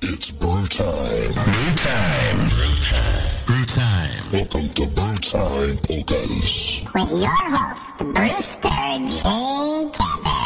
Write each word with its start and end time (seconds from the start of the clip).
It's 0.00 0.30
brew 0.30 0.64
time. 0.66 1.32
Brew 1.32 1.74
time. 1.74 2.48
Brew 2.50 2.74
time. 2.80 3.44
Brew 3.46 3.64
time. 3.64 4.32
Welcome 4.32 4.68
to 4.74 4.86
Brew 4.86 5.16
Time 5.16 5.76
Polkas. 5.78 6.84
with 6.94 7.20
your 7.20 7.28
host, 7.28 7.98
Brewster 7.98 8.68
J. 8.68 9.90
Cadbury. 9.98 10.37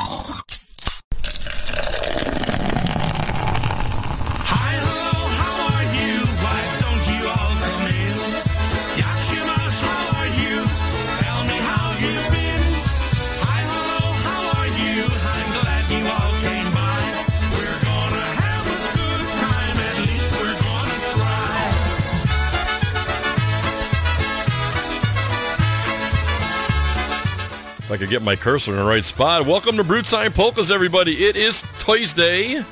I 27.93 27.99
could 27.99 28.09
get 28.09 28.23
my 28.23 28.37
cursor 28.37 28.71
in 28.71 28.79
the 28.79 28.85
right 28.85 29.05
spot. 29.05 29.45
Welcome 29.47 29.77
to 29.77 29.85
Brew 29.85 30.01
Time 30.01 30.33
Polkas, 30.33 30.71
everybody. 30.71 31.27
It 31.27 31.37
is 31.37 31.63
Tuesday, 31.79 32.65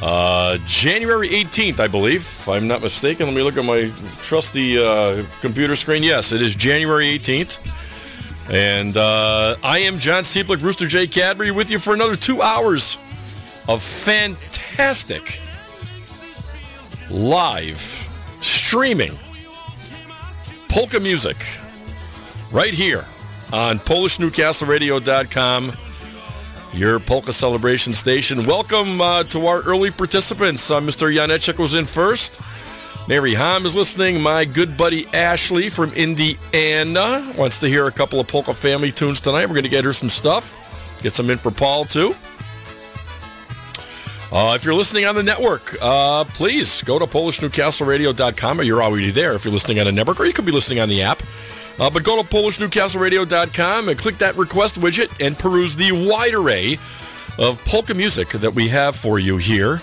uh, 0.00 0.58
January 0.66 1.28
18th, 1.28 1.78
I 1.78 1.86
believe. 1.86 2.22
If 2.22 2.48
I'm 2.48 2.66
not 2.66 2.82
mistaken, 2.82 3.26
let 3.26 3.36
me 3.36 3.42
look 3.42 3.56
at 3.56 3.64
my 3.64 3.92
trusty 4.20 4.76
uh, 4.76 5.22
computer 5.40 5.76
screen. 5.76 6.02
Yes, 6.02 6.32
it 6.32 6.42
is 6.42 6.56
January 6.56 7.16
18th. 7.16 7.60
And 8.52 8.96
uh, 8.96 9.54
I 9.62 9.78
am 9.78 9.98
John 9.98 10.24
Cieplik, 10.24 10.58
Brewster 10.58 10.88
J. 10.88 11.06
Cadbury, 11.06 11.52
with 11.52 11.70
you 11.70 11.78
for 11.78 11.94
another 11.94 12.16
two 12.16 12.42
hours 12.42 12.98
of 13.68 13.84
fantastic 13.84 15.38
live 17.08 17.78
streaming 18.40 19.16
polka 20.68 20.98
music 20.98 21.36
right 22.50 22.74
here 22.74 23.04
on 23.52 23.78
PolishNewcastleRadio.com, 23.78 25.72
your 26.72 26.98
polka 26.98 27.32
celebration 27.32 27.92
station. 27.94 28.44
Welcome 28.46 29.00
uh, 29.00 29.24
to 29.24 29.46
our 29.46 29.62
early 29.62 29.90
participants. 29.90 30.70
Uh, 30.70 30.80
Mr. 30.80 31.14
Janeczek 31.14 31.58
was 31.58 31.74
in 31.74 31.84
first. 31.84 32.40
Mary 33.08 33.34
Ham 33.34 33.66
is 33.66 33.76
listening. 33.76 34.20
My 34.20 34.44
good 34.44 34.76
buddy 34.76 35.06
Ashley 35.08 35.68
from 35.68 35.92
Indiana 35.92 37.32
wants 37.36 37.58
to 37.58 37.68
hear 37.68 37.86
a 37.86 37.92
couple 37.92 38.20
of 38.20 38.28
polka 38.28 38.54
family 38.54 38.92
tunes 38.92 39.20
tonight. 39.20 39.46
We're 39.46 39.54
going 39.54 39.64
to 39.64 39.70
get 39.70 39.84
her 39.84 39.92
some 39.92 40.08
stuff. 40.08 41.00
Get 41.02 41.12
some 41.12 41.28
in 41.28 41.38
for 41.38 41.50
Paul, 41.50 41.84
too. 41.84 42.14
Uh, 44.30 44.54
if 44.54 44.64
you're 44.64 44.74
listening 44.74 45.04
on 45.04 45.14
the 45.14 45.22
network, 45.22 45.76
uh, 45.82 46.24
please 46.24 46.80
go 46.82 46.98
to 46.98 47.04
PolishNewcastleRadio.com. 47.04 48.60
Or 48.60 48.62
you're 48.62 48.82
already 48.82 49.10
there 49.10 49.34
if 49.34 49.44
you're 49.44 49.52
listening 49.52 49.78
on 49.80 49.88
a 49.88 49.92
network, 49.92 50.20
or 50.20 50.24
you 50.24 50.32
could 50.32 50.46
be 50.46 50.52
listening 50.52 50.80
on 50.80 50.88
the 50.88 51.02
app. 51.02 51.22
Uh, 51.82 51.90
but 51.90 52.04
go 52.04 52.22
to 52.22 52.28
PolishNewcastleRadio.com 52.28 53.88
and 53.88 53.98
click 53.98 54.16
that 54.18 54.36
request 54.36 54.76
widget 54.76 55.10
and 55.18 55.36
peruse 55.36 55.74
the 55.74 55.90
wide 55.90 56.32
array 56.32 56.78
of 57.40 57.58
polka 57.64 57.92
music 57.92 58.28
that 58.28 58.54
we 58.54 58.68
have 58.68 58.94
for 58.94 59.18
you 59.18 59.36
here 59.36 59.82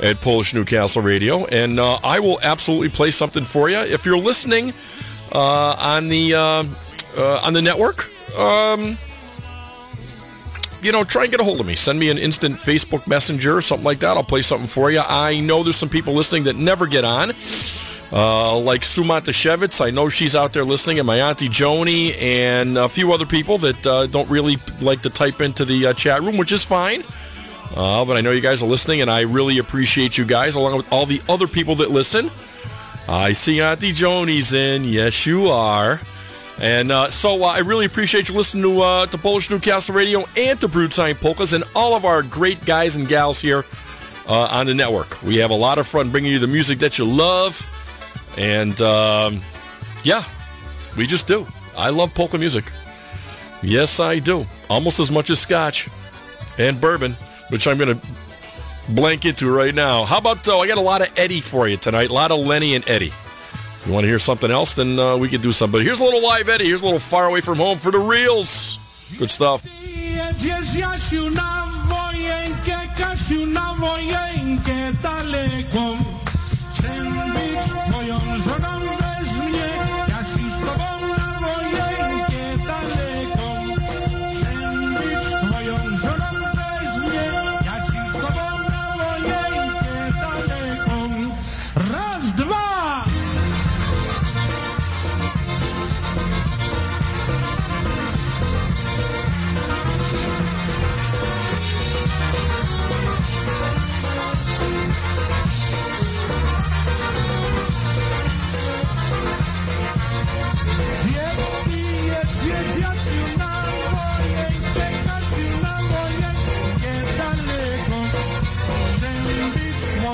at 0.00 0.18
Polish 0.22 0.54
Newcastle 0.54 1.02
Radio. 1.02 1.44
And 1.44 1.78
uh, 1.78 1.98
I 2.02 2.18
will 2.18 2.40
absolutely 2.40 2.88
play 2.88 3.10
something 3.10 3.44
for 3.44 3.68
you. 3.68 3.76
If 3.76 4.06
you're 4.06 4.16
listening 4.16 4.72
uh, 5.30 5.76
on 5.78 6.08
the 6.08 6.32
uh, 6.32 6.64
uh, 7.18 7.40
on 7.42 7.52
the 7.52 7.60
network, 7.60 8.08
um, 8.38 8.96
you 10.80 10.92
know, 10.92 11.04
try 11.04 11.24
and 11.24 11.30
get 11.30 11.40
a 11.40 11.44
hold 11.44 11.60
of 11.60 11.66
me. 11.66 11.76
Send 11.76 11.98
me 11.98 12.08
an 12.08 12.16
instant 12.16 12.56
Facebook 12.56 13.06
Messenger 13.06 13.54
or 13.54 13.60
something 13.60 13.84
like 13.84 13.98
that. 13.98 14.16
I'll 14.16 14.24
play 14.24 14.40
something 14.40 14.66
for 14.66 14.90
you. 14.90 15.02
I 15.06 15.40
know 15.40 15.62
there's 15.62 15.76
some 15.76 15.90
people 15.90 16.14
listening 16.14 16.44
that 16.44 16.56
never 16.56 16.86
get 16.86 17.04
on, 17.04 17.32
uh, 18.12 18.56
like 18.58 18.84
Suma 18.84 19.20
Tashevitz. 19.20 19.84
I 19.84 19.90
know 19.90 20.08
she's 20.08 20.34
out 20.34 20.52
there 20.52 20.64
listening, 20.64 20.98
and 20.98 21.06
my 21.06 21.20
auntie 21.20 21.48
Joni, 21.48 22.20
and 22.20 22.78
a 22.78 22.88
few 22.88 23.12
other 23.12 23.26
people 23.26 23.58
that 23.58 23.86
uh, 23.86 24.06
don't 24.06 24.28
really 24.30 24.56
like 24.80 25.02
to 25.02 25.10
type 25.10 25.40
into 25.40 25.64
the 25.64 25.86
uh, 25.88 25.92
chat 25.92 26.22
room, 26.22 26.36
which 26.36 26.52
is 26.52 26.64
fine. 26.64 27.02
Uh, 27.76 28.04
but 28.04 28.16
I 28.16 28.22
know 28.22 28.30
you 28.30 28.40
guys 28.40 28.62
are 28.62 28.68
listening, 28.68 29.02
and 29.02 29.10
I 29.10 29.22
really 29.22 29.58
appreciate 29.58 30.16
you 30.16 30.24
guys, 30.24 30.56
along 30.56 30.76
with 30.76 30.90
all 30.92 31.04
the 31.04 31.20
other 31.28 31.46
people 31.46 31.74
that 31.76 31.90
listen. 31.90 32.30
I 33.08 33.32
see 33.32 33.60
Auntie 33.60 33.92
Joni's 33.92 34.52
in. 34.52 34.84
Yes, 34.84 35.26
you 35.26 35.48
are. 35.48 36.00
And 36.60 36.90
uh, 36.90 37.08
so 37.08 37.44
I 37.44 37.58
really 37.58 37.86
appreciate 37.86 38.28
you 38.28 38.34
listening 38.34 38.64
to 38.64 39.06
to 39.06 39.18
Polish 39.18 39.48
Newcastle 39.48 39.94
Radio 39.94 40.24
and 40.36 40.60
to 40.60 40.66
Brew 40.66 40.88
Time 40.88 41.14
Polkas 41.14 41.52
and 41.52 41.62
all 41.76 41.94
of 41.94 42.04
our 42.04 42.22
great 42.22 42.64
guys 42.64 42.96
and 42.96 43.06
gals 43.06 43.40
here 43.40 43.64
on 44.26 44.66
the 44.66 44.74
network. 44.74 45.22
We 45.22 45.36
have 45.36 45.50
a 45.50 45.54
lot 45.54 45.78
of 45.78 45.86
fun 45.86 46.10
bringing 46.10 46.32
you 46.32 46.38
the 46.38 46.48
music 46.48 46.80
that 46.80 46.98
you 46.98 47.04
love, 47.04 47.64
and 48.36 48.80
um, 48.80 49.40
yeah, 50.04 50.24
we 50.96 51.06
just 51.06 51.26
do. 51.26 51.46
I 51.76 51.90
love 51.90 52.14
polka 52.14 52.38
music. 52.38 52.64
Yes, 53.62 54.00
I 54.00 54.18
do. 54.18 54.44
Almost 54.68 55.00
as 55.00 55.10
much 55.10 55.30
as 55.30 55.40
Scotch 55.40 55.88
and 56.58 56.80
bourbon, 56.80 57.12
which 57.50 57.66
I'm 57.66 57.78
going 57.78 57.98
to 57.98 58.06
blank 58.90 59.24
into 59.24 59.50
right 59.50 59.74
now. 59.74 60.04
How 60.04 60.18
about 60.18 60.44
though? 60.44 60.60
I 60.60 60.66
got 60.66 60.78
a 60.78 60.82
lot 60.82 61.02
of 61.02 61.16
Eddie 61.16 61.40
for 61.40 61.68
you 61.68 61.76
tonight. 61.76 62.10
A 62.10 62.12
lot 62.12 62.30
of 62.30 62.40
Lenny 62.40 62.74
and 62.74 62.88
Eddie. 62.88 63.12
You 63.86 63.92
want 63.92 64.04
to 64.04 64.08
hear 64.08 64.18
something 64.18 64.50
else? 64.50 64.74
Then 64.74 64.98
uh, 64.98 65.16
we 65.16 65.28
could 65.28 65.40
do 65.40 65.52
something. 65.52 65.78
But 65.78 65.84
here's 65.84 66.00
a 66.00 66.04
little 66.04 66.22
live 66.22 66.48
Eddie. 66.48 66.66
Here's 66.66 66.82
a 66.82 66.84
little 66.84 67.00
far 67.00 67.26
away 67.26 67.40
from 67.40 67.58
home 67.58 67.78
for 67.78 67.90
the 67.90 67.98
reels. 67.98 68.78
Good 69.18 69.30
stuff. 69.30 69.64
Jedziesz 76.94 78.08
Jasiu 78.08 78.26
na 78.26 78.37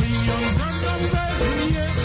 millions 0.09 0.59
and 0.59 0.83
numbers, 0.83 1.75
yeah. 1.75 2.04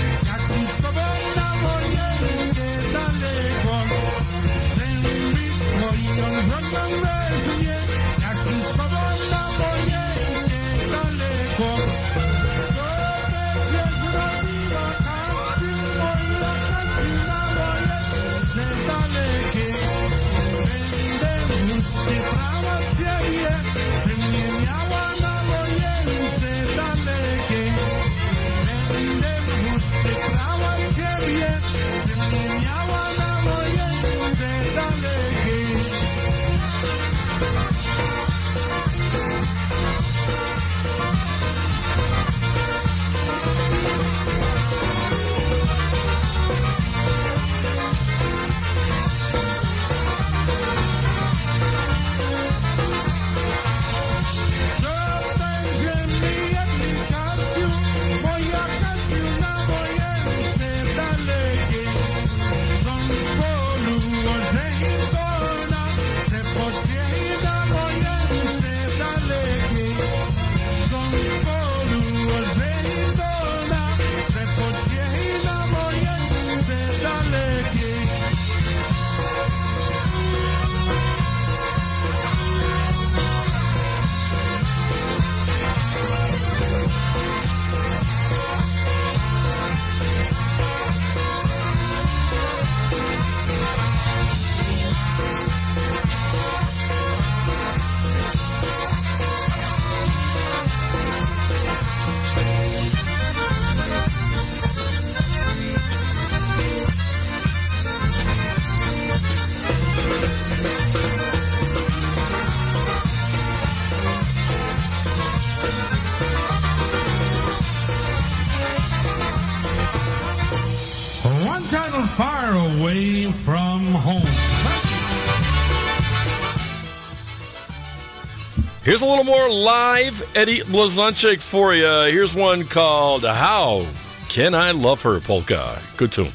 Here's 128.89 129.03
a 129.03 129.05
little 129.05 129.23
more 129.23 129.47
live 129.47 130.35
Eddie 130.35 130.61
Blazonczyk 130.61 131.43
for 131.43 131.75
you. 131.75 131.85
Here's 132.11 132.33
one 132.33 132.63
called 132.63 133.23
How 133.23 133.85
Can 134.29 134.55
I 134.55 134.71
Love 134.71 135.03
Her 135.03 135.19
Polka. 135.19 135.79
Good 135.95 136.11
tune. 136.11 136.31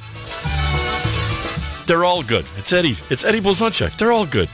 They're 1.88 2.04
all 2.04 2.22
good. 2.22 2.46
It's 2.56 2.72
Eddie. 2.72 2.94
It's 3.10 3.24
Eddie 3.24 3.40
Blazonczyk. 3.40 3.98
They're 3.98 4.12
all 4.12 4.24
good. 4.24 4.48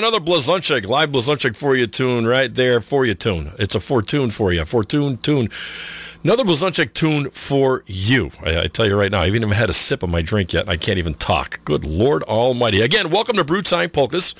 Another 0.00 0.18
Blazonczyk, 0.18 0.86
live 0.86 1.10
Blazonczyk 1.10 1.54
for 1.54 1.76
you 1.76 1.86
tune 1.86 2.26
right 2.26 2.54
there 2.54 2.80
for 2.80 3.04
you 3.04 3.12
tune. 3.12 3.52
It's 3.58 3.74
a 3.74 3.80
Fortune 3.80 4.30
for 4.30 4.50
you, 4.50 4.64
Fortune 4.64 5.18
tune. 5.18 5.50
Another 6.24 6.42
Blazonczyk 6.42 6.94
tune 6.94 7.28
for 7.28 7.84
you. 7.84 8.30
I, 8.42 8.60
I 8.60 8.66
tell 8.68 8.86
you 8.86 8.96
right 8.96 9.10
now, 9.10 9.20
I 9.20 9.26
haven't 9.26 9.42
even 9.42 9.50
had 9.50 9.68
a 9.68 9.74
sip 9.74 10.02
of 10.02 10.08
my 10.08 10.22
drink 10.22 10.54
yet, 10.54 10.62
and 10.62 10.70
I 10.70 10.78
can't 10.78 10.96
even 10.96 11.12
talk. 11.12 11.62
Good 11.66 11.84
Lord 11.84 12.22
Almighty. 12.22 12.80
Again, 12.80 13.10
welcome 13.10 13.36
to 13.36 13.44
Brew 13.44 13.60
Time 13.60 13.90
Polkas. 13.90 14.34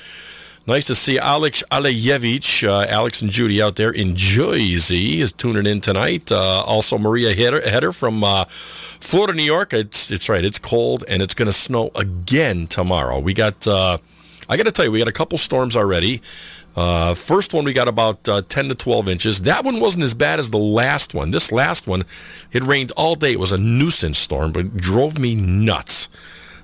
Nice 0.65 0.87
to 0.87 0.95
see 0.95 1.19
Alex 1.19 1.63
Alejevich, 1.69 2.67
uh, 2.67 2.87
Alex 2.89 3.21
and 3.21 3.29
Judy 3.29 3.61
out 3.61 3.75
there 3.75 3.91
in 3.91 4.15
Jersey 4.15 5.21
is 5.21 5.31
tuning 5.31 5.67
in 5.67 5.79
tonight. 5.79 6.31
Uh, 6.31 6.63
also, 6.63 6.97
Maria 6.97 7.35
Header, 7.35 7.91
from 7.91 8.23
uh, 8.23 8.45
Florida, 8.45 9.33
New 9.33 9.43
York. 9.43 9.73
It's 9.73 10.09
it's 10.09 10.27
right. 10.27 10.43
It's 10.43 10.57
cold 10.57 11.03
and 11.07 11.21
it's 11.21 11.35
going 11.35 11.47
to 11.47 11.53
snow 11.53 11.91
again 11.93 12.65
tomorrow. 12.65 13.19
We 13.19 13.35
got. 13.35 13.67
I 14.51 14.57
got 14.57 14.63
to 14.63 14.71
tell 14.73 14.83
you, 14.83 14.91
we 14.91 14.99
got 14.99 15.07
a 15.07 15.13
couple 15.13 15.37
storms 15.37 15.77
already. 15.77 16.21
Uh, 16.75 17.13
first 17.13 17.53
one, 17.53 17.63
we 17.63 17.71
got 17.71 17.87
about 17.87 18.27
uh, 18.27 18.41
10 18.41 18.67
to 18.67 18.75
12 18.75 19.07
inches. 19.07 19.41
That 19.43 19.63
one 19.63 19.79
wasn't 19.79 20.03
as 20.03 20.13
bad 20.13 20.39
as 20.39 20.49
the 20.49 20.57
last 20.57 21.13
one. 21.13 21.31
This 21.31 21.53
last 21.53 21.87
one, 21.87 22.03
it 22.51 22.61
rained 22.61 22.91
all 22.97 23.15
day. 23.15 23.31
It 23.31 23.39
was 23.39 23.53
a 23.53 23.57
nuisance 23.57 24.19
storm, 24.19 24.51
but 24.51 24.65
it 24.65 24.75
drove 24.75 25.17
me 25.17 25.35
nuts. 25.35 26.09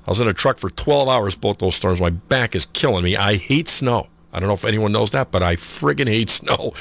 I 0.05 0.11
was 0.11 0.19
in 0.19 0.27
a 0.27 0.33
truck 0.33 0.57
for 0.57 0.69
12 0.69 1.07
hours, 1.07 1.35
both 1.35 1.59
those 1.59 1.75
storms. 1.75 2.01
My 2.01 2.09
back 2.09 2.55
is 2.55 2.65
killing 2.65 3.05
me. 3.05 3.15
I 3.15 3.37
hate 3.37 3.69
snow. 3.69 4.07
I 4.33 4.41
don't 4.41 4.49
know 4.49 4.53
if 4.53 4.65
anyone 4.65 4.91
knows 4.91 5.11
that, 5.11 5.31
but 5.31 5.41
I 5.41 5.55
friggin' 5.55 6.07
hate 6.07 6.29
snow. 6.41 6.73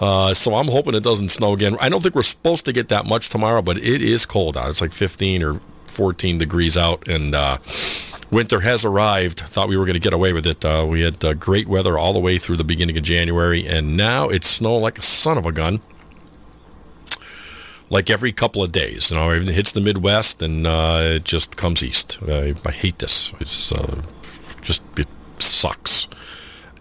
Uh, 0.00 0.32
so 0.32 0.54
I'm 0.54 0.68
hoping 0.68 0.94
it 0.94 1.02
doesn't 1.02 1.28
snow 1.28 1.52
again. 1.52 1.76
I 1.82 1.90
don't 1.90 2.02
think 2.02 2.14
we're 2.14 2.22
supposed 2.22 2.64
to 2.64 2.72
get 2.72 2.88
that 2.88 3.04
much 3.04 3.28
tomorrow, 3.28 3.60
but 3.60 3.76
it 3.76 4.00
is 4.00 4.24
cold 4.24 4.56
out. 4.56 4.70
It's 4.70 4.80
like 4.80 4.92
15 4.92 5.42
or 5.42 5.60
14 5.88 6.38
degrees 6.38 6.78
out, 6.78 7.06
and 7.08 7.34
uh, 7.34 7.58
winter 8.30 8.60
has 8.60 8.84
arrived. 8.84 9.40
Thought 9.40 9.68
we 9.68 9.76
were 9.76 9.84
going 9.84 9.94
to 9.94 10.00
get 10.00 10.12
away 10.12 10.32
with 10.32 10.46
it. 10.46 10.64
Uh, 10.64 10.86
we 10.88 11.02
had 11.02 11.24
uh, 11.24 11.34
great 11.34 11.68
weather 11.68 11.98
all 11.98 12.12
the 12.12 12.20
way 12.20 12.38
through 12.38 12.56
the 12.56 12.64
beginning 12.64 12.96
of 12.96 13.04
January, 13.04 13.66
and 13.66 13.96
now 13.96 14.28
it's 14.28 14.48
snowing 14.48 14.82
like 14.82 14.98
a 14.98 15.02
son 15.02 15.38
of 15.38 15.46
a 15.46 15.52
gun. 15.52 15.80
Like 17.88 18.10
every 18.10 18.32
couple 18.32 18.64
of 18.64 18.72
days, 18.72 19.10
you 19.10 19.16
know, 19.16 19.30
it 19.30 19.48
hits 19.48 19.70
the 19.70 19.80
Midwest 19.80 20.42
and 20.42 20.66
uh, 20.66 20.98
it 21.02 21.24
just 21.24 21.56
comes 21.56 21.84
east. 21.84 22.18
I, 22.26 22.54
I 22.64 22.72
hate 22.72 22.98
this. 22.98 23.32
It's 23.38 23.70
uh, 23.70 24.02
just 24.60 24.82
it 24.98 25.06
sucks. 25.38 26.08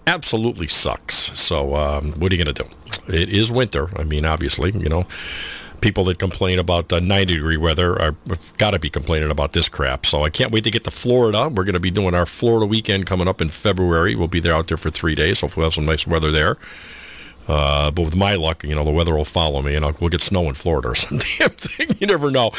Absolutely 0.08 0.68
sucks. 0.68 1.16
So, 1.40 1.76
um, 1.76 2.14
what 2.14 2.32
are 2.32 2.36
you 2.36 2.44
going 2.44 2.56
to 2.56 2.64
do? 2.64 2.70
It 3.14 3.30
is 3.30 3.52
winter. 3.52 3.90
I 4.00 4.04
mean, 4.04 4.26
obviously, 4.26 4.72
you 4.72 4.90
know, 4.90 5.06
people 5.86 6.04
that 6.04 6.18
complain 6.18 6.58
about 6.58 6.92
uh, 6.92 7.00
90 7.00 7.36
degree 7.36 7.58
weather 7.58 8.02
are 8.02 8.16
got 8.58 8.72
to 8.72 8.80
be 8.80 8.90
complaining 8.90 9.30
about 9.30 9.52
this 9.52 9.70
crap. 9.70 10.04
So 10.04 10.24
I 10.24 10.32
can't 10.32 10.52
wait 10.52 10.64
to 10.64 10.72
get 10.72 10.84
to 10.86 10.90
Florida. 10.90 11.48
We're 11.48 11.64
going 11.64 11.76
to 11.76 11.80
be 11.80 11.92
doing 11.92 12.16
our 12.16 12.26
Florida 12.26 12.66
weekend 12.66 13.06
coming 13.06 13.28
up 13.28 13.40
in 13.40 13.50
February. 13.50 14.16
We'll 14.16 14.28
be 14.28 14.40
there 14.40 14.56
out 14.56 14.66
there 14.66 14.78
for 14.78 14.90
three 14.90 15.14
days. 15.14 15.42
Hopefully, 15.42 15.62
we'll 15.62 15.68
have 15.68 15.76
some 15.76 15.86
nice 15.86 16.08
weather 16.08 16.32
there. 16.32 16.58
Uh, 17.48 17.92
but 17.92 18.04
with 18.04 18.16
my 18.16 18.36
luck, 18.36 18.64
you 18.64 18.74
know, 18.74 18.84
the 18.84 18.92
weather 18.92 19.16
will 19.16 19.26
follow 19.26 19.62
me, 19.62 19.76
and 19.76 19.86
I'll, 19.86 19.96
we'll 20.00 20.10
get 20.10 20.22
snow 20.22 20.48
in 20.50 20.56
Florida 20.56 20.90
or 20.90 20.96
some 20.96 21.20
damn 21.20 21.50
thing. 21.52 21.96
You 22.00 22.08
never 22.08 22.32
know. 22.32 22.52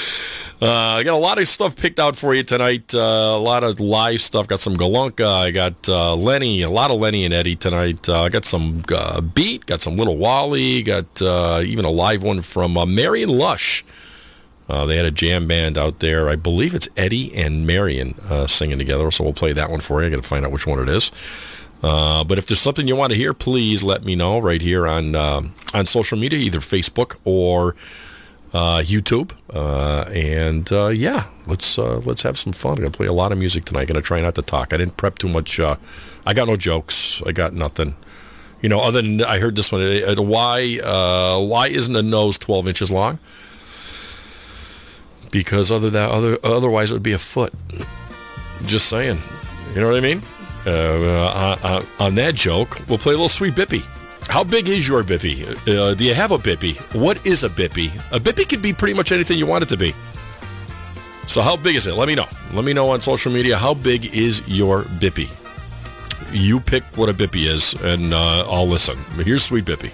Uh, 0.62 0.71
I 0.71 1.02
got 1.02 1.14
a 1.14 1.19
lot 1.19 1.38
of 1.38 1.49
stuff 1.49 1.76
picked 1.76 1.99
out 1.99 2.16
for 2.16 2.35
you 2.35 2.43
tonight. 2.43 2.95
Uh, 2.95 2.99
a 3.37 3.38
lot 3.38 3.64
of 3.64 3.81
live 3.81 4.21
stuff. 4.21 4.47
Got 4.47 4.61
some 4.61 4.76
Galunka. 4.76 5.26
I 5.26 5.50
got 5.50 5.88
uh, 5.88 6.14
Lenny. 6.14 6.62
A 6.62 6.71
lot 6.71 6.90
of 6.90 7.00
Lenny 7.00 7.25
and 7.25 7.35
Eddie 7.35 7.57
tonight. 7.57 8.09
Uh, 8.09 8.23
I 8.23 8.28
got 8.28 8.45
some 8.45 8.83
uh, 8.93 9.21
Beat. 9.21 9.66
Got 9.66 9.83
some 9.83 9.97
Little 9.97 10.16
Wally. 10.16 10.83
Got 10.83 11.21
even 11.21 11.85
a 11.85 11.90
live 11.90 12.23
one 12.23 12.40
from 12.43 12.78
uh, 12.78 12.87
Marion 12.87 13.28
Lush. 13.31 13.85
They 14.69 14.97
had 14.97 15.05
a 15.07 15.11
jam 15.11 15.47
band 15.47 15.78
out 15.78 16.00
there. 16.00 16.28
I 16.28 16.37
believe 16.37 16.75
it's 16.75 16.88
Eddie 16.97 17.35
and 17.35 17.66
Marion 17.66 18.14
singing 18.49 18.78
together. 18.78 19.11
So 19.11 19.25
we'll 19.25 19.33
play 19.33 19.52
that 19.52 19.71
one 19.71 19.81
for 19.81 20.00
you. 20.00 20.09
I 20.09 20.11
got 20.11 20.16
to 20.16 20.28
find 20.28 20.45
out 20.45 20.52
which 20.52 20.66
one 20.66 20.78
it 20.81 20.88
is. 20.88 21.12
Uh, 21.83 22.25
but 22.25 22.38
if 22.38 22.47
there's 22.47 22.61
something 22.61 22.88
you 22.88 22.97
want 22.97 23.12
to 23.12 23.16
hear, 23.16 23.35
please 23.35 23.83
let 23.83 24.04
me 24.04 24.14
know 24.14 24.38
right 24.38 24.62
here 24.62 24.87
on 24.87 25.14
um 25.14 25.54
on 25.75 25.87
social 25.87 26.18
media, 26.18 26.38
either 26.38 26.59
Facebook 26.59 27.16
or 27.25 27.75
uh, 28.52 28.78
YouTube. 28.80 29.33
Uh, 29.52 30.09
and 30.12 30.73
uh, 30.73 30.88
yeah, 30.88 31.26
let's 31.47 31.78
uh, 31.78 31.99
let's 31.99 32.23
have 32.23 32.38
some 32.38 32.52
fun. 32.52 32.73
I'm 32.73 32.78
gonna 32.78 32.90
play 32.90 33.06
a 33.06 33.12
lot 33.12 33.33
of 33.33 33.38
music 33.38 33.64
tonight. 33.64 33.83
I'm 33.83 33.87
Gonna 33.88 34.00
try 34.02 34.21
not 34.21 34.35
to 34.37 34.42
talk. 34.42 34.73
I 34.73 34.78
didn't 34.78 34.97
prep 34.97 35.18
too 35.18 35.28
much. 35.28 35.61
I 35.61 36.33
got 36.35 36.49
no 36.49 36.56
jokes. 36.56 37.23
I 37.26 37.33
got 37.33 37.52
nothing. 37.52 37.97
You 38.62 38.71
know, 38.71 38.80
other 38.80 39.02
than 39.02 39.23
I 39.23 39.38
heard 39.38 39.56
this 39.56 39.71
one. 39.71 39.83
Why 40.16 40.78
why 41.38 41.68
isn't 41.68 41.95
a 41.95 42.02
nose 42.02 42.38
12 42.38 42.68
inches 42.68 42.90
long? 42.90 43.18
Because 45.30 45.71
other 45.71 45.90
that 45.90 46.11
other 46.11 46.38
otherwise 46.42 46.90
it 46.90 46.95
would 46.95 47.02
be 47.02 47.12
a 47.12 47.18
foot. 47.18 47.52
Just 48.64 48.88
saying. 48.88 49.18
You 49.75 49.83
know 49.83 49.88
what 49.88 49.97
I 49.97 50.00
mean? 50.00 50.23
Uh, 50.67 50.71
uh, 50.71 51.57
uh, 51.63 51.85
on 52.01 52.15
that 52.17 52.35
joke, 52.35 52.81
we'll 52.89 52.99
play 52.99 53.13
a 53.13 53.17
little 53.17 53.29
sweet 53.29 53.55
bippy. 53.55 53.83
How 54.27 54.43
big 54.43 54.69
is 54.69 54.89
your 54.89 55.05
bippy? 55.05 55.47
Uh, 55.69 55.95
do 55.95 56.05
you 56.05 56.15
have 56.15 56.33
a 56.33 56.39
bippy? 56.39 56.77
What 57.01 57.25
is 57.25 57.45
a 57.45 57.49
bippy? 57.49 57.87
A 58.11 58.19
bippy 58.19 58.49
could 58.49 58.63
be 58.63 58.73
pretty 58.73 58.95
much 58.95 59.13
anything 59.13 59.39
you 59.39 59.47
want 59.47 59.63
it 59.63 59.69
to 59.69 59.77
be. 59.77 59.95
So 61.29 61.43
how 61.43 61.57
big 61.57 61.77
is 61.77 61.87
it? 61.87 61.95
Let 61.95 62.09
me 62.09 62.15
know. 62.17 62.27
Let 62.53 62.65
me 62.65 62.73
know 62.73 62.91
on 62.91 63.01
social 63.01 63.33
media. 63.33 63.57
How 63.57 63.75
big 63.75 64.15
is 64.15 64.43
your 64.49 64.83
bippy? 64.83 65.31
You 66.33 66.59
pick 66.59 66.83
what 66.97 67.09
a 67.09 67.15
bippy 67.15 67.47
is, 67.47 67.75
and 67.85 68.13
uh, 68.13 68.51
I'll 68.51 68.67
listen. 68.67 68.99
Here's 69.25 69.45
sweet 69.45 69.65
bippy. 69.65 69.93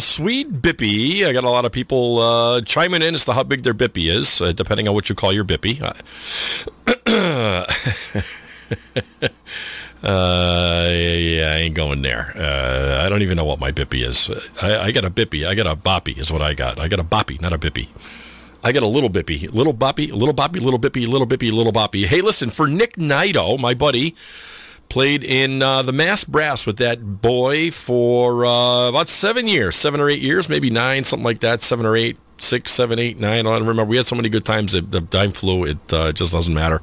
Little 0.00 0.24
sweet 0.24 0.62
bippy. 0.62 1.26
I 1.26 1.32
got 1.32 1.44
a 1.44 1.50
lot 1.50 1.64
of 1.64 1.72
people 1.72 2.18
uh, 2.18 2.60
chiming 2.62 3.02
in 3.02 3.14
as 3.14 3.24
to 3.26 3.34
how 3.34 3.42
big 3.42 3.62
their 3.62 3.74
bippy 3.74 4.10
is, 4.10 4.40
uh, 4.40 4.52
depending 4.52 4.88
on 4.88 4.94
what 4.94 5.08
you 5.08 5.14
call 5.14 5.32
your 5.32 5.44
bippy. 5.44 5.80
Uh, 10.02 10.88
yeah, 10.88 11.52
I 11.52 11.58
ain't 11.58 11.74
going 11.74 12.00
there. 12.00 12.32
Uh, 12.34 13.04
I 13.04 13.10
don't 13.10 13.20
even 13.20 13.36
know 13.36 13.44
what 13.44 13.60
my 13.60 13.70
bippy 13.70 14.02
is. 14.02 14.30
I, 14.62 14.86
I 14.86 14.92
got 14.92 15.04
a 15.04 15.10
bippy. 15.10 15.46
I 15.46 15.54
got 15.54 15.66
a 15.66 15.76
boppy, 15.76 16.16
is 16.16 16.32
what 16.32 16.40
I 16.40 16.54
got. 16.54 16.78
I 16.78 16.88
got 16.88 17.00
a 17.00 17.04
boppy, 17.04 17.38
not 17.38 17.52
a 17.52 17.58
bippy. 17.58 17.88
I 18.64 18.72
got 18.72 18.82
a 18.82 18.86
little 18.86 19.10
bippy, 19.10 19.52
little 19.52 19.74
boppy, 19.74 20.10
little 20.10 20.32
boppy, 20.32 20.62
little 20.62 20.78
bippy, 20.78 21.06
little 21.06 21.26
bippy, 21.26 21.52
little 21.52 21.72
boppy. 21.72 22.06
Hey, 22.06 22.22
listen, 22.22 22.48
for 22.48 22.66
Nick 22.66 22.96
Nido, 22.96 23.58
my 23.58 23.74
buddy, 23.74 24.14
played 24.90 25.24
in 25.24 25.62
uh, 25.62 25.80
the 25.82 25.92
Mass 25.92 26.24
Brass 26.24 26.66
with 26.66 26.76
that 26.78 27.22
boy 27.22 27.70
for 27.70 28.44
uh, 28.44 28.88
about 28.88 29.08
seven 29.08 29.48
years, 29.48 29.76
seven 29.76 30.00
or 30.00 30.10
eight 30.10 30.20
years, 30.20 30.48
maybe 30.48 30.68
nine, 30.68 31.04
something 31.04 31.24
like 31.24 31.38
that, 31.38 31.62
seven 31.62 31.86
or 31.86 31.96
eight, 31.96 32.18
six, 32.36 32.72
seven, 32.72 32.98
eight, 32.98 33.18
nine. 33.18 33.46
I 33.46 33.50
don't 33.50 33.66
remember. 33.66 33.84
We 33.84 33.96
had 33.96 34.06
so 34.06 34.16
many 34.16 34.28
good 34.28 34.44
times 34.44 34.72
the 34.72 35.00
time 35.10 35.32
flew. 35.32 35.64
It 35.64 35.92
uh, 35.92 36.12
just 36.12 36.32
doesn't 36.32 36.52
matter. 36.52 36.82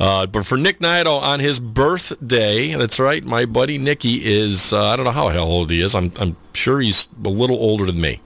Uh, 0.00 0.26
but 0.26 0.46
for 0.46 0.56
Nick 0.56 0.80
Nido 0.80 1.16
on 1.16 1.38
his 1.38 1.60
birthday, 1.60 2.74
that's 2.74 2.98
right, 2.98 3.22
my 3.24 3.44
buddy 3.44 3.78
Nicky 3.78 4.24
is, 4.24 4.72
uh, 4.72 4.86
I 4.86 4.96
don't 4.96 5.04
know 5.04 5.12
how 5.12 5.38
old 5.38 5.70
he 5.70 5.80
is. 5.80 5.94
I'm, 5.94 6.12
I'm 6.18 6.36
sure 6.54 6.80
he's 6.80 7.08
a 7.24 7.28
little 7.28 7.56
older 7.56 7.84
than 7.86 8.00
me, 8.00 8.20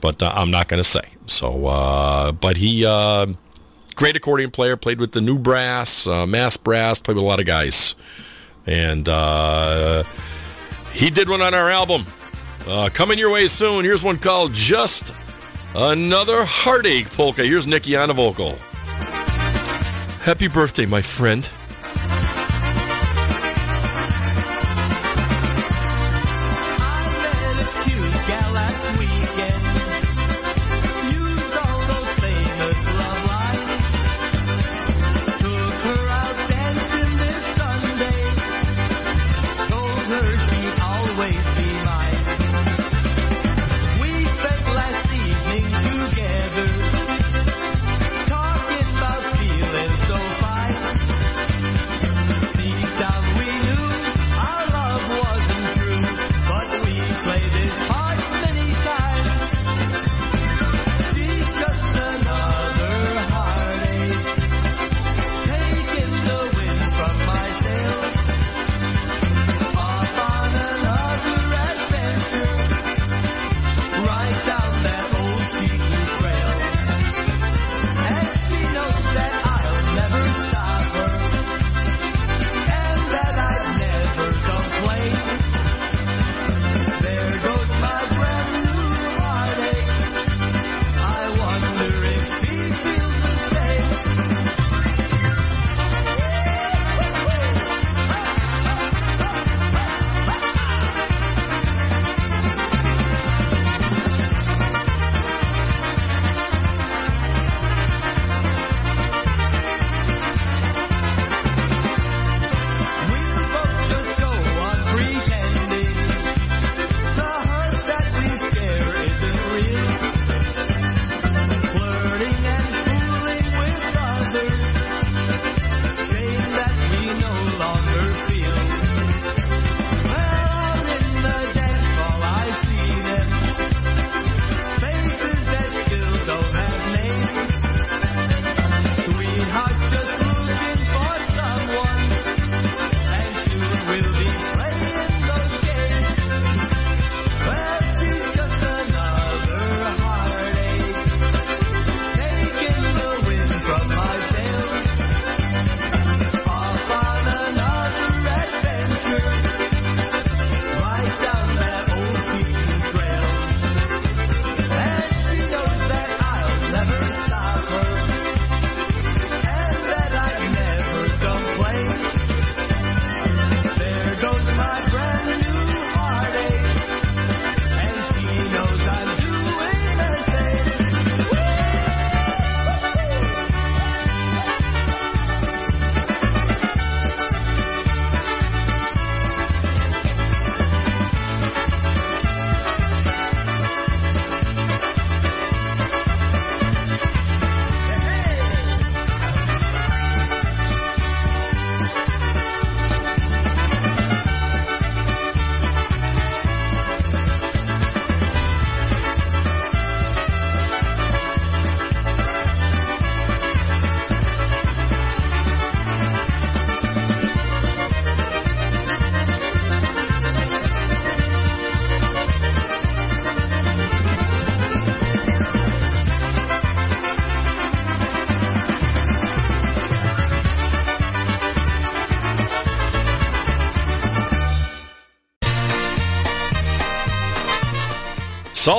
but 0.00 0.22
uh, 0.22 0.32
I'm 0.34 0.50
not 0.50 0.68
going 0.68 0.82
to 0.82 0.88
say. 0.88 1.08
So, 1.26 1.66
uh, 1.66 2.32
but 2.32 2.56
he, 2.56 2.84
uh, 2.84 3.26
great 3.94 4.16
accordion 4.16 4.50
player, 4.50 4.76
played 4.76 4.98
with 4.98 5.12
the 5.12 5.20
new 5.20 5.38
brass, 5.38 6.06
mass 6.06 6.56
brass, 6.56 7.00
played 7.00 7.14
with 7.14 7.24
a 7.24 7.26
lot 7.26 7.40
of 7.40 7.46
guys. 7.46 7.94
And 8.66 9.08
uh, 9.08 10.04
he 10.92 11.10
did 11.10 11.28
one 11.28 11.42
on 11.42 11.54
our 11.54 11.70
album. 11.70 12.06
Uh, 12.66 12.88
coming 12.92 13.18
your 13.18 13.30
way 13.30 13.46
soon. 13.46 13.84
Here's 13.84 14.02
one 14.02 14.18
called 14.18 14.54
Just 14.54 15.12
Another 15.74 16.44
Heartache 16.44 17.10
Polka. 17.12 17.44
Here's 17.44 17.66
Nikki 17.66 17.96
on 17.96 18.10
a 18.10 18.14
vocal. 18.14 18.56
Happy 20.22 20.48
birthday, 20.48 20.86
my 20.86 21.02
friend. 21.02 21.48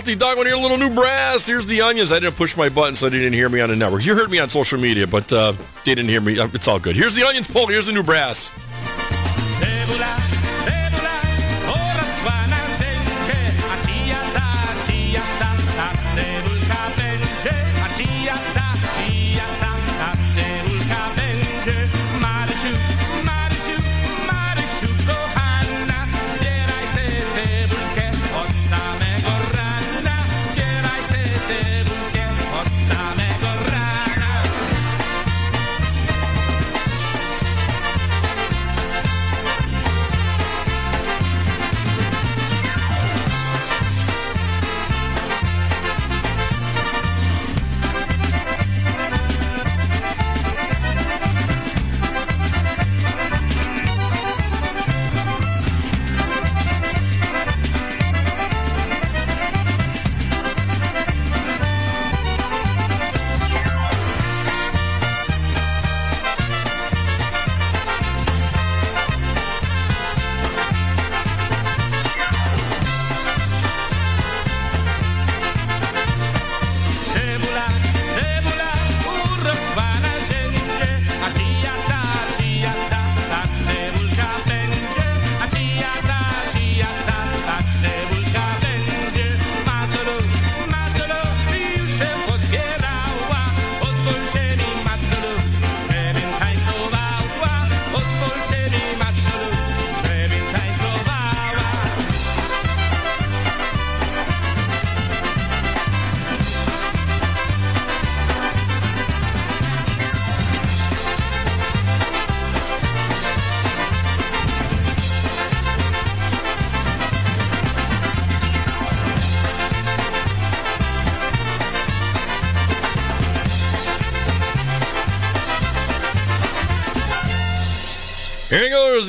Salty 0.05 0.19
Dog, 0.19 0.37
hear 0.45 0.53
a 0.53 0.59
little 0.59 0.77
new 0.77 0.93
brass? 0.93 1.47
Here's 1.47 1.65
the 1.65 1.81
onions. 1.81 2.11
I 2.11 2.19
didn't 2.19 2.35
push 2.35 2.55
my 2.55 2.69
button, 2.69 2.93
so 2.93 3.09
they 3.09 3.17
didn't 3.17 3.33
hear 3.33 3.49
me 3.49 3.59
on 3.59 3.69
the 3.71 3.75
network. 3.75 4.05
You 4.05 4.13
heard 4.13 4.29
me 4.29 4.37
on 4.37 4.51
social 4.51 4.79
media, 4.79 5.07
but 5.07 5.33
uh, 5.33 5.53
they 5.83 5.95
didn't 5.95 6.09
hear 6.09 6.21
me. 6.21 6.37
Uh, 6.37 6.47
It's 6.53 6.67
all 6.67 6.77
good. 6.77 6.95
Here's 6.95 7.15
the 7.15 7.23
onions 7.23 7.49
poll. 7.49 7.65
Here's 7.65 7.87
the 7.87 7.91
new 7.91 8.03
brass. 8.03 8.51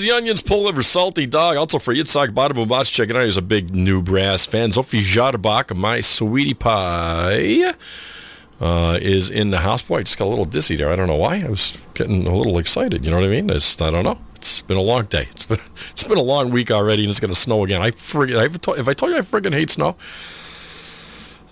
The 0.00 0.10
Onions 0.10 0.42
Pull 0.42 0.68
over 0.68 0.82
Salty 0.82 1.26
Dog. 1.26 1.56
Also 1.56 1.78
for 1.78 1.94
Yitzhak 1.94 2.28
Badabumbats, 2.28 2.92
check 2.92 3.10
it 3.10 3.16
out. 3.16 3.24
He's 3.24 3.36
a 3.36 3.42
big 3.42 3.74
new 3.74 4.02
brass 4.02 4.46
fan. 4.46 4.72
Sophie 4.72 5.02
Jarbach, 5.02 5.76
my 5.76 6.00
sweetie 6.00 6.54
pie, 6.54 7.74
uh, 8.60 8.98
is 9.00 9.30
in 9.30 9.50
the 9.50 9.58
house. 9.58 9.82
Boy, 9.82 9.98
I 9.98 10.02
just 10.02 10.18
got 10.18 10.26
a 10.26 10.28
little 10.30 10.44
dizzy 10.44 10.76
there. 10.76 10.90
I 10.90 10.96
don't 10.96 11.08
know 11.08 11.16
why. 11.16 11.42
I 11.44 11.48
was 11.48 11.76
getting 11.94 12.26
a 12.26 12.34
little 12.34 12.58
excited. 12.58 13.04
You 13.04 13.10
know 13.10 13.18
what 13.18 13.26
I 13.26 13.30
mean? 13.30 13.50
It's, 13.50 13.80
I 13.80 13.90
don't 13.90 14.04
know. 14.04 14.18
It's 14.36 14.62
been 14.62 14.76
a 14.76 14.82
long 14.82 15.04
day. 15.04 15.26
It's 15.30 15.46
been 15.46 15.60
it's 15.90 16.04
been 16.04 16.18
a 16.18 16.22
long 16.22 16.50
week 16.50 16.70
already, 16.70 17.02
and 17.02 17.10
it's 17.10 17.20
going 17.20 17.32
to 17.32 17.38
snow 17.38 17.64
again. 17.64 17.82
I 17.82 17.90
friggin' 17.90 18.38
I've 18.38 18.60
to- 18.62 18.72
if 18.72 18.88
I 18.88 18.92
told 18.94 19.12
you 19.12 19.18
I 19.18 19.22
friggin' 19.22 19.52
hate 19.52 19.70
snow. 19.70 19.96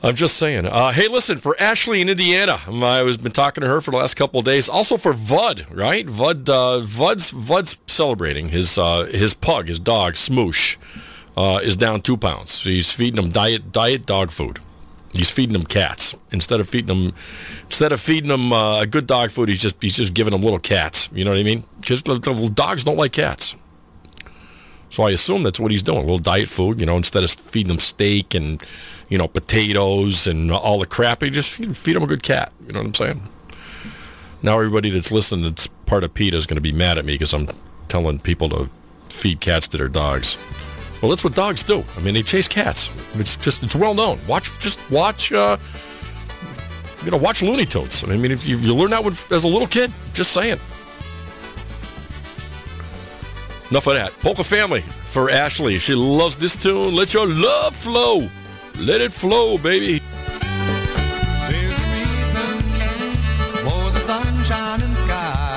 I'm 0.03 0.15
just 0.15 0.37
saying. 0.37 0.67
Uh, 0.67 0.93
hey, 0.93 1.09
listen, 1.09 1.39
for 1.39 1.57
Ashley 1.59 2.03
in 2.03 2.11
Indiana, 2.11 2.61
um, 2.67 2.85
I 2.85 3.01
was 3.03 3.17
been 3.17 3.33
talking 3.33 3.63
to 3.63 3.69
her 3.69 3.81
for 3.81 3.91
the 3.91 3.97
last 3.97 4.17
couple 4.17 4.39
of 4.39 4.45
days. 4.45 4.69
Also 4.69 4.99
for 4.99 5.15
Vud, 5.15 5.67
right? 5.71 6.07
Vud, 6.07 6.51
uh, 6.51 6.81
Vud's 6.81 7.31
Vud's 7.31 7.77
celebrating 7.95 8.51
his 8.51 8.79
uh, 8.79 9.05
his 9.05 9.35
pug, 9.35 9.69
his 9.69 9.81
dog 9.81 10.15
Smoosh, 10.15 10.77
uh, 11.37 11.61
is 11.63 11.77
down 11.77 12.03
two 12.03 12.17
pounds. 12.17 12.63
He's 12.63 12.93
feeding 12.93 13.23
him 13.23 13.31
diet 13.31 13.73
diet 13.73 14.07
dog 14.07 14.31
food. 14.31 14.59
He's 15.13 15.31
feeding 15.31 15.53
them 15.53 15.65
cats 15.65 16.17
instead 16.33 16.59
of 16.59 16.69
feeding 16.69 16.89
them 16.89 17.15
instead 17.67 17.93
of 17.93 18.01
feeding 18.01 18.29
them 18.29 18.53
uh, 18.53 18.85
good 18.85 19.07
dog 19.07 19.31
food. 19.31 19.49
He's 19.49 19.63
just 19.63 19.81
he's 19.81 19.97
just 19.97 20.13
giving 20.15 20.33
them 20.33 20.43
little 20.43 20.59
cats. 20.59 21.09
You 21.13 21.25
know 21.25 21.31
what 21.31 21.41
I 21.41 21.45
mean? 21.45 21.65
Because 21.81 22.03
the, 22.03 22.19
the 22.19 22.51
dogs 22.53 22.85
don't 22.85 22.97
like 22.97 23.13
cats. 23.13 23.55
So 24.95 25.03
I 25.03 25.11
assume 25.11 25.43
that's 25.43 25.59
what 25.59 25.73
he's 25.73 25.83
doing. 25.83 25.99
A 25.99 26.03
little 26.03 26.19
diet 26.19 26.49
food, 26.49 26.79
you 26.79 26.87
know, 26.87 26.97
instead 26.97 27.25
of 27.25 27.31
feeding 27.33 27.67
them 27.67 27.81
steak 27.81 28.33
and, 28.33 28.63
you 29.09 29.19
know, 29.19 29.27
potatoes 29.27 30.29
and 30.29 30.53
all 30.53 30.79
the 30.79 30.87
crap, 30.87 31.21
he 31.23 31.31
just 31.31 31.51
feed, 31.51 31.77
feed 31.77 31.97
them 31.97 32.05
a 32.05 32.07
good 32.07 32.23
cat. 32.23 32.53
You 32.65 32.75
know 32.75 32.79
what 32.79 32.87
I'm 32.87 32.95
saying? 32.95 33.29
Now 34.41 34.55
everybody 34.55 34.91
that's 34.91 35.11
listening 35.11 35.47
that's 35.47 35.67
part 35.67 36.05
of 36.05 36.15
PETA 36.15 36.37
is 36.37 36.47
going 36.47 36.57
to 36.57 36.61
be 36.61 36.71
mad 36.71 36.97
at 36.97 37.05
me 37.05 37.15
because 37.15 37.35
I'm 37.35 37.49
telling 37.95 38.19
people 38.19 38.49
to 38.49 38.69
feed 39.09 39.39
cats 39.39 39.69
to 39.69 39.79
their 39.79 39.87
dogs. 39.87 40.37
Well, 41.01 41.11
that's 41.11 41.23
what 41.23 41.37
dogs 41.37 41.63
do. 41.63 41.85
I 41.97 42.01
mean, 42.01 42.15
they 42.15 42.25
chase 42.25 42.49
cats. 42.49 42.91
It's 43.15 43.37
just, 43.37 43.63
it's 43.63 43.77
well 43.77 43.95
known. 43.95 44.19
Watch, 44.27 44.59
just 44.59 44.81
watch, 44.91 45.33
uh, 45.33 45.57
you 47.05 47.13
know, 47.13 47.17
watch 47.17 47.41
Looney 47.41 47.65
Tunes. 47.65 48.03
I 48.03 48.17
mean, 48.17 48.33
if 48.33 48.49
you, 48.49 48.57
you 48.57 48.75
learn 48.75 48.91
that 48.91 49.07
as 49.07 49.45
a 49.45 49.47
little 49.47 49.69
kid, 49.69 49.93
just 50.13 50.33
saying. 50.33 50.59
Enough 53.71 53.87
of 53.87 53.95
that. 53.95 54.13
Polka 54.19 54.43
Family 54.43 54.81
for 54.81 55.31
Ashley. 55.31 55.79
She 55.79 55.95
loves 55.95 56.37
this 56.37 56.57
tune. 56.57 56.97
Let 56.97 57.15
your 57.15 57.29
love 57.29 57.77
flow. 57.77 58.29
Let 58.77 59.01
it 59.03 59.13
flow, 59.13 59.57
baby. 59.57 60.03
There's 61.49 61.79
a 61.79 61.87
reason 61.95 62.61
for 63.63 63.91
the 63.93 64.01
sunshine 64.01 64.83
and 64.83 64.97
sky. 64.97 65.54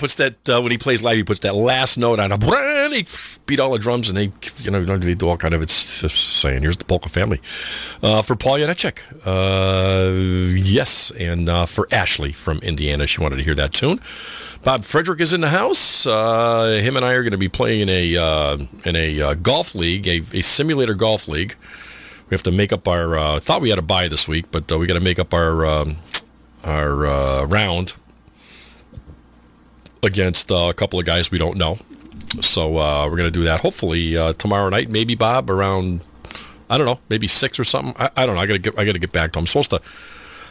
Puts 0.00 0.14
that 0.14 0.48
uh, 0.48 0.62
when 0.62 0.72
he 0.72 0.78
plays 0.78 1.02
live. 1.02 1.18
He 1.18 1.24
puts 1.24 1.40
that 1.40 1.54
last 1.54 1.98
note 1.98 2.20
on. 2.20 2.32
A 2.32 2.88
he 2.88 3.06
beat 3.44 3.60
all 3.60 3.70
the 3.70 3.78
drums, 3.78 4.08
and 4.08 4.16
they, 4.16 4.32
you 4.62 4.70
know, 4.70 4.82
they 4.82 5.14
do 5.14 5.28
all 5.28 5.36
kind 5.36 5.52
of. 5.52 5.60
It's 5.60 6.00
just 6.00 6.16
saying, 6.16 6.62
here's 6.62 6.78
the 6.78 6.86
polka 6.86 7.10
family 7.10 7.38
uh, 8.02 8.22
for 8.22 8.34
Paul 8.34 8.54
Janeczek. 8.54 8.98
Uh, 9.26 10.56
yes, 10.56 11.10
and 11.18 11.50
uh, 11.50 11.66
for 11.66 11.86
Ashley 11.92 12.32
from 12.32 12.60
Indiana, 12.60 13.06
she 13.06 13.20
wanted 13.20 13.36
to 13.36 13.42
hear 13.42 13.54
that 13.56 13.74
tune. 13.74 14.00
Bob 14.64 14.84
Frederick 14.84 15.20
is 15.20 15.34
in 15.34 15.42
the 15.42 15.50
house. 15.50 16.06
Uh, 16.06 16.80
him 16.82 16.96
and 16.96 17.04
I 17.04 17.12
are 17.12 17.22
going 17.22 17.32
to 17.32 17.36
be 17.36 17.50
playing 17.50 17.82
in 17.82 17.90
a 17.90 18.16
uh, 18.16 18.56
in 18.86 18.96
a 18.96 19.34
golf 19.34 19.74
league, 19.74 20.08
a, 20.08 20.22
a 20.32 20.40
simulator 20.40 20.94
golf 20.94 21.28
league. 21.28 21.56
We 22.30 22.34
have 22.34 22.42
to 22.44 22.50
make 22.50 22.72
up 22.72 22.88
our. 22.88 23.38
Thought 23.38 23.60
we 23.60 23.68
had 23.68 23.78
a 23.78 23.82
buy 23.82 24.08
this 24.08 24.26
week, 24.26 24.46
but 24.50 24.72
we 24.72 24.86
got 24.86 24.94
to 24.94 25.00
make 25.00 25.18
up 25.18 25.34
our 25.34 25.66
um, 25.66 25.98
our 26.64 27.44
round 27.44 27.96
against 30.02 30.50
uh, 30.50 30.68
a 30.70 30.74
couple 30.74 30.98
of 30.98 31.06
guys 31.06 31.30
we 31.30 31.38
don't 31.38 31.56
know. 31.56 31.78
So 32.40 32.78
uh, 32.78 33.06
we're 33.08 33.16
going 33.16 33.26
to 33.26 33.30
do 33.30 33.44
that 33.44 33.60
hopefully 33.60 34.16
uh, 34.16 34.32
tomorrow 34.34 34.68
night. 34.68 34.88
Maybe 34.88 35.14
Bob 35.14 35.50
around 35.50 36.04
I 36.70 36.78
don't 36.78 36.86
know, 36.86 37.00
maybe 37.08 37.26
six 37.26 37.58
or 37.58 37.64
something. 37.64 37.94
I, 37.98 38.10
I 38.16 38.26
don't 38.26 38.36
know. 38.36 38.40
I 38.40 38.46
got 38.46 38.52
to 38.52 38.58
get 38.60 38.78
I 38.78 38.84
got 38.84 38.92
to 38.92 39.00
get 39.00 39.12
back 39.12 39.32
to. 39.32 39.40
I'm 39.40 39.46
supposed 39.46 39.70
to. 39.70 39.82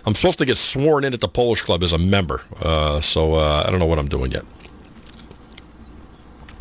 I'm 0.05 0.13
supposed 0.13 0.37
to 0.39 0.45
get 0.45 0.57
sworn 0.57 1.03
in 1.03 1.13
at 1.13 1.21
the 1.21 1.27
Polish 1.27 1.61
Club 1.61 1.83
as 1.83 1.93
a 1.93 1.97
member. 1.97 2.41
Uh, 2.61 2.99
so 2.99 3.35
uh, 3.35 3.63
I 3.65 3.69
don't 3.69 3.79
know 3.79 3.85
what 3.85 3.99
I'm 3.99 4.07
doing 4.07 4.31
yet. 4.31 4.45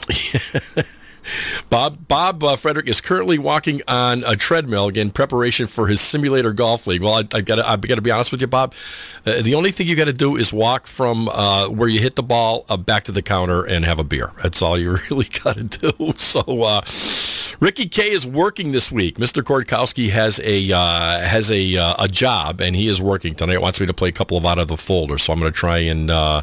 Bob 1.71 2.09
Bob 2.09 2.43
uh, 2.43 2.57
Frederick 2.57 2.88
is 2.88 3.01
currently 3.01 3.38
walking 3.38 3.83
on 3.88 4.25
a 4.27 4.37
treadmill 4.37 4.88
in 4.88 5.11
preparation 5.11 5.67
for 5.67 5.87
his 5.87 6.01
simulator 6.01 6.53
golf 6.53 6.87
league. 6.87 7.03
Well, 7.03 7.14
I, 7.14 7.25
I 7.35 7.41
got 7.41 7.59
I've 7.59 7.81
got 7.81 7.97
to 7.97 8.03
be 8.03 8.11
honest 8.11 8.33
with 8.33 8.41
you, 8.41 8.47
Bob. 8.47 8.75
Uh, 9.27 9.43
the 9.43 9.55
only 9.55 9.73
thing 9.73 9.87
you 9.87 9.97
got 9.97 10.07
to 10.07 10.12
do 10.12 10.37
is 10.37 10.53
walk 10.53 10.87
from 10.87 11.29
uh, 11.29 11.69
where 11.69 11.88
you 11.88 12.01
hit 12.01 12.17
the 12.17 12.23
ball 12.23 12.64
uh, 12.69 12.77
back 12.77 13.05
to 13.05 13.12
the 13.12 13.23
counter 13.23 13.64
and 13.64 13.85
have 13.85 13.99
a 13.99 14.05
beer. 14.05 14.33
That's 14.43 14.62
all 14.62 14.79
you 14.79 14.99
really 15.11 15.29
got 15.45 15.57
to 15.57 15.64
do. 15.64 16.12
So, 16.17 16.41
uh, 16.41 16.83
Ricky 17.61 17.88
K 17.88 18.11
is 18.11 18.27
working 18.27 18.73
this 18.73 18.93
week. 18.93 19.19
Mr. 19.19 19.43
Kortkowski 19.43 20.11
has 20.11 20.41
a 20.45 20.73
uh, 20.73 21.21
has 21.21 21.51
a 21.51 21.77
uh, 21.77 22.05
a 22.05 22.09
job 22.09 22.61
and 22.61 22.77
he 22.77 22.88
is 22.88 23.03
working 23.03 23.35
tonight. 23.35 23.61
Wants 23.61 23.81
me 23.81 23.87
to 23.87 23.95
play 23.95 24.11
a 24.11 24.12
couple 24.12 24.37
of 24.37 24.47
out 24.47 24.59
of 24.59 24.69
the 24.69 24.77
folder, 24.77 25.19
so 25.19 25.33
I'm 25.33 25.41
going 25.41 25.53
to 25.53 25.59
try 25.59 25.79
and. 25.79 26.11
Uh, 26.11 26.43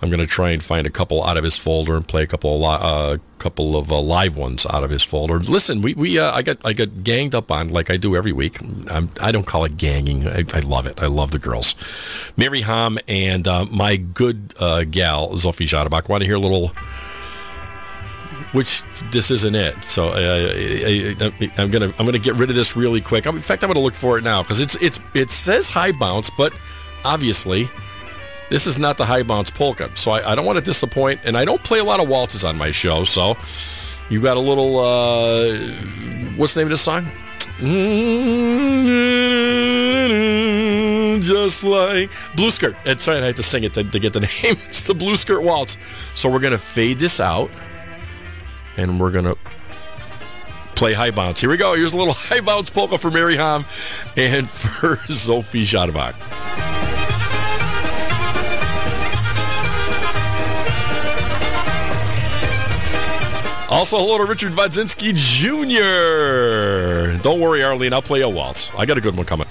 I'm 0.00 0.10
going 0.10 0.20
to 0.20 0.26
try 0.26 0.50
and 0.50 0.62
find 0.62 0.86
a 0.86 0.90
couple 0.90 1.24
out 1.24 1.36
of 1.36 1.44
his 1.44 1.58
folder 1.58 1.96
and 1.96 2.06
play 2.06 2.22
a 2.22 2.26
couple 2.26 2.54
of 2.54 2.60
li- 2.60 2.88
uh, 2.88 3.16
couple 3.38 3.76
of 3.76 3.90
uh, 3.90 4.00
live 4.00 4.36
ones 4.36 4.66
out 4.66 4.84
of 4.84 4.90
his 4.90 5.02
folder. 5.02 5.38
Listen, 5.38 5.80
we, 5.80 5.94
we 5.94 6.18
uh, 6.18 6.32
I 6.32 6.42
got 6.42 6.58
I 6.64 6.72
got 6.72 7.02
ganged 7.02 7.34
up 7.34 7.50
on 7.50 7.70
like 7.70 7.90
I 7.90 7.96
do 7.96 8.16
every 8.16 8.32
week. 8.32 8.60
I'm, 8.90 9.10
I 9.20 9.32
don't 9.32 9.46
call 9.46 9.64
it 9.64 9.76
ganging. 9.76 10.28
I, 10.28 10.44
I 10.52 10.60
love 10.60 10.86
it. 10.86 11.00
I 11.00 11.06
love 11.06 11.30
the 11.30 11.38
girls. 11.38 11.74
Mary 12.36 12.60
Ham 12.62 12.98
and 13.08 13.46
uh, 13.46 13.64
my 13.66 13.96
good 13.96 14.54
uh, 14.58 14.84
gal 14.84 15.36
Sophie 15.36 15.66
Jadabach. 15.66 16.08
Want 16.08 16.22
to 16.22 16.26
hear 16.26 16.36
a 16.36 16.40
little? 16.40 16.68
Which 18.52 18.82
this 19.10 19.30
isn't 19.30 19.54
it. 19.54 19.74
So 19.84 20.06
uh, 20.08 20.14
I, 20.16 21.52
I'm 21.58 21.70
gonna 21.70 21.92
I'm 21.98 22.06
gonna 22.06 22.18
get 22.18 22.34
rid 22.36 22.50
of 22.50 22.56
this 22.56 22.76
really 22.76 23.00
quick. 23.00 23.26
In 23.26 23.40
fact, 23.40 23.62
I'm 23.62 23.68
gonna 23.68 23.80
look 23.80 23.94
for 23.94 24.16
it 24.18 24.24
now 24.24 24.42
because 24.42 24.60
it's 24.60 24.74
it's 24.76 25.00
it 25.14 25.30
says 25.30 25.68
high 25.68 25.92
bounce, 25.92 26.30
but 26.30 26.52
obviously. 27.04 27.68
This 28.48 28.66
is 28.66 28.78
not 28.78 28.96
the 28.96 29.04
high 29.04 29.22
bounce 29.22 29.50
polka, 29.50 29.90
so 29.94 30.12
I, 30.12 30.32
I 30.32 30.34
don't 30.34 30.46
want 30.46 30.58
to 30.58 30.64
disappoint. 30.64 31.20
And 31.24 31.36
I 31.36 31.44
don't 31.44 31.62
play 31.62 31.80
a 31.80 31.84
lot 31.84 32.00
of 32.00 32.08
waltzes 32.08 32.44
on 32.44 32.56
my 32.56 32.70
show, 32.70 33.04
so 33.04 33.36
you 34.08 34.22
got 34.22 34.36
a 34.36 34.40
little. 34.40 34.78
Uh, 34.78 35.58
what's 36.36 36.54
the 36.54 36.60
name 36.60 36.66
of 36.66 36.70
this 36.70 36.80
song? 36.80 37.06
Just 41.20 41.64
like 41.64 42.10
Blue 42.36 42.50
Skirt. 42.50 42.76
That's 42.84 43.06
right. 43.06 43.22
I 43.22 43.26
had 43.26 43.36
to 43.36 43.42
sing 43.42 43.64
it 43.64 43.74
to, 43.74 43.84
to 43.84 43.98
get 43.98 44.12
the 44.12 44.20
name. 44.42 44.56
It's 44.66 44.84
the 44.84 44.94
Blue 44.94 45.16
Skirt 45.16 45.42
Waltz. 45.42 45.76
So 46.14 46.30
we're 46.30 46.38
gonna 46.38 46.58
fade 46.58 46.98
this 46.98 47.20
out, 47.20 47.50
and 48.76 48.98
we're 48.98 49.10
gonna 49.10 49.34
play 50.74 50.94
high 50.94 51.10
bounce. 51.10 51.40
Here 51.40 51.50
we 51.50 51.56
go. 51.58 51.74
Here's 51.74 51.92
a 51.92 51.98
little 51.98 52.14
high 52.16 52.40
bounce 52.40 52.70
polka 52.70 52.96
for 52.96 53.10
Mary 53.10 53.36
Ham 53.36 53.64
and 54.16 54.48
for 54.48 54.96
Sophie 55.12 55.64
Jadabach. 55.64 56.14
Also, 63.78 63.96
hello 63.96 64.18
to 64.18 64.24
Richard 64.24 64.54
Vodzinski 64.54 65.14
Jr. 65.14 67.22
Don't 67.22 67.38
worry, 67.38 67.62
Arlene, 67.62 67.92
I'll 67.92 68.02
play 68.02 68.22
a 68.22 68.28
waltz. 68.28 68.74
I 68.74 68.84
got 68.84 68.98
a 68.98 69.00
good 69.00 69.16
one 69.16 69.24
coming. 69.24 69.46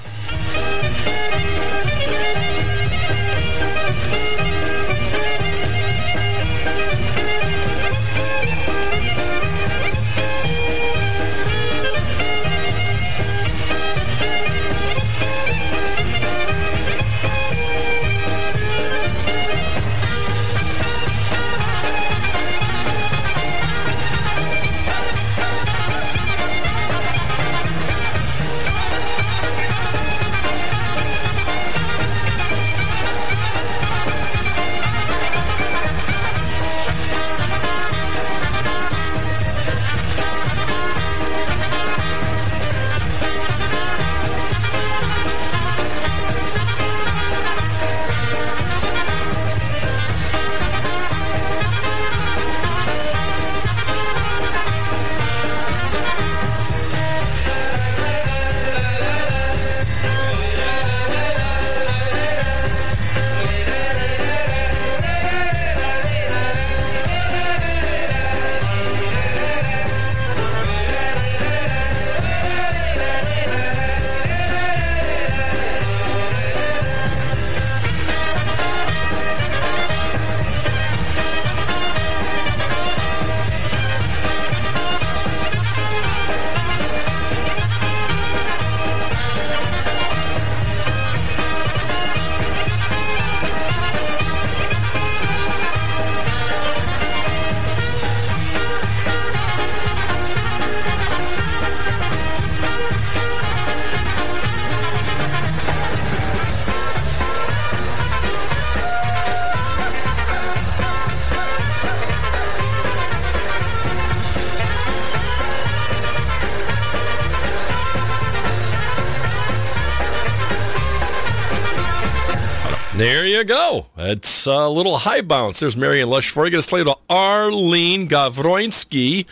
You 123.38 123.43
go. 123.43 123.86
It's 123.97 124.47
a 124.47 124.67
little 124.67 124.97
high 124.97 125.21
bounce. 125.21 125.60
There's 125.60 125.78
Marion 125.78 126.10
Lush 126.10 126.32
for 126.32 126.45
you. 126.45 126.52
Get 126.52 126.58
us 126.58 126.69
played 126.69 126.88
to 126.88 126.97
Arlene 127.08 128.08
Gavroinski. 128.08 129.28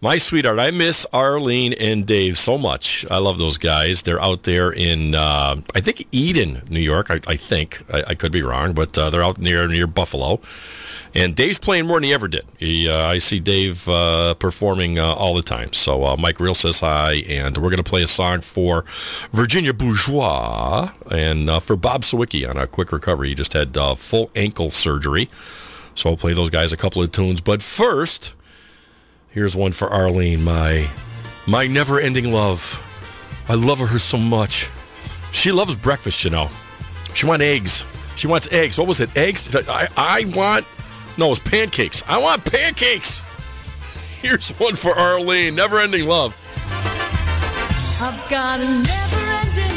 My 0.00 0.18
sweetheart, 0.18 0.60
I 0.60 0.70
miss 0.70 1.04
Arlene 1.12 1.72
and 1.72 2.06
Dave 2.06 2.38
so 2.38 2.56
much. 2.56 3.04
I 3.10 3.18
love 3.18 3.38
those 3.38 3.58
guys. 3.58 4.02
They're 4.02 4.22
out 4.22 4.44
there 4.44 4.70
in, 4.70 5.16
uh, 5.16 5.56
I 5.74 5.80
think 5.80 6.06
Eden, 6.12 6.62
New 6.68 6.78
York. 6.78 7.10
I, 7.10 7.20
I 7.26 7.34
think 7.34 7.82
I, 7.92 8.04
I 8.08 8.14
could 8.14 8.30
be 8.30 8.42
wrong, 8.42 8.72
but 8.72 8.96
uh, 8.96 9.10
they're 9.10 9.22
out 9.24 9.38
near 9.38 9.66
near 9.66 9.88
Buffalo. 9.88 10.40
And 11.16 11.36
Dave's 11.36 11.60
playing 11.60 11.86
more 11.86 11.96
than 11.98 12.04
he 12.04 12.12
ever 12.12 12.26
did. 12.26 12.44
He, 12.58 12.88
uh, 12.88 13.06
I 13.06 13.18
see 13.18 13.38
Dave 13.38 13.88
uh, 13.88 14.34
performing 14.34 14.98
uh, 14.98 15.14
all 15.14 15.34
the 15.34 15.42
time. 15.42 15.72
So 15.72 16.04
uh, 16.04 16.16
Mike 16.16 16.40
Real 16.40 16.54
says 16.54 16.80
hi, 16.80 17.24
and 17.28 17.56
we're 17.56 17.70
going 17.70 17.76
to 17.76 17.84
play 17.84 18.02
a 18.02 18.08
song 18.08 18.40
for 18.40 18.84
Virginia 19.30 19.72
Bourgeois 19.72 20.90
and 21.12 21.48
uh, 21.48 21.60
for 21.60 21.76
Bob 21.76 22.02
Sawicki 22.02 22.48
on 22.48 22.56
a 22.56 22.66
quick 22.66 22.90
recovery. 22.90 23.28
He 23.28 23.36
just 23.36 23.52
had 23.52 23.78
uh, 23.78 23.94
full 23.94 24.28
ankle 24.34 24.70
surgery. 24.70 25.30
So 25.94 26.10
I'll 26.10 26.16
play 26.16 26.32
those 26.32 26.50
guys 26.50 26.72
a 26.72 26.76
couple 26.76 27.00
of 27.00 27.12
tunes. 27.12 27.40
But 27.40 27.62
first, 27.62 28.32
here's 29.30 29.54
one 29.54 29.70
for 29.70 29.88
Arlene, 29.88 30.42
my 30.42 30.88
my 31.46 31.68
never-ending 31.68 32.32
love. 32.32 32.80
I 33.48 33.54
love 33.54 33.78
her 33.78 33.98
so 33.98 34.16
much. 34.16 34.68
She 35.30 35.52
loves 35.52 35.76
breakfast, 35.76 36.24
you 36.24 36.30
know. 36.30 36.48
She 37.14 37.26
wants 37.26 37.44
eggs. 37.44 37.84
She 38.16 38.26
wants 38.26 38.50
eggs. 38.50 38.78
What 38.78 38.88
was 38.88 39.00
it? 39.00 39.16
Eggs? 39.16 39.54
I, 39.54 39.86
I 39.96 40.24
want. 40.34 40.66
No, 41.16 41.30
it's 41.32 41.40
pancakes. 41.40 42.02
I 42.06 42.18
want 42.18 42.44
pancakes. 42.44 43.20
Here's 44.20 44.50
one 44.50 44.74
for 44.74 44.96
Arlene. 44.98 45.54
Never 45.54 45.78
ending 45.78 46.06
love. 46.06 46.34
I've 48.00 48.28
got 48.28 48.60
a 48.60 48.64
never-ending 48.64 48.84
love 48.84 49.73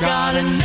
got 0.00 0.34
a 0.34 0.63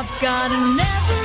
I've 0.00 0.18
got 0.18 0.50
a 0.50 0.56
never-ending 0.76 1.19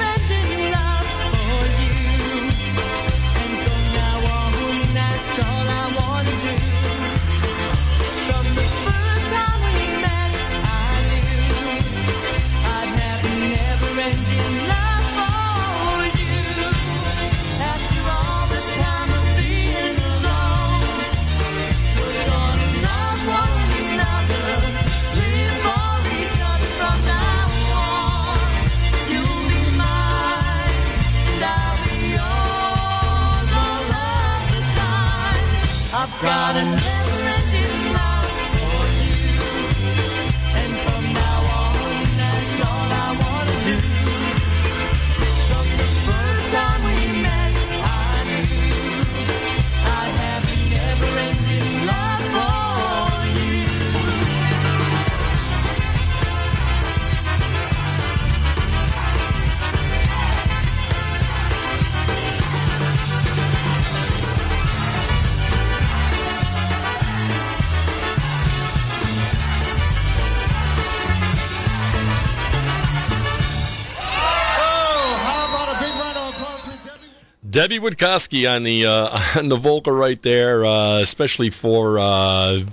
Debbie 77.65 77.79
Witkowski 77.79 78.47
on 78.47 78.61
the 78.61 78.85
uh, 78.85 79.19
on 79.39 79.49
the 79.49 79.55
vocal 79.55 79.91
right 79.91 80.21
there, 80.21 80.63
uh, 80.63 80.99
especially 80.99 81.49
for 81.49 81.97
uh, 81.97 82.63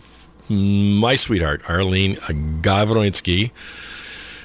my 0.50 1.14
sweetheart 1.14 1.62
Arlene 1.66 2.16
Gavroinski. 2.60 3.52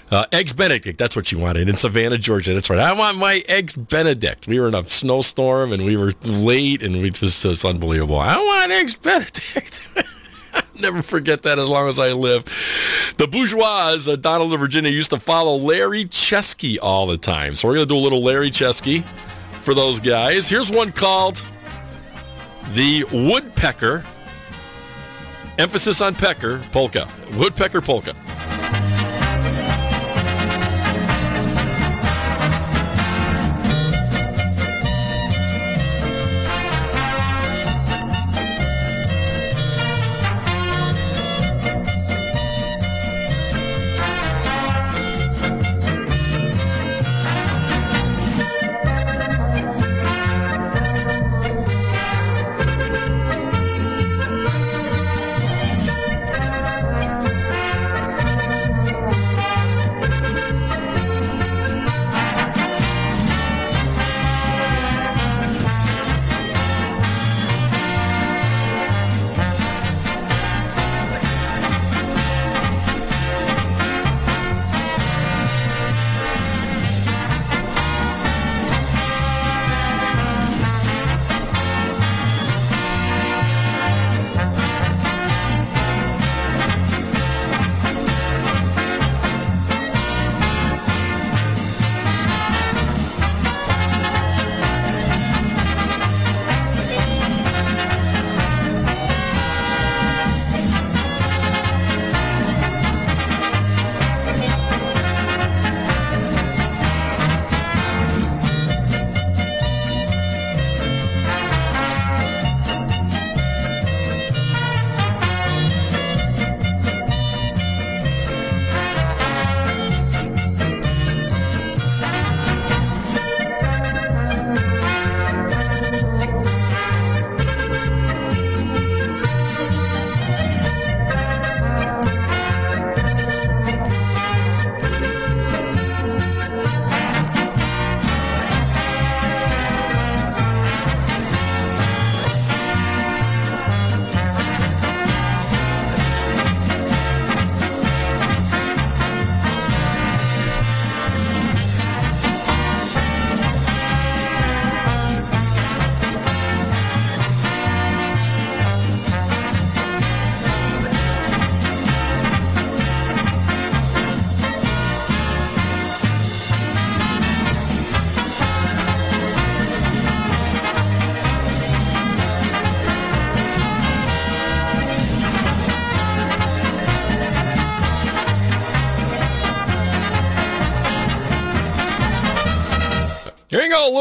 Uh, 0.09 0.23
eggs 0.31 0.53
Benedict, 0.53 0.97
that's 0.97 1.17
what 1.17 1.25
she 1.25 1.35
wanted 1.35 1.67
in 1.67 1.75
Savannah, 1.75 2.17
Georgia. 2.17 2.53
That's 2.53 2.69
right. 2.69 2.79
I 2.79 2.93
want 2.93 3.17
my 3.17 3.43
eggs 3.49 3.73
Benedict. 3.73 4.47
We 4.47 4.57
were 4.57 4.69
in 4.69 4.73
a 4.73 4.85
snowstorm 4.85 5.73
and 5.73 5.83
we 5.83 5.97
were 5.97 6.13
late, 6.23 6.81
and 6.81 6.95
it 6.95 7.21
was 7.21 7.65
unbelievable. 7.65 8.17
I 8.17 8.37
want 8.37 8.71
eggs 8.71 8.95
Benedict. 8.95 9.85
Never 10.79 11.01
forget 11.01 11.41
that 11.41 11.59
as 11.59 11.67
long 11.67 11.89
as 11.89 11.99
I 11.99 12.13
live. 12.13 12.45
The 13.17 13.27
bourgeois, 13.27 13.97
uh, 14.07 14.15
Donald 14.15 14.53
of 14.53 14.61
Virginia, 14.61 14.91
used 14.91 15.09
to 15.09 15.19
follow 15.19 15.57
Larry 15.57 16.05
Chesky 16.05 16.77
all 16.81 17.05
the 17.05 17.17
time. 17.17 17.53
So 17.53 17.67
we're 17.67 17.73
going 17.73 17.87
to 17.89 17.93
do 17.93 17.99
a 17.99 17.99
little 17.99 18.23
Larry 18.23 18.49
Chesky 18.49 19.03
for 19.67 19.73
those 19.73 19.99
guys. 19.99 20.47
Here's 20.47 20.71
one 20.71 20.93
called 20.93 21.43
The 22.69 23.03
Woodpecker. 23.11 24.05
Emphasis 25.57 25.99
on 25.99 26.15
pecker 26.15 26.59
polka. 26.71 27.05
Woodpecker 27.33 27.81
polka. 27.81 28.15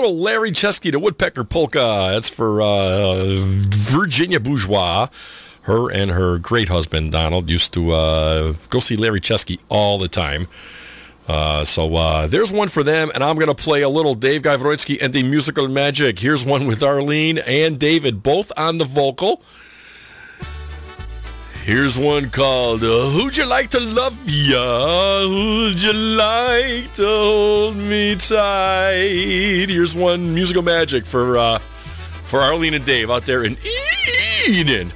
Larry 0.09 0.53
Chesky 0.53 0.91
to 0.93 0.99
Woodpecker 0.99 1.45
Polka. 1.45 2.11
That's 2.13 2.29
for 2.29 2.63
uh, 2.63 3.25
Virginia 3.39 4.41
Bourgeois. 4.41 5.09
Her 5.63 5.91
and 5.91 6.13
her 6.13 6.39
great 6.39 6.69
husband, 6.69 7.13
Donald, 7.13 7.51
used 7.51 7.73
to 7.75 7.91
uh, 7.91 8.55
go 8.71 8.79
see 8.79 8.97
Larry 8.97 9.21
Chesky 9.21 9.59
all 9.69 9.99
the 9.99 10.09
time. 10.09 10.47
Uh, 11.29 11.65
so 11.65 11.97
uh, 11.97 12.27
there's 12.29 12.53
one 12.53 12.69
for 12.69 12.85
them, 12.85 13.11
and 13.13 13.25
I'm 13.25 13.35
going 13.35 13.49
to 13.49 13.55
play 13.55 13.83
a 13.83 13.89
little 13.89 14.15
Dave 14.15 14.43
Gavroitsky 14.43 14.99
and 15.01 15.13
the 15.13 15.25
Musical 15.25 15.67
Magic. 15.67 16.21
Here's 16.21 16.45
one 16.45 16.67
with 16.67 16.85
Arlene 16.85 17.39
and 17.39 17.81
David, 17.81 18.23
both 18.23 18.53
on 18.57 18.79
the 18.79 18.85
vocal. 18.85 19.43
Here's 21.67 21.99
one 21.99 22.31
called 22.31 22.85
uh, 22.85 23.11
Who'd 23.11 23.37
You 23.37 23.45
Like 23.45 23.71
to 23.71 23.81
Love 23.81 24.17
Ya? 24.31 25.23
Who'd 25.23 25.83
You 25.83 25.93
Like 25.93 26.93
to 26.93 27.05
Hold 27.05 27.77
Me 27.77 28.15
Tight? 28.15 29.67
Here's 29.69 29.93
one 29.93 30.33
musical 30.33 30.63
magic 30.63 31.05
for 31.05 31.37
uh, 31.37 31.59
for 31.59 32.39
Arlene 32.39 32.75
and 32.75 32.85
Dave 32.85 33.11
out 33.11 33.23
there 33.23 33.43
in 33.43 33.57
Eden. 34.49 34.93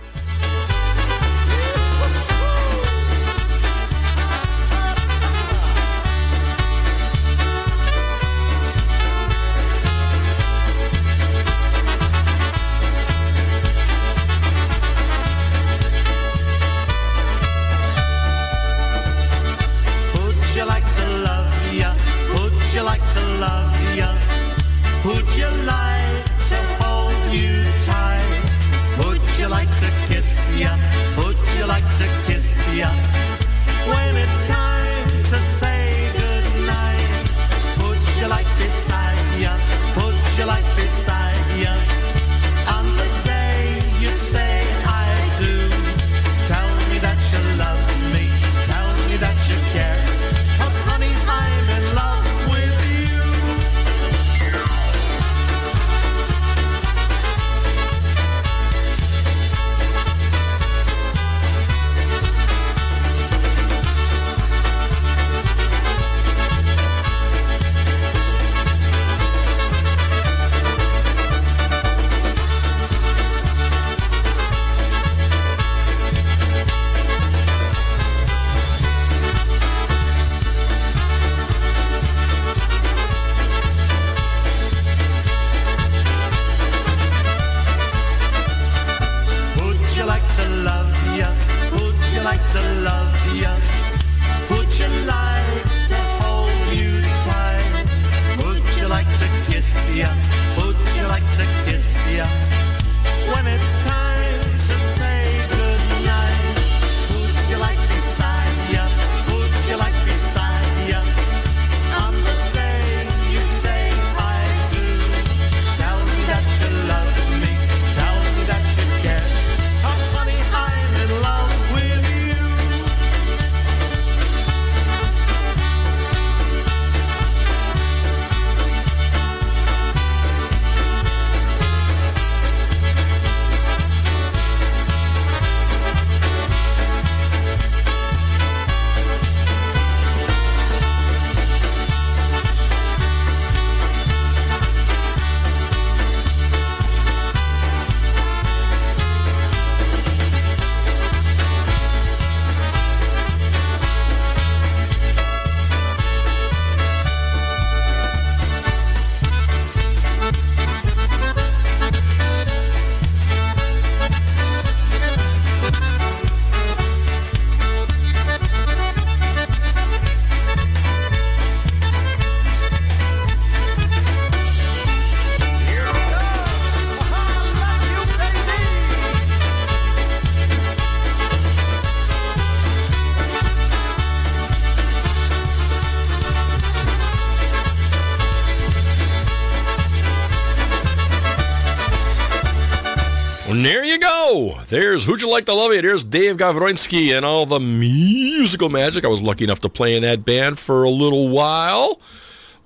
Go. 195.01 195.07
There's 195.07 195.07
Who'd 195.07 195.23
You 195.23 195.31
Like 195.31 195.47
to 195.47 195.55
Love 195.55 195.73
It? 195.73 195.85
Here's 195.85 196.05
Dave 196.05 196.37
Gavroinski 196.37 197.17
and 197.17 197.25
all 197.25 197.47
the 197.47 197.59
musical 197.59 198.69
magic. 198.69 199.05
I 199.05 199.09
was 199.09 199.23
lucky 199.23 199.45
enough 199.45 199.61
to 199.61 199.69
play 199.69 199.97
in 199.97 200.03
that 200.03 200.25
band 200.25 200.59
for 200.59 200.85
a 200.85 200.91
little 200.91 201.29
while. 201.29 202.01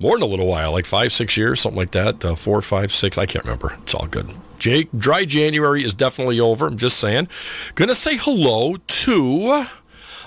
More 0.01 0.16
than 0.16 0.22
a 0.22 0.26
little 0.26 0.49
while, 0.49 0.72
like 0.72 0.87
five, 0.87 1.12
six 1.12 1.37
years, 1.37 1.61
something 1.61 1.78
like 1.78 1.93
that. 1.93 2.24
Uh, 2.24 2.35
four, 2.35 2.61
five, 2.61 2.91
six. 2.91 3.18
I 3.18 3.26
can't 3.26 3.45
remember. 3.45 3.76
It's 3.82 3.95
all 3.95 4.07
good. 4.07 4.28
Jake, 4.59 4.89
dry 4.97 5.24
January 5.24 5.85
is 5.85 5.95
definitely 5.95 6.41
over. 6.41 6.66
I'm 6.66 6.76
just 6.76 6.99
saying. 6.99 7.28
Gonna 7.76 7.95
say 7.95 8.16
hello 8.16 8.76
to 8.76 9.64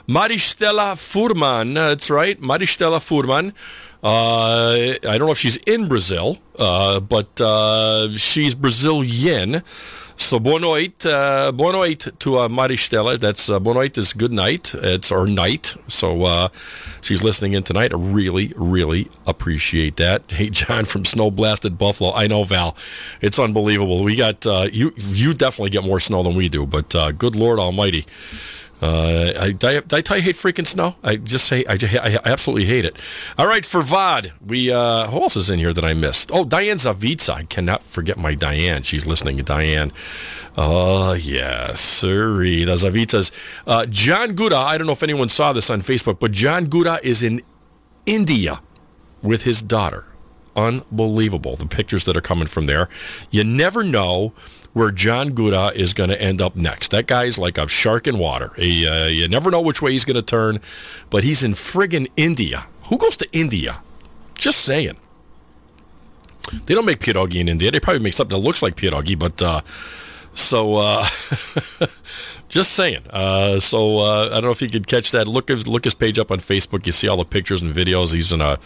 Maristela 0.08 0.96
Furman. 0.98 1.74
That's 1.74 2.10
right, 2.10 2.40
Maristela 2.40 3.02
Furman. 3.06 3.54
Uh, 4.02 4.94
I 5.04 5.18
don't 5.18 5.26
know 5.28 5.32
if 5.32 5.40
she's 5.40 5.58
in 5.58 5.90
Brazil, 5.90 6.38
uh, 6.58 7.02
but 7.02 7.42
uh, 7.42 8.10
she's 8.12 8.56
Brazilian. 8.56 9.64
So 10.28 10.42
boa 10.42 10.60
noite, 10.60 11.06
uh, 11.06 11.54
boa 11.54 11.96
to 11.96 12.38
uh, 12.38 12.50
Maristela. 12.50 13.18
That's 13.18 13.50
uh, 13.50 13.62
boa 13.62 13.86
is 13.86 14.12
good 14.12 14.34
night. 14.34 14.76
It's 14.76 15.10
our 15.10 15.26
night. 15.26 15.74
So 15.88 16.26
uh, 16.26 16.50
she's 17.00 17.24
listening 17.24 17.54
in 17.54 17.64
tonight. 17.64 17.94
I 17.94 17.98
really, 17.98 18.52
really 18.58 19.10
appreciate 19.26 19.96
that. 19.96 20.30
Hey, 20.38 20.50
John 20.50 20.84
from 20.84 21.06
Snow 21.06 21.32
Blasted 21.32 21.78
Buffalo. 21.78 22.12
I 22.14 22.28
know 22.28 22.44
Val. 22.44 22.76
It's 23.22 23.40
unbelievable. 23.40 24.04
We 24.04 24.18
got 24.18 24.46
uh, 24.46 24.68
you. 24.70 24.94
You 24.98 25.34
definitely 25.34 25.70
get 25.70 25.86
more 25.86 26.02
snow 26.02 26.24
than 26.24 26.36
we 26.36 26.50
do. 26.50 26.66
But 26.66 26.94
uh, 26.94 27.14
good 27.14 27.38
Lord 27.38 27.58
Almighty. 27.58 28.06
Uh, 28.80 29.34
I, 29.40 29.52
did, 29.54 29.64
I, 29.64 29.80
did 29.80 30.12
I 30.12 30.20
hate 30.20 30.36
freaking 30.36 30.68
snow? 30.68 30.96
I 31.04 31.16
just 31.16 31.46
say 31.46 31.66
I, 31.68 31.74
I 31.82 32.20
absolutely 32.26 32.66
hate 32.66 32.86
it. 32.86 32.96
All 33.38 33.48
right, 33.48 33.66
for 33.66 33.82
VOD, 33.82 34.32
we 34.46 34.72
uh, 34.72 35.08
who 35.08 35.22
else 35.22 35.36
is 35.36 35.50
in 35.50 35.58
here 35.58 35.74
that 35.74 35.84
I 35.84 35.94
missed? 35.96 36.30
Oh, 36.32 36.46
Diane 36.46 36.78
Zavitsa. 36.78 37.34
I 37.34 37.44
cannot 37.44 37.82
forget 37.82 38.18
my 38.18 38.36
Diane. 38.36 38.84
She's 38.84 39.06
listening 39.08 39.38
to 39.38 39.44
Diane. 39.44 39.92
Oh, 40.56 41.14
yes, 41.14 41.80
sorry. 41.80 42.64
The 42.66 42.74
Zavitsas. 42.74 43.32
Uh, 43.66 43.86
John 43.88 44.36
Guda, 44.36 44.54
I 44.56 44.78
don't 44.78 44.86
know 44.86 44.94
if 44.94 45.04
anyone 45.04 45.30
saw 45.30 45.54
this 45.54 45.70
on 45.72 45.82
Facebook, 45.82 46.20
but 46.20 46.32
John 46.32 46.68
Guda 46.68 47.00
is 47.04 47.24
in 47.24 47.42
India 48.06 48.62
with 49.24 49.44
his 49.44 49.62
daughter. 49.64 50.06
unbelievable. 50.56 51.56
The 51.56 51.68
pictures 51.68 52.04
that 52.06 52.18
are 52.18 52.22
coming 52.22 52.48
from 52.48 52.66
there. 52.66 52.90
You 53.30 53.44
never 53.44 53.84
know 53.84 54.34
where 54.78 54.92
John 54.92 55.32
Guda 55.32 55.74
is 55.74 55.96
going 55.96 56.12
to 56.12 56.22
end 56.22 56.40
up 56.40 56.56
next. 56.56 56.92
That 56.92 57.08
guy's 57.08 57.40
like 57.40 57.58
a 57.58 57.68
shark 57.68 58.06
in 58.06 58.20
water. 58.20 58.52
He, 58.56 58.88
uh, 58.88 59.08
you 59.08 59.28
never 59.28 59.50
know 59.50 59.60
which 59.60 59.82
way 59.82 59.92
he's 59.94 60.06
going 60.06 60.18
to 60.18 60.22
turn, 60.22 60.60
but 61.10 61.24
he's 61.24 61.44
in 61.44 61.54
friggin' 61.54 62.12
India. 62.16 62.68
Who 62.84 63.00
goes 63.00 63.18
to 63.18 63.28
India? 63.32 63.82
Just 64.36 64.62
saying. 64.62 64.98
They 66.68 66.76
don't 66.76 66.86
make 66.86 67.00
pierogi 67.00 67.38
in 67.38 67.50
India. 67.50 67.72
They 67.72 67.80
probably 67.80 68.04
make 68.04 68.14
something 68.14 68.40
that 68.40 68.46
looks 68.46 68.62
like 68.62 68.76
pierogi, 68.76 69.18
but 69.18 69.42
uh, 69.42 69.62
so 70.36 70.76
uh, 70.76 71.08
just 72.48 72.74
saying. 72.74 73.02
Uh, 73.10 73.60
so 73.60 73.98
uh, 73.98 74.28
I 74.28 74.36
don't 74.36 74.44
know 74.44 74.52
if 74.52 74.62
you 74.62 74.70
could 74.70 74.86
catch 74.86 75.10
that. 75.10 75.28
Look 75.28 75.50
his 75.50 75.68
look 75.68 75.86
his 75.86 75.96
page 75.96 76.20
up 76.20 76.30
on 76.30 76.38
Facebook. 76.38 76.86
You 76.86 76.92
see 76.92 77.08
all 77.08 77.18
the 77.18 77.26
pictures 77.26 77.64
and 77.64 77.74
videos. 77.74 78.14
He's 78.14 78.32
in 78.32 78.42
a 78.42 78.60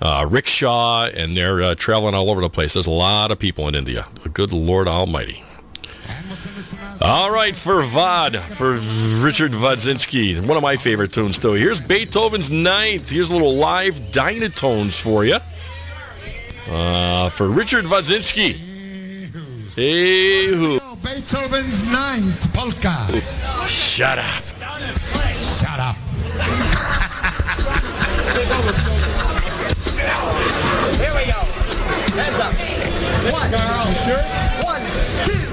uh, 0.00 0.26
rickshaw 0.28 1.06
and 1.06 1.36
they're 1.36 1.62
uh, 1.62 1.74
traveling 1.74 2.14
all 2.14 2.30
over 2.30 2.40
the 2.40 2.50
place. 2.50 2.74
There's 2.74 2.86
a 2.86 2.90
lot 2.90 3.30
of 3.30 3.38
people 3.38 3.68
in 3.68 3.74
India. 3.74 4.06
Good 4.32 4.52
Lord 4.52 4.88
Almighty. 4.88 5.42
All 7.00 7.32
right, 7.32 7.54
for 7.54 7.82
Vod, 7.82 8.40
for 8.40 8.72
Richard 9.24 9.52
Vodzinski, 9.52 10.44
one 10.44 10.56
of 10.56 10.62
my 10.64 10.76
favorite 10.76 11.12
tunes 11.12 11.38
too. 11.38 11.52
Here's 11.52 11.80
Beethoven's 11.80 12.50
Ninth. 12.50 13.10
Here's 13.10 13.30
a 13.30 13.32
little 13.32 13.54
live 13.54 13.94
Dynatones 14.10 15.00
for 15.00 15.24
you. 15.24 15.38
Uh, 16.68 17.28
for 17.28 17.48
Richard 17.48 17.84
Vodzinski. 17.84 18.54
Hey, 19.74 20.48
who? 20.48 20.80
Beethoven's 20.96 21.84
Ninth 21.84 22.52
Polka. 22.52 23.20
Shut 23.68 24.18
up. 24.18 24.42
Shut 25.38 25.78
up. 25.78 25.96
Here 29.98 31.12
we 31.12 31.26
go. 31.26 31.42
Heads 32.14 32.38
up. 32.38 32.54
One. 33.32 33.50
Girl, 33.50 33.94
Sure? 34.04 34.22
One, 34.62 34.82
two. 35.24 35.47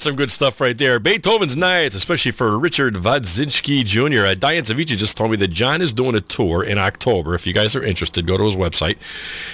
That's 0.00 0.06
some 0.06 0.16
good 0.16 0.30
stuff 0.30 0.62
right 0.62 0.78
there. 0.78 0.98
Beethoven's 0.98 1.58
Night, 1.58 1.94
especially 1.94 2.32
for 2.32 2.58
Richard 2.58 2.94
Vodzinski 2.94 3.84
Jr. 3.84 4.24
Uh, 4.24 4.34
Diane 4.34 4.62
Savici 4.62 4.96
just 4.96 5.14
told 5.14 5.30
me 5.30 5.36
that 5.36 5.48
John 5.48 5.82
is 5.82 5.92
doing 5.92 6.14
a 6.14 6.22
tour 6.22 6.64
in 6.64 6.78
October. 6.78 7.34
If 7.34 7.46
you 7.46 7.52
guys 7.52 7.76
are 7.76 7.84
interested, 7.84 8.26
go 8.26 8.38
to 8.38 8.44
his 8.44 8.56
website. 8.56 8.96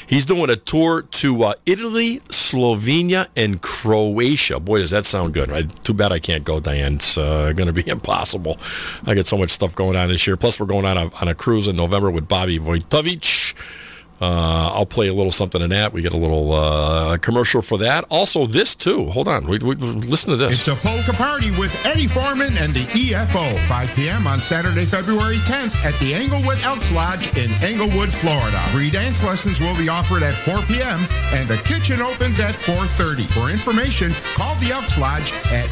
He's 0.06 0.24
doing 0.24 0.48
a 0.48 0.54
tour 0.54 1.02
to 1.02 1.42
uh, 1.42 1.54
Italy, 1.66 2.20
Slovenia, 2.28 3.26
and 3.34 3.60
Croatia. 3.60 4.60
Boy, 4.60 4.78
does 4.78 4.90
that 4.90 5.04
sound 5.04 5.34
good. 5.34 5.50
I, 5.50 5.62
too 5.62 5.94
bad 5.94 6.12
I 6.12 6.20
can't 6.20 6.44
go, 6.44 6.60
Diane. 6.60 6.94
It's 6.94 7.18
uh, 7.18 7.52
going 7.52 7.66
to 7.66 7.72
be 7.72 7.82
impossible. 7.88 8.56
I 9.04 9.16
got 9.16 9.26
so 9.26 9.36
much 9.36 9.50
stuff 9.50 9.74
going 9.74 9.96
on 9.96 10.06
this 10.10 10.28
year. 10.28 10.36
Plus, 10.36 10.60
we're 10.60 10.66
going 10.66 10.84
on 10.84 10.96
a, 10.96 11.12
on 11.16 11.26
a 11.26 11.34
cruise 11.34 11.66
in 11.66 11.74
November 11.74 12.08
with 12.08 12.28
Bobby 12.28 12.60
Vojtovic. 12.60 13.85
Uh, 14.20 14.72
I'll 14.72 14.86
play 14.86 15.08
a 15.08 15.14
little 15.14 15.30
something 15.30 15.60
in 15.60 15.68
that. 15.70 15.92
We 15.92 16.00
get 16.00 16.14
a 16.14 16.16
little 16.16 16.52
uh, 16.52 17.18
commercial 17.18 17.60
for 17.60 17.76
that. 17.78 18.04
Also, 18.08 18.46
this 18.46 18.74
too. 18.74 19.10
Hold 19.10 19.28
on. 19.28 19.46
We, 19.46 19.58
we, 19.58 19.74
listen 19.74 20.30
to 20.30 20.36
this. 20.36 20.66
It's 20.66 20.68
a 20.68 20.76
polka 20.86 21.12
party 21.12 21.50
with 21.60 21.74
Eddie 21.84 22.06
Foreman 22.06 22.56
and 22.56 22.72
the 22.72 22.80
EFO. 22.96 23.58
5 23.68 23.94
p.m. 23.94 24.26
on 24.26 24.40
Saturday, 24.40 24.86
February 24.86 25.36
10th 25.44 25.84
at 25.84 25.92
the 26.00 26.14
Englewood 26.14 26.58
Elks 26.64 26.90
Lodge 26.92 27.36
in 27.36 27.50
Englewood, 27.62 28.08
Florida. 28.08 28.58
Free 28.72 28.88
dance 28.90 29.22
lessons 29.22 29.60
will 29.60 29.76
be 29.76 29.90
offered 29.90 30.22
at 30.22 30.32
4 30.32 30.62
p.m. 30.62 31.04
and 31.34 31.46
the 31.46 31.58
kitchen 31.68 32.00
opens 32.00 32.40
at 32.40 32.54
4.30. 32.54 33.26
For 33.36 33.50
information, 33.50 34.12
call 34.34 34.54
the 34.56 34.70
Elks 34.72 34.96
Lodge 34.96 35.30
at 35.52 35.68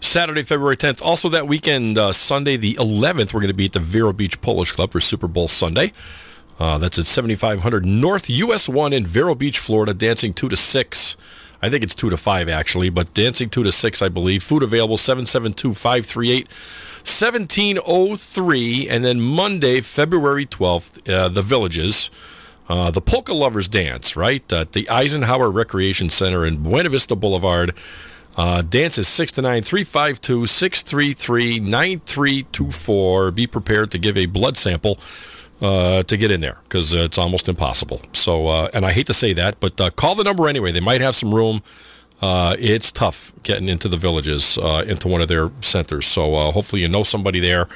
Saturday, 0.00 0.42
February 0.42 0.76
10th. 0.76 1.00
Also 1.02 1.30
that 1.30 1.48
weekend, 1.48 1.96
uh, 1.96 2.12
Sunday 2.12 2.58
the 2.58 2.74
11th, 2.74 3.32
we're 3.32 3.40
going 3.40 3.48
to 3.48 3.54
be 3.54 3.64
at 3.64 3.72
the 3.72 3.80
Vero 3.80 4.12
Beach 4.12 4.38
Polish 4.42 4.72
Club 4.72 4.92
for 4.92 5.00
Super 5.00 5.28
Bowl 5.28 5.48
Sunday. 5.48 5.92
Uh, 6.58 6.76
that's 6.76 6.98
at 6.98 7.06
7500 7.06 7.86
North 7.86 8.28
US 8.28 8.68
1 8.68 8.92
in 8.92 9.06
Vero 9.06 9.34
Beach, 9.34 9.58
Florida. 9.58 9.94
Dancing 9.94 10.34
two 10.34 10.50
to 10.50 10.56
six. 10.56 11.16
I 11.62 11.70
think 11.70 11.84
it's 11.84 11.94
two 11.94 12.10
to 12.10 12.16
five 12.16 12.48
actually, 12.48 12.90
but 12.90 13.14
dancing 13.14 13.48
two 13.48 13.62
to 13.62 13.70
six, 13.70 14.02
I 14.02 14.08
believe. 14.08 14.42
Food 14.42 14.64
available 14.64 14.96
772 14.96 15.74
538 15.74 16.48
1703. 16.48 18.88
And 18.88 19.04
then 19.04 19.20
Monday, 19.20 19.80
February 19.80 20.44
12th, 20.44 21.08
uh, 21.08 21.28
the 21.28 21.42
Villages. 21.42 22.10
Uh, 22.68 22.90
the 22.90 23.00
Polka 23.00 23.34
Lovers 23.34 23.68
Dance, 23.68 24.16
right? 24.16 24.50
At 24.52 24.72
the 24.72 24.88
Eisenhower 24.88 25.50
Recreation 25.50 26.10
Center 26.10 26.46
in 26.46 26.62
Buena 26.62 26.88
Vista 26.88 27.14
Boulevard. 27.14 27.74
Uh, 28.36 28.62
dance 28.62 28.96
is 28.96 29.08
6 29.08 29.32
to 29.32 29.42
9, 29.42 29.62
352 29.62 30.46
633 30.46 31.60
9324. 31.60 33.30
Be 33.32 33.46
prepared 33.46 33.90
to 33.90 33.98
give 33.98 34.16
a 34.16 34.26
blood 34.26 34.56
sample 34.56 34.98
uh, 35.62 36.02
to 36.02 36.16
get 36.16 36.30
in 36.30 36.40
there 36.40 36.58
because 36.64 36.94
uh, 36.94 36.98
it's 37.00 37.16
almost 37.18 37.48
impossible. 37.48 38.02
So, 38.12 38.48
uh, 38.48 38.68
and 38.74 38.84
I 38.84 38.92
hate 38.92 39.06
to 39.06 39.14
say 39.14 39.32
that, 39.34 39.60
but 39.60 39.80
uh, 39.80 39.90
call 39.90 40.16
the 40.16 40.24
number 40.24 40.48
anyway. 40.48 40.72
They 40.72 40.80
might 40.80 41.00
have 41.00 41.14
some 41.14 41.32
room. 41.32 41.62
Uh, 42.20 42.56
it's 42.58 42.92
tough 42.92 43.32
getting 43.42 43.68
into 43.68 43.88
the 43.88 43.96
villages, 43.96 44.58
uh, 44.58 44.84
into 44.86 45.08
one 45.08 45.20
of 45.20 45.28
their 45.28 45.50
centers. 45.60 46.06
So 46.06 46.50
hopefully 46.50 46.82
you 46.82 46.88
know 46.88 47.04
somebody 47.04 47.40
there. 47.40 47.68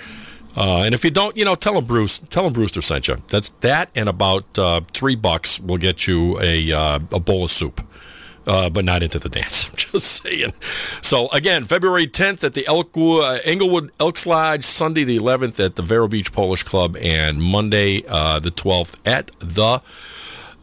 And 0.56 0.94
if 0.94 1.04
you 1.04 1.10
don't, 1.10 1.36
you 1.36 1.44
know, 1.44 1.54
tell 1.54 1.74
them 1.74 1.84
Bruce. 1.84 2.18
Tell 2.18 2.44
them 2.44 2.52
Brewster 2.52 2.80
sent 2.80 3.08
you. 3.08 3.16
That's 3.28 3.50
that, 3.60 3.90
and 3.94 4.08
about 4.08 4.58
three 4.92 5.14
bucks 5.16 5.60
will 5.60 5.76
get 5.76 6.06
you 6.06 6.40
a 6.40 6.70
a 6.70 7.20
bowl 7.20 7.44
of 7.44 7.50
soup, 7.50 7.80
uh, 8.46 8.70
but 8.70 8.84
not 8.84 9.02
into 9.02 9.18
the 9.18 9.28
dance. 9.28 9.66
I'm 9.68 9.76
just 9.76 10.22
saying. 10.22 10.52
So 11.02 11.28
again, 11.28 11.64
February 11.64 12.06
10th 12.06 12.44
at 12.44 12.54
the 12.54 12.64
Elkwood, 12.66 13.24
uh, 13.24 13.38
Englewood 13.44 13.90
Elks 14.00 14.26
Lodge, 14.26 14.64
Sunday 14.64 15.04
the 15.04 15.18
11th 15.18 15.64
at 15.64 15.76
the 15.76 15.82
Vero 15.82 16.08
Beach 16.08 16.32
Polish 16.32 16.62
Club, 16.62 16.96
and 17.00 17.42
Monday 17.42 18.02
uh, 18.08 18.38
the 18.38 18.50
12th 18.50 19.00
at 19.06 19.30
the 19.38 19.80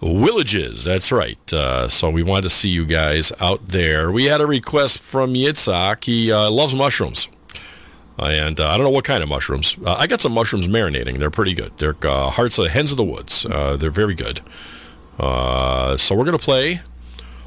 Villages. 0.01 0.83
That's 0.83 1.11
right. 1.13 1.53
Uh, 1.53 1.87
so 1.87 2.09
we 2.09 2.23
wanted 2.23 2.43
to 2.43 2.49
see 2.49 2.69
you 2.69 2.85
guys 2.85 3.31
out 3.39 3.67
there. 3.67 4.11
We 4.11 4.25
had 4.25 4.41
a 4.41 4.45
request 4.45 4.99
from 4.99 5.33
Yitzhak. 5.33 6.03
He 6.03 6.29
uh, 6.31 6.51
loves 6.51 6.75
mushrooms. 6.75 7.29
And 8.19 8.59
uh, 8.59 8.69
I 8.69 8.77
don't 8.77 8.83
know 8.83 8.91
what 8.91 9.05
kind 9.05 9.23
of 9.23 9.29
mushrooms. 9.29 9.77
Uh, 9.83 9.95
I 9.97 10.07
got 10.07 10.19
some 10.19 10.33
mushrooms 10.33 10.67
marinating. 10.67 11.17
They're 11.17 11.31
pretty 11.31 11.53
good. 11.53 11.71
They're 11.77 11.95
uh, 12.03 12.29
hearts 12.29 12.57
of 12.57 12.65
the 12.65 12.69
hens 12.69 12.91
of 12.91 12.97
the 12.97 13.03
woods. 13.03 13.45
Uh, 13.45 13.77
they're 13.77 13.89
very 13.89 14.13
good. 14.13 14.41
So 15.17 16.15
we're 16.15 16.25
gonna 16.25 16.37
play 16.37 16.81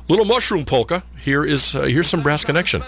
little 0.09 0.25
mushroom 0.25 0.65
polka. 0.65 1.03
Here 1.21 1.45
is 1.45 1.75
uh, 1.75 1.83
here's 1.83 2.09
some 2.09 2.23
brass 2.23 2.45
connection. 2.45 2.83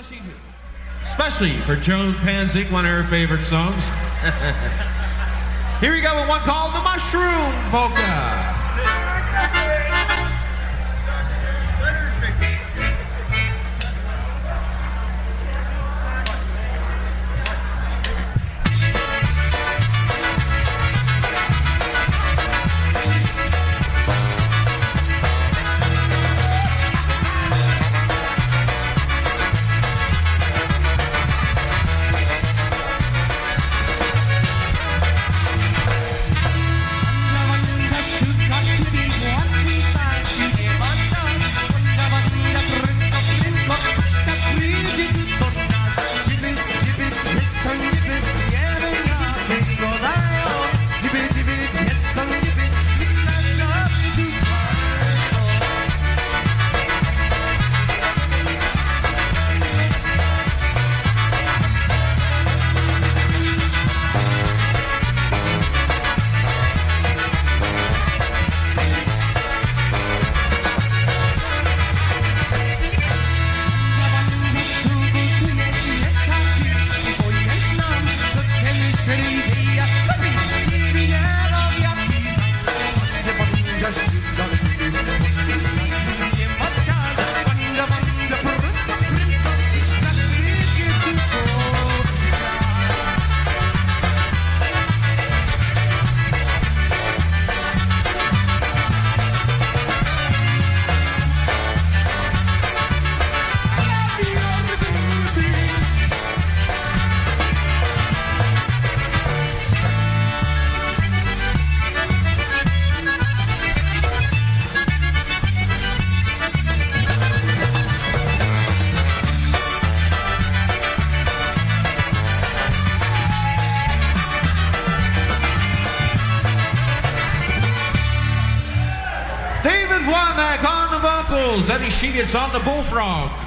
Especially 1.02 1.50
for 1.50 1.74
Joan 1.76 2.12
Panzik, 2.14 2.70
one 2.70 2.84
of 2.84 2.92
her 2.92 3.02
favorite 3.04 3.42
songs. 3.42 3.88
Here 5.80 5.92
we 5.92 6.00
go 6.00 6.14
with 6.16 6.28
one 6.28 6.40
called 6.40 6.74
the 6.74 6.82
Mushroom 6.82 7.52
Polka. 7.70 8.67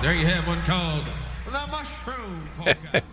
There 0.01 0.15
you 0.15 0.25
have 0.25 0.47
one 0.47 0.59
called 0.61 1.03
the 1.45 1.67
Mushroom 1.71 2.47
Polka. 2.57 3.03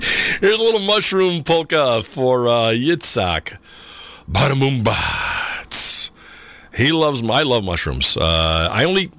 Here's 0.40 0.58
a 0.58 0.64
little 0.64 0.80
mushroom 0.80 1.44
polka 1.44 2.02
for 2.02 2.48
uh, 2.48 2.70
Yitzhak. 2.72 3.56
Badamumbats. 4.28 6.10
He 6.76 6.90
loves. 6.90 7.22
I 7.22 7.42
love 7.44 7.62
mushrooms. 7.62 8.16
Uh, 8.16 8.68
I 8.72 8.82
only. 8.82 9.12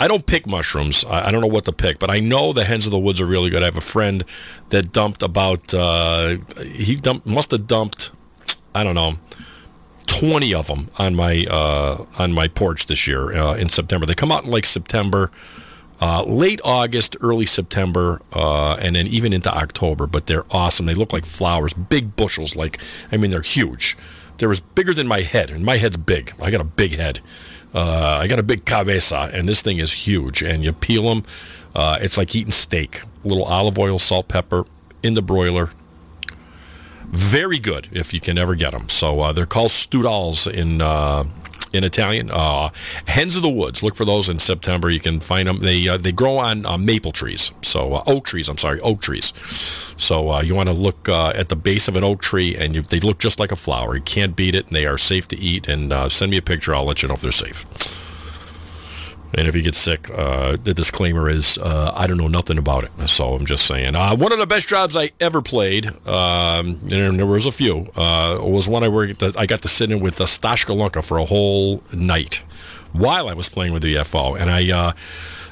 I 0.00 0.08
don't 0.08 0.26
pick 0.26 0.48
mushrooms. 0.48 1.04
I, 1.04 1.28
I 1.28 1.30
don't 1.30 1.42
know 1.42 1.46
what 1.46 1.64
to 1.66 1.72
pick, 1.72 2.00
but 2.00 2.10
I 2.10 2.18
know 2.18 2.52
the 2.52 2.64
hens 2.64 2.86
of 2.86 2.90
the 2.90 2.98
woods 2.98 3.20
are 3.20 3.26
really 3.26 3.50
good. 3.50 3.62
I 3.62 3.66
have 3.66 3.76
a 3.76 3.80
friend 3.80 4.24
that 4.70 4.90
dumped 4.90 5.22
about. 5.22 5.72
Uh, 5.72 6.38
he 6.60 6.96
dumped, 6.96 7.24
must 7.24 7.52
have 7.52 7.68
dumped. 7.68 8.10
I 8.74 8.82
don't 8.82 8.96
know. 8.96 9.14
20 10.06 10.54
of 10.54 10.66
them 10.66 10.90
on 10.98 11.14
my 11.14 11.44
uh, 11.48 12.04
on 12.18 12.32
my 12.32 12.48
porch 12.48 12.86
this 12.86 13.06
year 13.06 13.32
uh, 13.32 13.54
in 13.54 13.68
September. 13.68 14.06
They 14.06 14.16
come 14.16 14.32
out 14.32 14.44
in 14.44 14.50
like 14.50 14.66
September. 14.66 15.30
Uh, 16.00 16.22
late 16.24 16.60
August, 16.64 17.16
early 17.20 17.46
September, 17.46 18.20
uh, 18.32 18.74
and 18.74 18.96
then 18.96 19.06
even 19.06 19.32
into 19.32 19.52
October. 19.52 20.06
But 20.06 20.26
they're 20.26 20.44
awesome. 20.50 20.86
They 20.86 20.94
look 20.94 21.12
like 21.12 21.26
flowers, 21.26 21.72
big 21.74 22.16
bushels. 22.16 22.56
Like 22.56 22.80
I 23.10 23.16
mean, 23.16 23.30
they're 23.30 23.42
huge. 23.42 23.96
They're 24.38 24.52
as 24.52 24.60
bigger 24.60 24.94
than 24.94 25.08
my 25.08 25.22
head, 25.22 25.50
and 25.50 25.64
my 25.64 25.78
head's 25.78 25.96
big. 25.96 26.32
I 26.40 26.50
got 26.50 26.60
a 26.60 26.64
big 26.64 26.96
head. 26.96 27.20
Uh, 27.74 28.18
I 28.20 28.28
got 28.28 28.38
a 28.38 28.42
big 28.42 28.64
cabeza, 28.64 29.30
and 29.32 29.48
this 29.48 29.62
thing 29.62 29.78
is 29.78 29.92
huge. 29.92 30.42
And 30.42 30.64
you 30.64 30.72
peel 30.72 31.08
them. 31.08 31.24
Uh, 31.74 31.98
it's 32.00 32.16
like 32.16 32.34
eating 32.34 32.52
steak. 32.52 33.02
A 33.24 33.28
little 33.28 33.44
olive 33.44 33.78
oil, 33.78 33.98
salt, 33.98 34.28
pepper 34.28 34.64
in 35.02 35.14
the 35.14 35.22
broiler. 35.22 35.70
Very 37.08 37.58
good 37.58 37.88
if 37.90 38.12
you 38.14 38.20
can 38.20 38.38
ever 38.38 38.54
get 38.54 38.72
them. 38.72 38.88
So 38.88 39.20
uh, 39.20 39.32
they're 39.32 39.46
called 39.46 39.70
strudels 39.70 40.50
in 40.50 40.80
uh, 40.80 41.24
in 41.72 41.84
Italian. 41.84 42.30
Uh, 42.30 42.70
hens 43.06 43.36
of 43.36 43.42
the 43.42 43.48
woods. 43.48 43.82
Look 43.82 43.94
for 43.94 44.04
those 44.04 44.28
in 44.28 44.38
September. 44.38 44.90
You 44.90 45.00
can 45.00 45.20
find 45.20 45.48
them. 45.48 45.60
They 45.60 45.88
uh, 45.88 45.96
they 45.96 46.12
grow 46.12 46.38
on 46.38 46.66
uh, 46.66 46.78
maple 46.78 47.12
trees. 47.12 47.52
So 47.62 47.94
uh, 47.94 48.04
oak 48.06 48.24
trees. 48.24 48.48
I'm 48.48 48.58
sorry, 48.58 48.80
oak 48.80 49.00
trees. 49.00 49.32
So 49.96 50.30
uh, 50.30 50.42
you 50.42 50.54
want 50.54 50.68
to 50.68 50.74
look 50.74 51.08
uh, 51.08 51.32
at 51.34 51.48
the 51.48 51.56
base 51.56 51.88
of 51.88 51.96
an 51.96 52.04
oak 52.04 52.22
tree, 52.22 52.56
and 52.56 52.74
you, 52.74 52.82
they 52.82 53.00
look 53.00 53.18
just 53.18 53.40
like 53.40 53.52
a 53.52 53.56
flower. 53.56 53.96
You 53.96 54.02
can't 54.02 54.36
beat 54.36 54.54
it, 54.54 54.66
and 54.66 54.76
they 54.76 54.86
are 54.86 54.98
safe 54.98 55.28
to 55.28 55.38
eat. 55.38 55.68
And 55.68 55.92
send 56.12 56.30
me 56.30 56.36
a 56.36 56.42
picture. 56.42 56.74
I'll 56.74 56.84
let 56.84 57.02
you 57.02 57.08
know 57.08 57.14
if 57.14 57.20
they're 57.20 57.32
safe. 57.32 57.66
And 59.34 59.46
if 59.46 59.54
you 59.54 59.62
get 59.62 59.74
sick, 59.74 60.10
uh, 60.10 60.56
the 60.62 60.72
disclaimer 60.72 61.28
is 61.28 61.58
uh, 61.58 61.92
I 61.94 62.06
don't 62.06 62.16
know 62.16 62.28
nothing 62.28 62.56
about 62.56 62.84
it. 62.84 63.08
So 63.08 63.34
I'm 63.34 63.44
just 63.44 63.66
saying. 63.66 63.94
Uh, 63.94 64.16
one 64.16 64.32
of 64.32 64.38
the 64.38 64.46
best 64.46 64.68
jobs 64.68 64.96
I 64.96 65.10
ever 65.20 65.42
played, 65.42 65.86
um, 66.06 66.80
and 66.90 67.18
there 67.18 67.26
was 67.26 67.44
a 67.44 67.52
few, 67.52 67.90
uh, 67.94 68.38
was 68.40 68.68
one 68.68 68.82
I 68.84 68.88
worked. 68.88 69.22
I 69.36 69.44
got 69.46 69.62
to 69.62 69.68
sit 69.68 69.90
in 69.90 70.00
with 70.00 70.20
uh, 70.20 70.26
Stas 70.26 70.64
Golonka 70.64 71.04
for 71.04 71.18
a 71.18 71.26
whole 71.26 71.82
night 71.92 72.42
while 72.92 73.28
I 73.28 73.34
was 73.34 73.48
playing 73.48 73.72
with 73.72 73.82
the 73.82 73.96
EFO. 73.96 74.38
And 74.38 74.50
I. 74.50 74.70
Uh, 74.70 74.92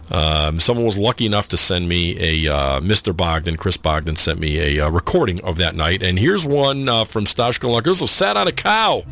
um, 0.08 0.60
someone 0.60 0.86
was 0.86 0.96
lucky 0.96 1.26
enough 1.26 1.48
to 1.48 1.56
send 1.56 1.88
me 1.88 2.16
a 2.46 2.54
uh, 2.54 2.80
Mr. 2.80 3.14
Bogdan, 3.14 3.56
Chris 3.56 3.76
Bogdan 3.76 4.14
sent 4.14 4.38
me 4.38 4.78
a 4.78 4.88
recording 4.88 5.40
of 5.40 5.56
that 5.56 5.74
night, 5.74 6.00
and 6.00 6.16
here's 6.16 6.46
one 6.46 6.86
from 7.06 7.26
Stas 7.26 7.58
Golonka. 7.58 7.86
This 7.86 8.00
was 8.00 8.12
"Sat 8.12 8.36
on 8.36 8.46
a 8.46 8.52
Cow" 8.52 9.02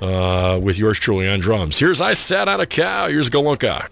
uh, 0.00 0.58
with 0.62 0.78
yours 0.78 0.98
truly 0.98 1.28
on 1.28 1.40
drums. 1.40 1.78
Here's 1.78 2.00
"I 2.00 2.14
Sat 2.14 2.48
on 2.48 2.60
a 2.60 2.66
Cow." 2.66 3.08
Here's 3.08 3.30
Golonka. 3.30 3.88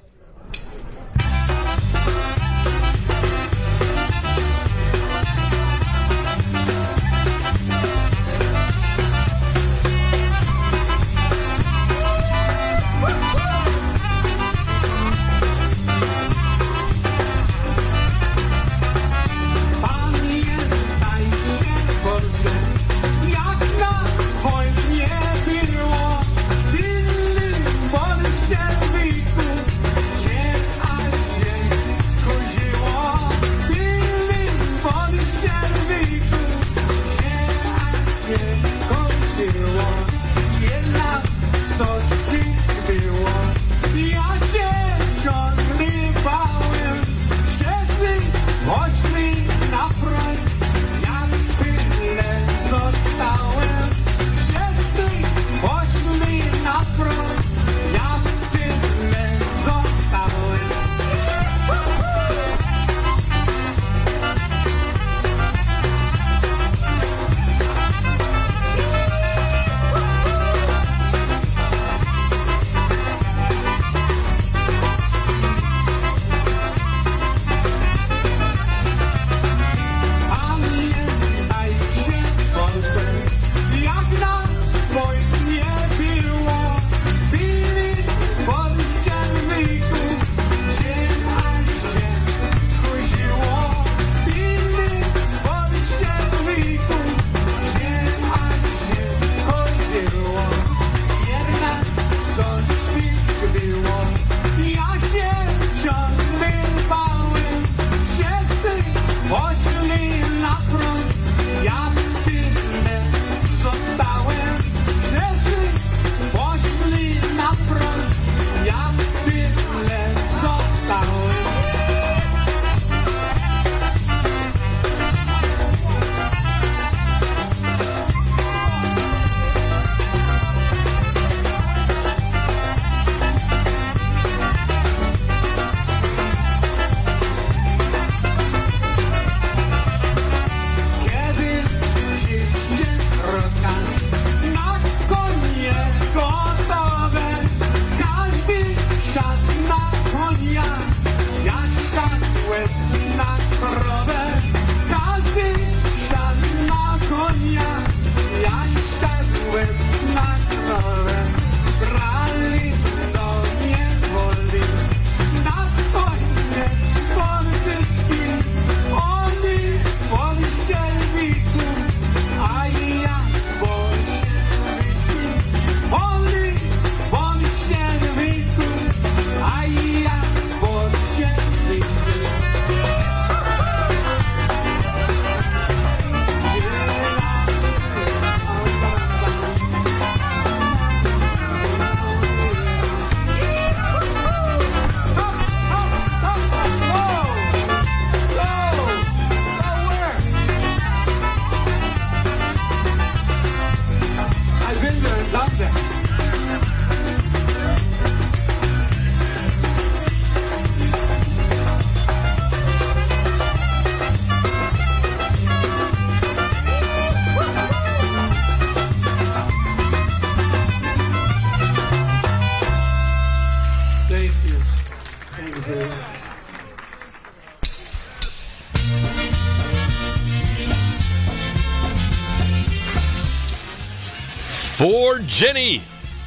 Jenny. 235.34 235.80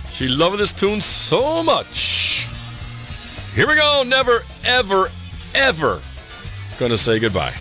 She 0.09 0.27
loved 0.27 0.57
this 0.57 0.73
tune 0.73 0.99
so 0.99 1.63
much. 1.63 2.45
Here 3.55 3.65
we 3.65 3.75
go. 3.75 4.03
Never, 4.05 4.41
ever, 4.65 5.07
ever 5.55 6.01
gonna 6.77 6.97
say 6.97 7.17
goodbye. 7.17 7.53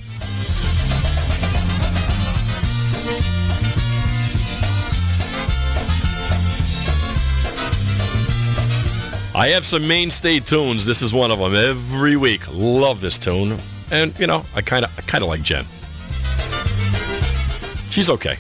I 9.33 9.49
have 9.49 9.65
some 9.65 9.87
mainstay 9.87 10.41
tunes. 10.41 10.85
This 10.85 11.01
is 11.01 11.15
one 11.15 11.31
of 11.31 11.39
them 11.39 11.55
every 11.55 12.17
week. 12.17 12.43
Love 12.53 13.01
this 13.01 13.19
tune, 13.19 13.57
and 13.93 14.19
you 14.19 14.27
know, 14.27 14.45
I 14.57 14.63
kind 14.63 14.85
of, 14.85 14.99
I 14.99 15.03
kind 15.03 15.23
of 15.23 15.31
like 15.31 15.43
Jen. 15.43 15.65
She's 17.93 18.11
okay. 18.11 18.37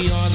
You're 0.00 0.14
the 0.14 0.27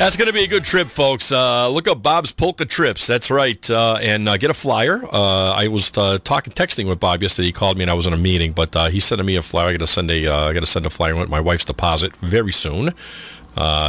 That's 0.01 0.17
going 0.17 0.25
to 0.25 0.33
be 0.33 0.43
a 0.43 0.47
good 0.47 0.63
trip, 0.63 0.87
folks. 0.87 1.31
Uh, 1.31 1.69
look 1.69 1.87
up 1.87 2.01
Bob's 2.01 2.31
Polka 2.31 2.65
Trips. 2.65 3.05
That's 3.05 3.29
right, 3.29 3.69
uh, 3.69 3.99
and 4.01 4.27
uh, 4.27 4.37
get 4.37 4.49
a 4.49 4.53
flyer. 4.55 5.05
Uh, 5.05 5.51
I 5.51 5.67
was 5.67 5.95
uh, 5.95 6.17
talking, 6.23 6.51
texting 6.53 6.87
with 6.87 6.99
Bob 6.99 7.21
yesterday. 7.21 7.49
He 7.49 7.51
called 7.51 7.77
me, 7.77 7.83
and 7.83 7.91
I 7.91 7.93
was 7.93 8.07
in 8.07 8.13
a 8.13 8.17
meeting, 8.17 8.51
but 8.51 8.75
uh, 8.75 8.89
he's 8.89 9.05
sending 9.05 9.27
me 9.27 9.35
a 9.35 9.43
flyer. 9.43 9.67
I 9.67 9.73
got 9.73 9.81
to 9.81 9.85
send 9.85 10.09
a, 10.09 10.25
uh, 10.25 10.53
got 10.53 10.61
to 10.61 10.65
send 10.65 10.87
a 10.87 10.89
flyer 10.89 11.15
with 11.15 11.29
my 11.29 11.39
wife's 11.39 11.65
deposit 11.65 12.15
very 12.15 12.51
soon. 12.51 12.95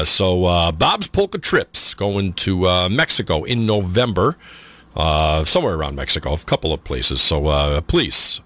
So 0.04 0.72
Bob's 0.72 1.08
Polka 1.08 1.38
Trips 1.38 1.94
going 1.94 2.34
to 2.34 2.90
Mexico 2.90 3.44
in 3.44 3.64
November, 3.64 4.36
somewhere 4.94 5.76
around 5.76 5.96
Mexico, 5.96 6.34
a 6.34 6.38
couple 6.40 6.74
of 6.74 6.84
places. 6.84 7.22
So 7.22 7.80
please. 7.86 8.42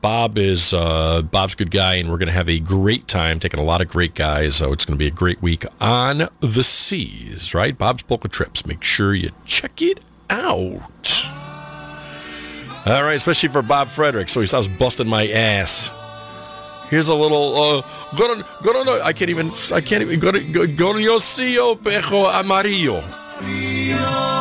Bob 0.00 0.38
is 0.38 0.72
uh, 0.72 1.22
Bob's 1.22 1.54
good 1.54 1.70
guy, 1.70 1.96
and 1.96 2.10
we're 2.10 2.18
going 2.18 2.28
to 2.28 2.32
have 2.32 2.48
a 2.48 2.58
great 2.58 3.06
time 3.06 3.38
taking 3.38 3.60
a 3.60 3.62
lot 3.62 3.80
of 3.82 3.88
great 3.88 4.14
guys. 4.14 4.56
So 4.56 4.72
it's 4.72 4.84
going 4.84 4.96
to 4.96 4.98
be 4.98 5.06
a 5.06 5.10
great 5.10 5.42
week 5.42 5.64
on 5.80 6.28
the 6.40 6.62
seas, 6.62 7.54
right? 7.54 7.76
Bob's 7.76 8.02
Polka 8.02 8.28
Trips. 8.28 8.64
Make 8.64 8.82
sure 8.82 9.14
you 9.14 9.30
check 9.44 9.82
it 9.82 10.00
out. 10.30 10.80
All 12.86 13.02
right, 13.02 13.14
especially 13.14 13.50
for 13.50 13.60
Bob 13.60 13.88
Frederick, 13.88 14.30
so 14.30 14.40
he 14.40 14.46
stops 14.46 14.66
busting 14.66 15.06
my 15.06 15.28
ass. 15.28 15.90
Here's 16.88 17.08
a 17.08 17.14
little 17.14 17.54
uh, 17.54 17.82
go 18.16 18.34
to 18.34 18.44
go 18.64 18.84
to 18.84 19.04
I 19.04 19.12
can't 19.12 19.30
even 19.30 19.50
I 19.72 19.80
can't 19.80 20.02
even 20.02 20.18
go 20.18 20.32
to 20.32 20.40
go, 20.40 20.66
go 20.66 20.92
to 20.94 20.98
Yosillo 20.98 21.76
Pejo 21.76 22.26
Amarillo. 22.34 23.00
No 23.42 24.39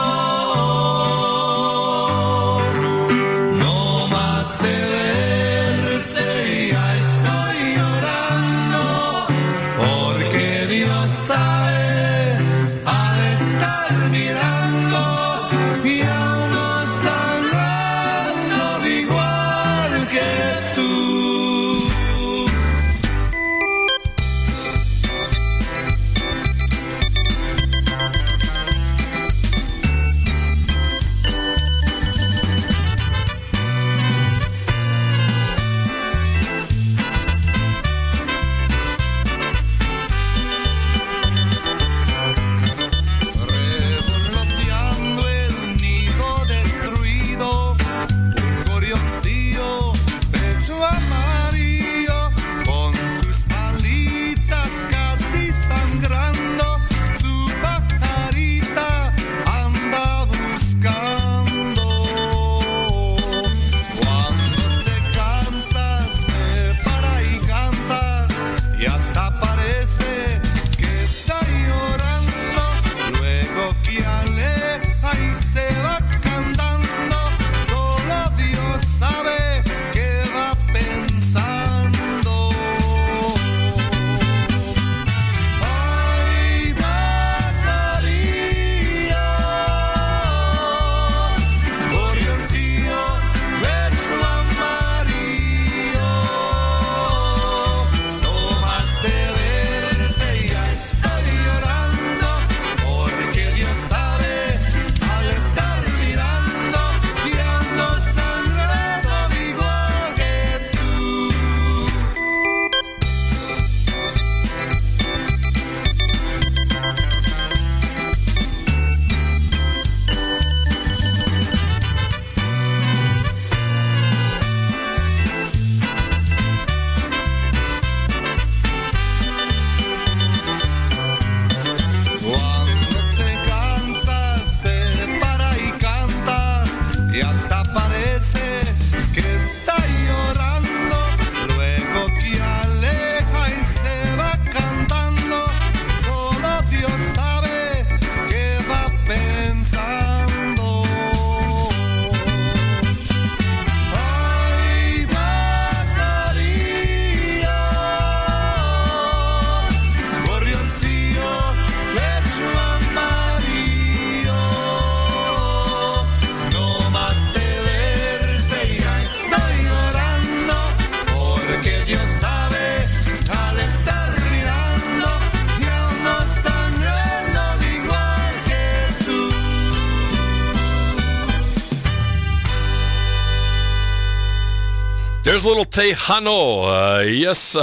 There's 185.39 185.55
little 185.55 185.63
Tejano. 185.63 186.99
Uh, 186.99 187.03
yes, 187.03 187.55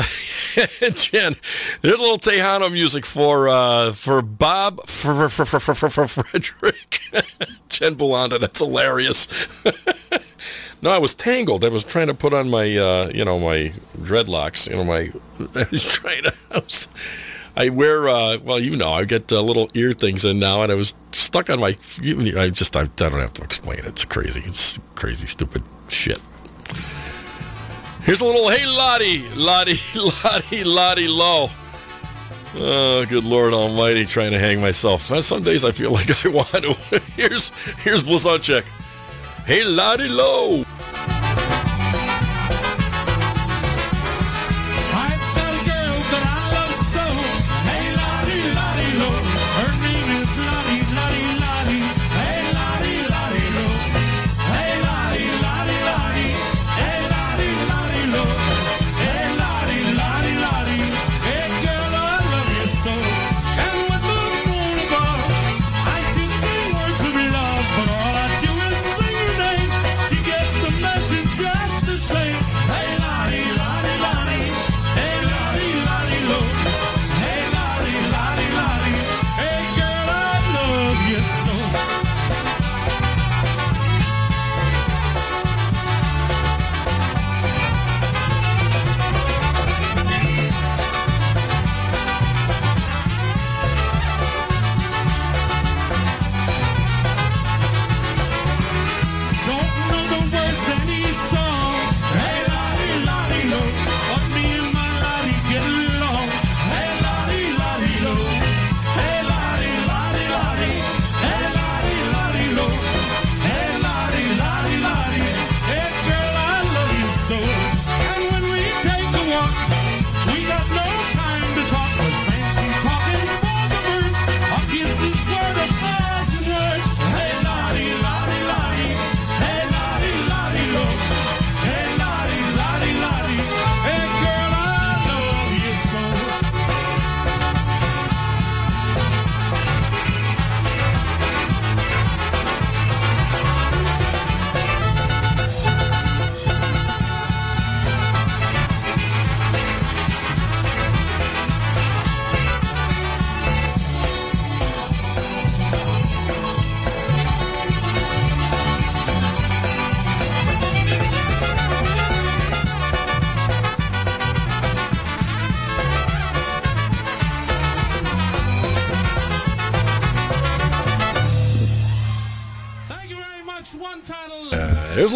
Jen. 1.11 1.37
There's 1.83 1.99
little 1.99 2.17
Tejano 2.17 2.73
music 2.73 3.05
for 3.05 3.51
uh, 3.51 3.93
for 3.93 4.23
Bob 4.23 4.87
for, 4.87 5.29
for, 5.29 5.45
for, 5.45 5.61
for, 5.61 5.91
for, 5.91 6.09
Frederick. 6.09 7.03
Jen 7.69 7.93
Belanda. 7.93 8.39
That's 8.39 8.61
hilarious. 8.61 9.29
no, 10.81 10.91
I 10.91 10.97
was 10.97 11.15
tangled. 11.15 11.67
I 11.67 11.69
was 11.69 11.85
trying 11.85 12.07
to 12.07 12.15
put 12.15 12.33
on 12.33 12.49
my 12.49 12.79
uh, 12.79 13.11
you 13.13 13.27
know 13.27 13.39
my 13.39 13.75
dreadlocks. 13.99 14.71
You 14.71 14.77
know 14.77 14.85
my. 14.85 15.13
I 15.55 15.67
was 15.71 15.85
trying 15.85 16.23
to. 16.23 16.35
I, 16.53 16.59
was, 16.61 16.89
I 17.59 17.69
wear 17.69 18.09
uh, 18.09 18.39
well, 18.39 18.59
you 18.59 18.75
know, 18.75 18.91
I 18.91 19.05
get 19.05 19.31
uh, 19.31 19.43
little 19.43 19.69
ear 19.75 19.93
things 19.93 20.25
in 20.25 20.39
now, 20.39 20.63
and 20.63 20.73
I 20.73 20.77
was 20.77 20.95
stuck 21.13 21.51
on 21.51 21.61
my. 21.61 21.77
I 22.01 22.49
just 22.49 22.75
I, 22.75 22.85
I 22.85 22.87
don't 22.87 23.21
have 23.21 23.35
to 23.35 23.43
explain 23.43 23.81
it. 23.81 23.85
It's 23.85 24.07
crazy. 24.07 24.43
It's 24.47 24.79
crazy, 24.95 25.27
stupid 25.27 25.63
shit. 25.89 26.23
Here's 28.07 28.21
a 28.21 28.25
little 28.25 28.49
hey 28.49 28.65
Lottie, 28.67 29.29
Lottie, 29.31 29.77
Lottie, 30.23 30.63
Lottie 30.63 31.09
low. 31.09 31.51
Oh, 32.55 33.05
good 33.05 33.25
Lord 33.25 33.53
Almighty, 33.53 34.07
trying 34.07 34.31
to 34.31 34.39
hang 34.39 34.61
myself. 34.61 35.03
Some 35.21 35.43
days 35.43 35.65
I 35.65 35.73
feel 35.73 35.91
like 35.91 36.25
I 36.25 36.29
want 36.31 36.49
to. 36.51 37.03
here's 37.17 37.49
here's 37.79 38.05
Blazonczyk. 38.05 38.63
Hey 39.45 39.65
Lottie 39.65 40.09
low. 40.09 40.63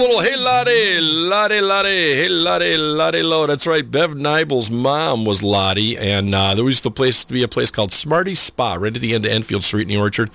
Little 0.01 0.21
hey 0.21 0.35
Lottie, 0.35 0.99
Lottie, 1.01 1.61
Lottie, 1.61 2.15
hey 2.15 2.29
Lottie, 2.29 2.79
Lottie 2.79 3.23
low. 3.23 3.47
That's 3.47 3.67
right. 3.67 3.89
Bev 3.89 4.17
Nibel's 4.17 4.71
mom 4.71 5.27
was 5.27 5.43
Lottie, 5.43 5.99
and 5.99 6.35
uh, 6.35 6.55
there 6.55 6.65
used 6.65 6.85
to 6.85 6.91
place 6.91 7.23
to 7.27 7.35
be 7.35 7.43
a 7.43 7.49
place 7.49 7.71
called 7.71 7.93
Smarty 7.93 8.35
Spa 8.35 8.75
right 8.75 8.95
at 8.95 9.03
the 9.03 9.15
end 9.15 9.27
of 9.27 9.31
Enfield 9.31 9.63
Street 9.63 9.83
in 9.83 9.89
the 9.89 9.99
Orchard. 9.99 10.31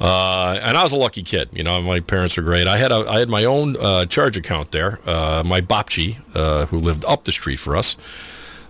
Uh, 0.00 0.58
and 0.62 0.78
I 0.78 0.82
was 0.82 0.92
a 0.92 0.96
lucky 0.96 1.22
kid. 1.22 1.50
You 1.52 1.64
know, 1.64 1.82
my 1.82 2.00
parents 2.00 2.38
were 2.38 2.42
great. 2.42 2.66
I 2.66 2.78
had 2.78 2.90
a 2.90 3.04
I 3.08 3.18
had 3.18 3.28
my 3.28 3.44
own 3.44 3.76
uh, 3.76 4.06
charge 4.06 4.38
account 4.38 4.70
there. 4.70 5.00
Uh, 5.04 5.42
my 5.44 5.60
Bopchi, 5.60 6.16
uh, 6.34 6.66
who 6.66 6.78
lived 6.78 7.04
up 7.04 7.24
the 7.24 7.32
street 7.32 7.56
for 7.56 7.76
us, 7.76 7.94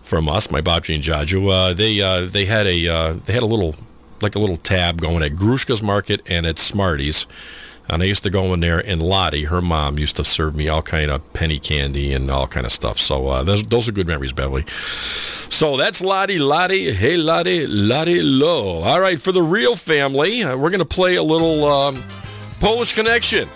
from 0.02 0.28
us, 0.28 0.50
my 0.50 0.60
Bopchi 0.60 0.96
and 0.96 1.04
Jaju, 1.04 1.52
uh, 1.52 1.74
they 1.74 2.00
uh, 2.00 2.26
they 2.26 2.46
had 2.46 2.66
a 2.66 3.12
they 3.24 3.32
had 3.32 3.42
a 3.42 3.46
little 3.46 3.76
like 4.20 4.34
a 4.34 4.40
little 4.40 4.56
tab 4.56 5.00
going 5.00 5.22
at 5.22 5.32
Grushka's 5.32 5.82
Market 5.82 6.22
and 6.26 6.44
at 6.44 6.58
Smarties. 6.58 7.28
And 7.90 8.02
I 8.02 8.06
used 8.06 8.22
to 8.24 8.30
go 8.30 8.52
in 8.52 8.60
there, 8.60 8.78
and 8.78 9.02
Lottie, 9.02 9.44
her 9.44 9.62
mom, 9.62 9.98
used 9.98 10.16
to 10.16 10.24
serve 10.24 10.54
me 10.54 10.68
all 10.68 10.82
kind 10.82 11.10
of 11.10 11.32
penny 11.32 11.58
candy 11.58 12.12
and 12.12 12.30
all 12.30 12.46
kind 12.46 12.66
of 12.66 12.72
stuff. 12.72 12.98
So 12.98 13.28
uh, 13.28 13.42
those, 13.44 13.64
those 13.64 13.88
are 13.88 13.92
good 13.92 14.06
memories, 14.06 14.34
Beverly. 14.34 14.66
So 14.68 15.78
that's 15.78 16.02
Lottie, 16.02 16.38
Lottie, 16.38 16.92
hey 16.92 17.16
Lottie, 17.16 17.66
Lottie 17.66 18.20
low. 18.20 18.82
All 18.82 19.00
right, 19.00 19.20
for 19.20 19.32
the 19.32 19.42
real 19.42 19.74
family, 19.74 20.42
uh, 20.42 20.56
we're 20.56 20.70
going 20.70 20.80
to 20.80 20.84
play 20.84 21.16
a 21.16 21.22
little 21.22 21.64
um, 21.64 22.02
Polish 22.60 22.92
Connection. 22.92 23.48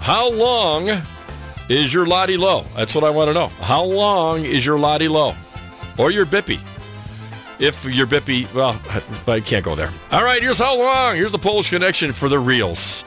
How 0.00 0.28
long 0.28 0.90
is 1.68 1.94
your 1.94 2.06
Lottie 2.06 2.36
low? 2.36 2.64
That's 2.74 2.94
what 2.96 3.04
I 3.04 3.10
want 3.10 3.28
to 3.28 3.34
know. 3.34 3.46
How 3.46 3.84
long 3.84 4.44
is 4.44 4.66
your 4.66 4.78
Lottie 4.78 5.08
low? 5.08 5.34
Or 5.98 6.10
your 6.10 6.26
Bippy? 6.26 6.58
If 7.60 7.84
your 7.84 8.08
Bippy, 8.08 8.52
well, 8.52 8.80
I 9.32 9.38
can't 9.38 9.64
go 9.64 9.76
there. 9.76 9.90
All 10.10 10.24
right, 10.24 10.42
here's 10.42 10.58
how 10.58 10.76
long. 10.76 11.14
Here's 11.14 11.30
the 11.30 11.38
Polish 11.38 11.70
Connection 11.70 12.10
for 12.10 12.28
the 12.28 12.40
reals. 12.40 13.04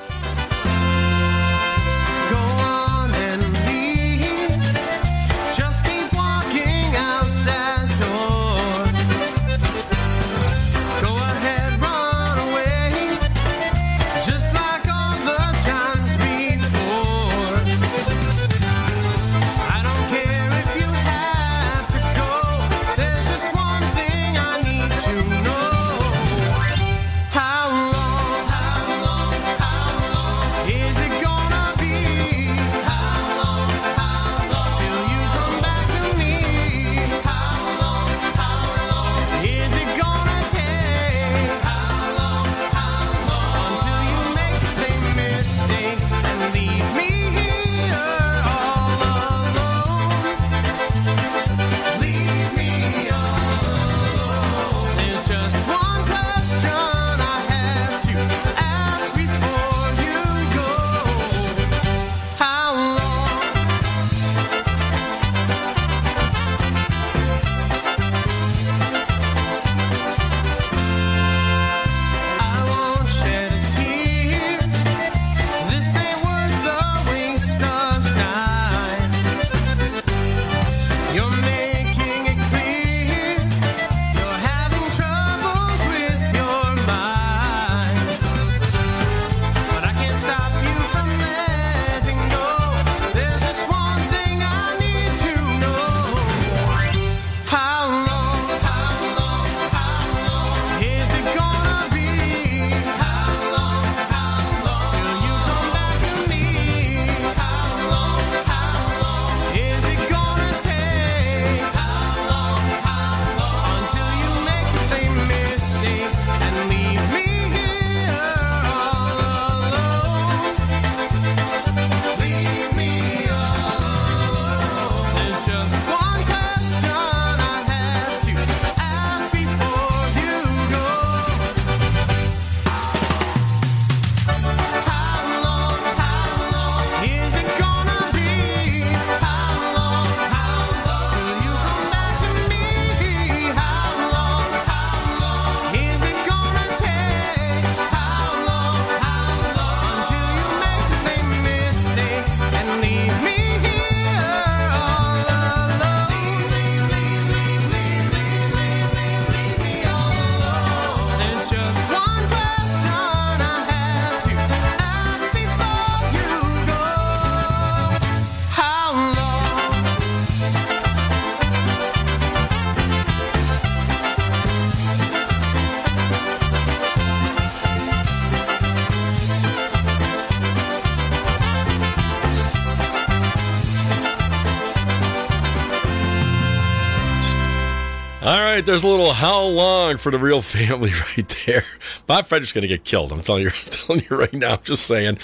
Right, 188.56 188.66
there's 188.66 188.84
a 188.84 188.88
little 188.88 189.12
how 189.12 189.42
long 189.42 189.98
for 189.98 190.12
the 190.12 190.18
real 190.18 190.42
family 190.42 190.92
right 191.18 191.36
there. 191.46 191.64
Bob 192.08 192.26
Frederick's 192.26 192.54
going 192.54 192.62
to 192.62 192.68
get 192.70 192.86
killed. 192.86 193.12
I'm 193.12 193.20
telling 193.20 193.44
you, 193.44 193.50
I'm 193.66 193.70
telling 193.70 194.04
you 194.10 194.16
right 194.16 194.34
now. 194.34 194.54
I'm 194.54 194.64
just 194.64 194.86
saying. 194.86 195.18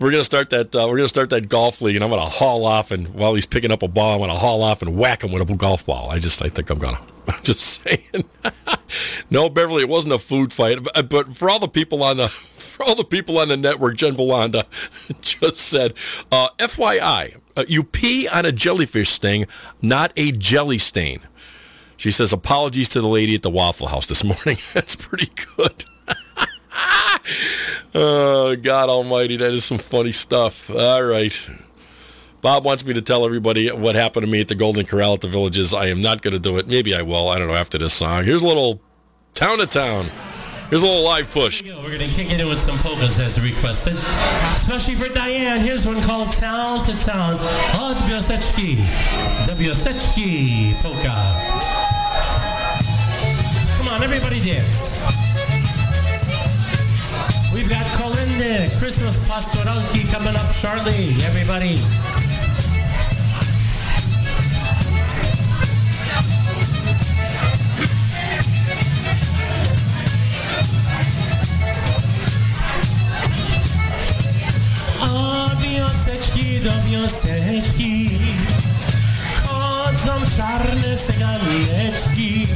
We're 0.00 0.10
going 0.10 0.22
to 0.22 0.24
start 0.24 0.48
that. 0.50 0.74
Uh, 0.74 0.86
we're 0.88 0.96
going 0.96 1.04
to 1.04 1.08
start 1.08 1.28
that 1.30 1.50
golf 1.50 1.82
league, 1.82 1.96
and 1.96 2.02
I'm 2.02 2.10
going 2.10 2.22
to 2.22 2.30
haul 2.30 2.64
off, 2.64 2.90
and 2.90 3.08
while 3.08 3.34
he's 3.34 3.44
picking 3.44 3.70
up 3.70 3.82
a 3.82 3.88
ball, 3.88 4.14
I'm 4.14 4.18
going 4.18 4.30
to 4.30 4.36
haul 4.36 4.62
off 4.62 4.80
and 4.80 4.96
whack 4.96 5.22
him 5.22 5.30
with 5.30 5.48
a 5.48 5.54
golf 5.54 5.84
ball. 5.84 6.08
I 6.10 6.18
just, 6.18 6.42
I 6.42 6.48
think 6.48 6.70
I'm 6.70 6.78
going 6.78 6.96
to. 7.26 7.32
I'm 7.34 7.42
just 7.42 7.82
saying. 7.84 8.24
no, 9.30 9.50
Beverly, 9.50 9.82
it 9.82 9.88
wasn't 9.88 10.14
a 10.14 10.18
food 10.18 10.50
fight, 10.50 10.78
but, 10.82 11.08
but 11.10 11.36
for 11.36 11.50
all 11.50 11.58
the 11.58 11.68
people 11.68 12.02
on 12.02 12.16
the. 12.16 12.28
For 12.28 12.84
all 12.86 12.94
the 12.94 13.04
people 13.04 13.36
on 13.36 13.48
the 13.48 13.58
network, 13.58 13.96
Jen 13.96 14.14
Belanda 14.14 14.64
just 15.20 15.56
said, 15.56 15.92
uh, 16.32 16.48
FYI, 16.58 17.36
uh, 17.54 17.64
you 17.68 17.82
pee 17.82 18.26
on 18.26 18.46
a 18.46 18.52
jellyfish 18.52 19.10
sting, 19.10 19.46
not 19.82 20.14
a 20.16 20.32
jelly 20.32 20.78
stain. 20.78 21.20
She 22.00 22.10
says, 22.10 22.32
apologies 22.32 22.88
to 22.90 23.02
the 23.02 23.08
lady 23.08 23.34
at 23.34 23.42
the 23.42 23.50
Waffle 23.50 23.88
House 23.88 24.06
this 24.06 24.24
morning. 24.24 24.56
That's 24.72 24.96
pretty 24.96 25.28
good. 25.58 25.84
oh, 27.94 28.56
God 28.56 28.88
almighty. 28.88 29.36
That 29.36 29.52
is 29.52 29.66
some 29.66 29.76
funny 29.76 30.12
stuff. 30.12 30.70
All 30.70 31.02
right. 31.02 31.50
Bob 32.40 32.64
wants 32.64 32.86
me 32.86 32.94
to 32.94 33.02
tell 33.02 33.26
everybody 33.26 33.70
what 33.70 33.96
happened 33.96 34.24
to 34.24 34.32
me 34.32 34.40
at 34.40 34.48
the 34.48 34.54
Golden 34.54 34.86
Corral 34.86 35.12
at 35.12 35.20
the 35.20 35.28
Villages. 35.28 35.74
I 35.74 35.88
am 35.88 36.00
not 36.00 36.22
going 36.22 36.32
to 36.32 36.38
do 36.38 36.56
it. 36.56 36.66
Maybe 36.66 36.94
I 36.94 37.02
will. 37.02 37.28
I 37.28 37.38
don't 37.38 37.48
know 37.48 37.54
after 37.54 37.76
this 37.76 37.92
song. 37.92 38.24
Here's 38.24 38.40
a 38.40 38.46
little 38.46 38.80
town 39.34 39.58
to 39.58 39.66
town. 39.66 40.06
Here's 40.70 40.82
a 40.82 40.86
little 40.86 41.04
live 41.04 41.30
push. 41.30 41.62
We're 41.62 41.98
going 41.98 41.98
to 41.98 42.08
kick 42.08 42.32
it 42.32 42.40
in 42.40 42.48
with 42.48 42.60
some 42.60 42.78
polkas 42.78 43.18
as 43.18 43.38
requested. 43.38 43.92
Especially 44.54 44.94
for 44.94 45.12
Diane. 45.12 45.60
Here's 45.60 45.86
one 45.86 46.00
called 46.00 46.32
Town 46.32 46.82
to 46.86 46.92
Town. 47.04 47.34
Od 47.74 47.96
Wioseczki 48.08 48.78
polka. 50.82 51.69
Come 53.80 53.94
on, 53.94 54.02
everybody 54.02 54.40
dance. 54.44 55.00
We've 57.54 57.68
got 57.68 57.86
Kolinda, 57.96 58.68
Christmas 58.78 59.16
Pastoralski 59.26 60.04
coming 60.12 60.36
up 60.36 60.52
shortly. 60.52 61.16
Everybody. 61.24 61.78
Od 75.00 75.62
wioseczki 75.62 76.60
do 76.60 76.70
wioseczki 76.90 78.10
Chodzą 79.46 80.12
czarne 80.36 80.96
cyganeczki 80.96 82.46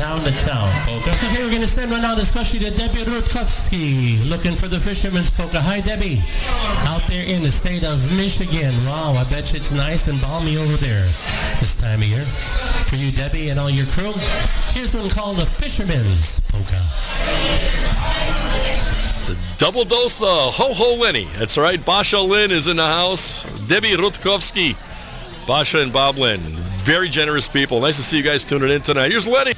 town 0.00 0.20
to 0.24 0.32
town. 0.40 0.68
Okay, 0.88 1.12
we're 1.44 1.50
going 1.50 1.60
to 1.60 1.66
send 1.66 1.90
one 1.90 2.02
out 2.06 2.16
especially 2.16 2.58
to 2.60 2.70
Debbie 2.70 3.04
Rutkowski 3.04 4.30
looking 4.30 4.56
for 4.56 4.66
the 4.66 4.80
fisherman's 4.80 5.28
polka. 5.28 5.60
Hi, 5.60 5.82
Debbie. 5.82 6.22
Out 6.88 7.02
there 7.02 7.26
in 7.26 7.42
the 7.42 7.50
state 7.50 7.84
of 7.84 8.00
Michigan. 8.16 8.72
Wow, 8.86 9.12
I 9.12 9.24
bet 9.28 9.52
you 9.52 9.58
it's 9.58 9.70
nice 9.70 10.08
and 10.08 10.18
balmy 10.22 10.56
over 10.56 10.72
there 10.78 11.04
this 11.60 11.78
time 11.78 11.98
of 12.00 12.06
year. 12.06 12.24
For 12.24 12.96
you, 12.96 13.12
Debbie, 13.12 13.50
and 13.50 13.60
all 13.60 13.68
your 13.68 13.84
crew, 13.92 14.14
here's 14.72 14.94
one 14.94 15.10
called 15.10 15.36
the 15.36 15.44
fisherman's 15.44 16.40
polka. 16.48 16.80
It's 19.20 19.28
a 19.28 19.58
double 19.58 19.84
dose 19.84 20.22
of 20.22 20.54
Ho 20.54 20.72
Ho 20.72 20.94
Lenny. 20.94 21.28
That's 21.38 21.58
right. 21.58 21.84
Basha 21.84 22.20
Lynn 22.20 22.52
is 22.52 22.68
in 22.68 22.78
the 22.78 22.86
house. 22.86 23.44
Debbie 23.68 23.96
Rutkowski. 23.96 24.76
Basha 25.46 25.80
and 25.80 25.92
Bob 25.92 26.16
Lynn. 26.16 26.40
Very 26.88 27.10
generous 27.10 27.46
people. 27.46 27.80
Nice 27.80 27.96
to 27.96 28.02
see 28.02 28.16
you 28.16 28.22
guys 28.22 28.46
tuning 28.46 28.70
in 28.70 28.80
tonight. 28.80 29.10
Here's 29.10 29.28
Lenny. 29.28 29.52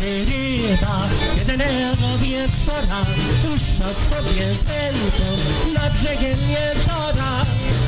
ryba 0.00 1.08
Jednego 1.38 2.18
wieczora 2.18 3.00
Puszcza 3.42 3.88
sobie 4.08 4.46
pętą 4.66 5.28
Nad 5.74 5.92
brzegiem 5.92 6.38
jeziora 6.40 7.44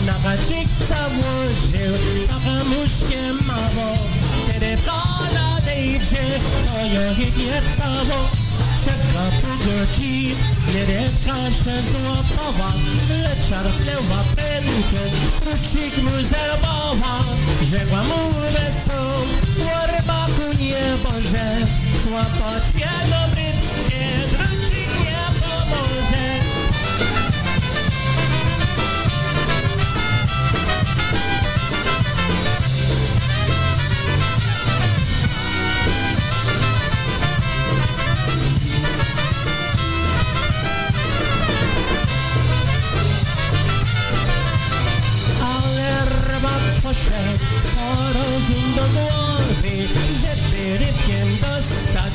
Na 0.07 0.13
haczyk 0.13 0.69
założył. 0.89 1.95
Taka 2.29 2.65
muszkiem 2.65 3.47
mało 3.47 3.97
Kiedy 4.47 4.77
poladejcie 4.83 6.23
To 6.65 6.79
ją 6.87 7.15
biegnie 7.15 7.63
cało 7.77 8.42
przegapił 8.83 9.55
dzieci 9.65 10.35
Nieretką 10.75 11.33
szczęsną 11.61 11.99
opowa 12.13 12.73
Lecz 13.23 13.49
szarpnęła 13.49 14.21
pędkę 14.37 15.03
Krucik 15.41 16.03
mój 16.03 16.25
zerbowa 16.25 17.15
Rzekła 17.63 18.03
mu 18.03 18.33
wesoł 18.41 19.19
O 19.75 19.87
rybaku 19.87 20.59
nie 20.61 20.85
może 21.05 21.67
Złapać 22.03 22.75
mnie 22.75 22.91
dobry 23.11 23.62
rybak 47.03 47.13
poszedł 47.13 47.45
po 47.75 48.13
rozum 48.19 48.75
do 48.77 48.83
głowy, 48.83 49.89
żeby 50.21 50.79
rybkiem 50.79 51.37
dostać, 51.41 52.15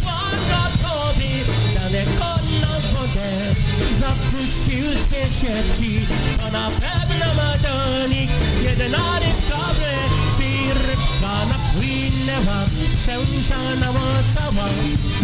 plan 0.00 0.40
gotowy. 0.50 1.30
Daleko 1.74 2.38
na 2.60 2.80
wodę 2.92 3.30
zapuścił 3.98 4.84
dwie 5.08 5.26
sieci, 5.26 6.06
to 6.38 6.50
na 6.50 6.70
pewno 6.70 7.34
ma 7.34 7.58
do 7.58 8.08
nich 8.08 8.30
jedna 8.62 9.18
rybka 9.18 9.74
wleci 9.74 10.29
rybczana 10.74 11.54
płynęła, 11.72 12.58
przełęczana 12.96 13.90
łatała, 13.90 14.68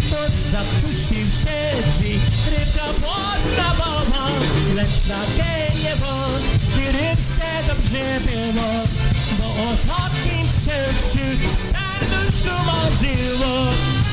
pod 0.09 0.33
zapuścił 0.51 1.27
się 1.41 1.59
drzwi, 1.87 2.19
rybka 2.51 2.85
podstawowa, 2.85 4.27
lecz 4.75 4.97
plakieje 4.99 5.95
wod, 5.95 6.43
i 6.81 6.85
rybce 6.85 7.49
dobrze 7.67 8.19
było, 8.25 8.69
bo 9.37 9.45
o 9.45 9.69
takim 9.87 10.47
przeżyciu 10.59 11.47
serduszku 11.71 12.49
tak 12.49 12.65
marzyło. 12.65 14.06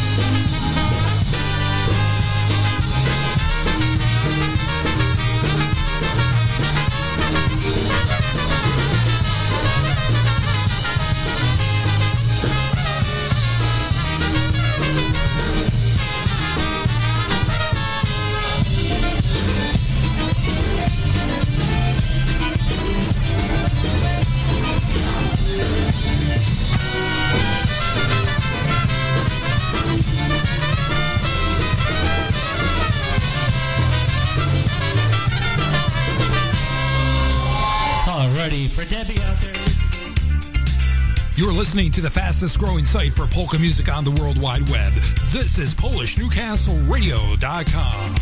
Listening 41.74 41.90
to 41.90 42.01
the 42.01 42.09
fastest 42.09 42.56
growing 42.60 42.86
site 42.86 43.12
for 43.12 43.26
polka 43.26 43.59
music 43.59 43.92
on 43.92 44.05
the 44.05 44.10
World 44.12 44.40
Wide 44.40 44.62
Web. 44.70 44.92
This 45.32 45.59
is 45.59 45.74
PolishNewcastleRadio.com. 45.74 48.14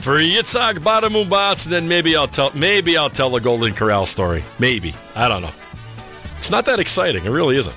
For 0.00 0.16
Yitzhak 0.16 0.78
Badamubats, 0.78 1.66
and 1.66 1.72
then 1.72 1.86
maybe 1.86 2.16
I'll 2.16 2.26
tell 2.26 2.50
maybe 2.56 2.96
I'll 2.96 3.08
tell 3.08 3.30
the 3.30 3.38
Golden 3.38 3.72
Corral 3.72 4.04
story. 4.04 4.42
Maybe. 4.58 4.92
I 5.14 5.28
don't 5.28 5.42
know. 5.42 5.52
It's 6.38 6.50
not 6.50 6.66
that 6.66 6.80
exciting. 6.80 7.24
It 7.24 7.30
really 7.30 7.56
isn't. 7.56 7.76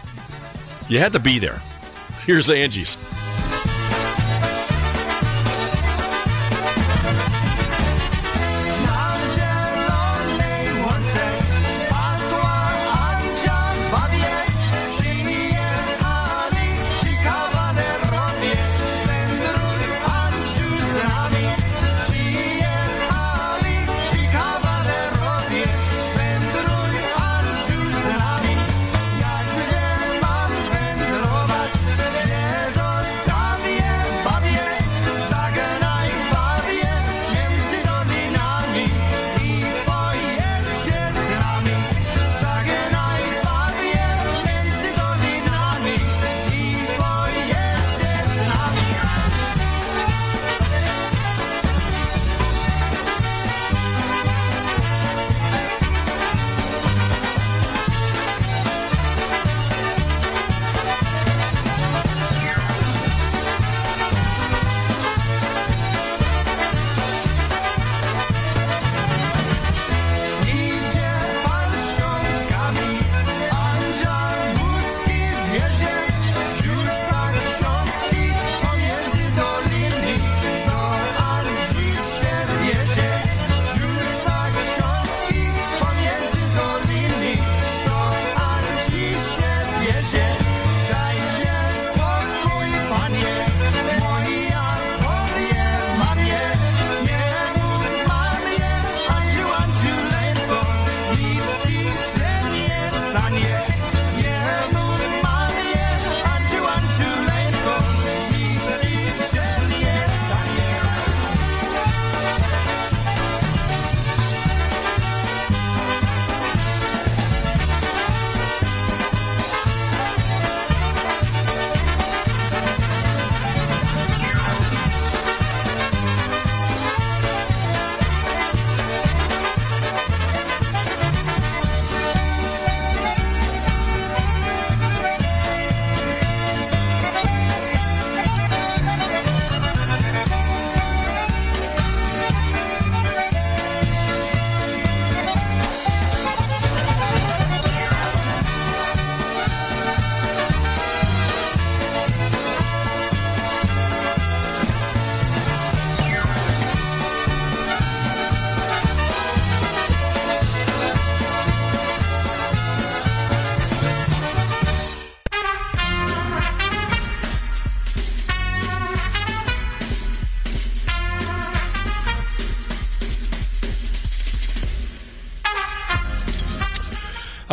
You 0.89 0.97
had 0.97 1.13
to 1.13 1.19
be 1.19 1.37
there. 1.37 1.61
Here's 2.25 2.49
Angie's. 2.49 2.97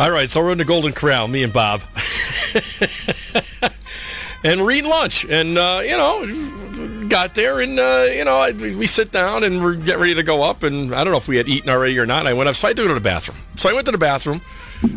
All 0.01 0.09
right, 0.09 0.31
so 0.31 0.43
we're 0.43 0.51
in 0.51 0.57
the 0.57 0.65
Golden 0.65 0.93
Corral, 0.93 1.27
me 1.27 1.43
and 1.43 1.53
Bob. 1.53 1.83
and 4.43 4.59
we're 4.59 4.71
eating 4.71 4.89
lunch. 4.89 5.29
And, 5.29 5.59
uh, 5.59 5.81
you 5.83 5.95
know, 5.95 7.07
got 7.07 7.35
there 7.35 7.59
and, 7.59 7.79
uh, 7.79 8.07
you 8.11 8.25
know, 8.25 8.39
I, 8.39 8.51
we 8.51 8.87
sit 8.87 9.11
down 9.11 9.43
and 9.43 9.63
we're 9.63 9.75
getting 9.75 10.01
ready 10.01 10.15
to 10.15 10.23
go 10.23 10.41
up. 10.41 10.63
And 10.63 10.95
I 10.95 11.03
don't 11.03 11.13
know 11.13 11.19
if 11.19 11.27
we 11.27 11.37
had 11.37 11.47
eaten 11.47 11.69
already 11.69 11.99
or 11.99 12.07
not. 12.07 12.21
And 12.21 12.29
I 12.29 12.33
went 12.33 12.49
up, 12.49 12.55
so 12.55 12.67
I 12.67 12.71
had 12.71 12.77
to 12.77 12.81
go 12.81 12.87
to 12.87 12.95
the 12.95 12.99
bathroom. 12.99 13.37
So 13.57 13.69
I 13.69 13.73
went 13.73 13.85
to 13.85 13.91
the 13.91 13.99
bathroom. 13.99 14.41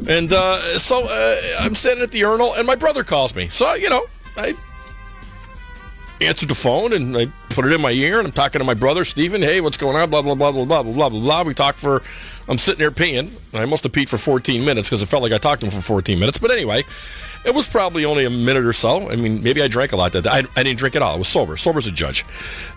And 0.08 0.32
uh, 0.32 0.78
so 0.78 1.04
uh, 1.04 1.36
I'm 1.60 1.74
sitting 1.74 2.02
at 2.02 2.10
the 2.10 2.20
urinal 2.20 2.54
and 2.54 2.66
my 2.66 2.74
brother 2.74 3.04
calls 3.04 3.36
me. 3.36 3.48
So, 3.48 3.74
you 3.74 3.90
know, 3.90 4.06
answered 6.26 6.48
the 6.48 6.54
phone 6.54 6.92
and 6.92 7.16
I 7.16 7.26
put 7.50 7.64
it 7.64 7.72
in 7.72 7.80
my 7.80 7.90
ear 7.90 8.18
and 8.18 8.26
I'm 8.26 8.32
talking 8.32 8.58
to 8.58 8.64
my 8.64 8.74
brother, 8.74 9.04
Stephen. 9.04 9.42
Hey, 9.42 9.60
what's 9.60 9.76
going 9.76 9.96
on? 9.96 10.10
Blah, 10.10 10.22
blah, 10.22 10.34
blah, 10.34 10.52
blah, 10.52 10.64
blah, 10.64 10.82
blah, 10.82 11.08
blah, 11.08 11.20
blah. 11.20 11.42
We 11.42 11.54
talked 11.54 11.78
for, 11.78 12.02
I'm 12.48 12.58
sitting 12.58 12.78
there 12.78 12.90
peeing. 12.90 13.30
I 13.54 13.64
must 13.64 13.84
have 13.84 13.92
peed 13.92 14.08
for 14.08 14.18
14 14.18 14.64
minutes 14.64 14.88
because 14.88 15.02
it 15.02 15.06
felt 15.06 15.22
like 15.22 15.32
I 15.32 15.38
talked 15.38 15.60
to 15.60 15.66
him 15.66 15.72
for 15.72 15.80
14 15.80 16.18
minutes. 16.18 16.38
But 16.38 16.50
anyway, 16.50 16.84
it 17.44 17.54
was 17.54 17.68
probably 17.68 18.04
only 18.04 18.24
a 18.24 18.30
minute 18.30 18.64
or 18.64 18.72
so. 18.72 19.10
I 19.10 19.16
mean, 19.16 19.42
maybe 19.42 19.62
I 19.62 19.68
drank 19.68 19.92
a 19.92 19.96
lot 19.96 20.12
that 20.12 20.22
day. 20.24 20.30
I, 20.30 20.42
I 20.56 20.62
didn't 20.62 20.78
drink 20.78 20.96
at 20.96 21.02
all. 21.02 21.14
I 21.14 21.18
was 21.18 21.28
sober. 21.28 21.56
Sober's 21.56 21.86
a 21.86 21.92
judge. 21.92 22.24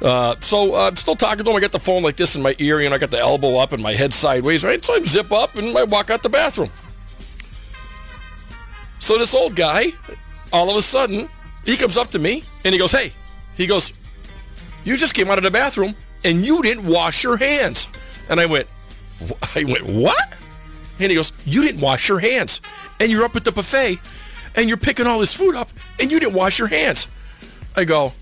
Uh, 0.01 0.35
so 0.41 0.75
uh, 0.75 0.87
I'm 0.87 0.95
still 0.95 1.15
talking 1.15 1.43
to 1.45 1.49
him. 1.49 1.55
I 1.55 1.59
got 1.59 1.71
the 1.71 1.79
phone 1.79 2.03
like 2.03 2.17
this 2.17 2.35
in 2.35 2.41
my 2.41 2.55
ear, 2.59 2.79
and 2.81 2.93
I 2.93 2.97
got 2.97 3.11
the 3.11 3.19
elbow 3.19 3.57
up 3.57 3.71
and 3.71 3.81
my 3.81 3.93
head 3.93 4.13
sideways, 4.13 4.63
right? 4.63 4.83
So 4.83 4.95
I 4.95 5.01
zip 5.03 5.31
up 5.31 5.55
and 5.55 5.77
I 5.77 5.83
walk 5.85 6.09
out 6.09 6.21
the 6.21 6.29
bathroom. 6.29 6.71
So 8.99 9.17
this 9.17 9.33
old 9.33 9.55
guy, 9.55 9.93
all 10.51 10.69
of 10.69 10.75
a 10.75 10.81
sudden, 10.81 11.29
he 11.65 11.77
comes 11.77 11.97
up 11.97 12.09
to 12.09 12.19
me 12.19 12.43
and 12.65 12.73
he 12.73 12.79
goes, 12.79 12.91
Hey, 12.91 13.13
he 13.57 13.67
goes, 13.67 13.91
"You 14.83 14.95
just 14.95 15.13
came 15.13 15.29
out 15.29 15.37
of 15.37 15.43
the 15.43 15.51
bathroom 15.51 15.95
and 16.23 16.45
you 16.45 16.61
didn't 16.61 16.85
wash 16.85 17.23
your 17.23 17.37
hands." 17.37 17.87
And 18.29 18.39
I 18.39 18.45
went, 18.45 18.67
"I 19.55 19.63
went 19.63 19.85
what?" 19.85 20.33
And 20.99 21.09
he 21.09 21.15
goes, 21.15 21.31
"You 21.45 21.63
didn't 21.63 21.81
wash 21.81 22.07
your 22.07 22.19
hands, 22.19 22.61
and 22.99 23.11
you're 23.11 23.25
up 23.25 23.35
at 23.35 23.43
the 23.43 23.51
buffet, 23.51 23.99
and 24.55 24.67
you're 24.67 24.77
picking 24.77 25.07
all 25.07 25.19
this 25.19 25.33
food 25.33 25.55
up, 25.55 25.69
and 25.99 26.11
you 26.11 26.19
didn't 26.19 26.33
wash 26.33 26.59
your 26.59 26.67
hands." 26.67 27.07
I 27.75 27.83
go, 27.83 28.13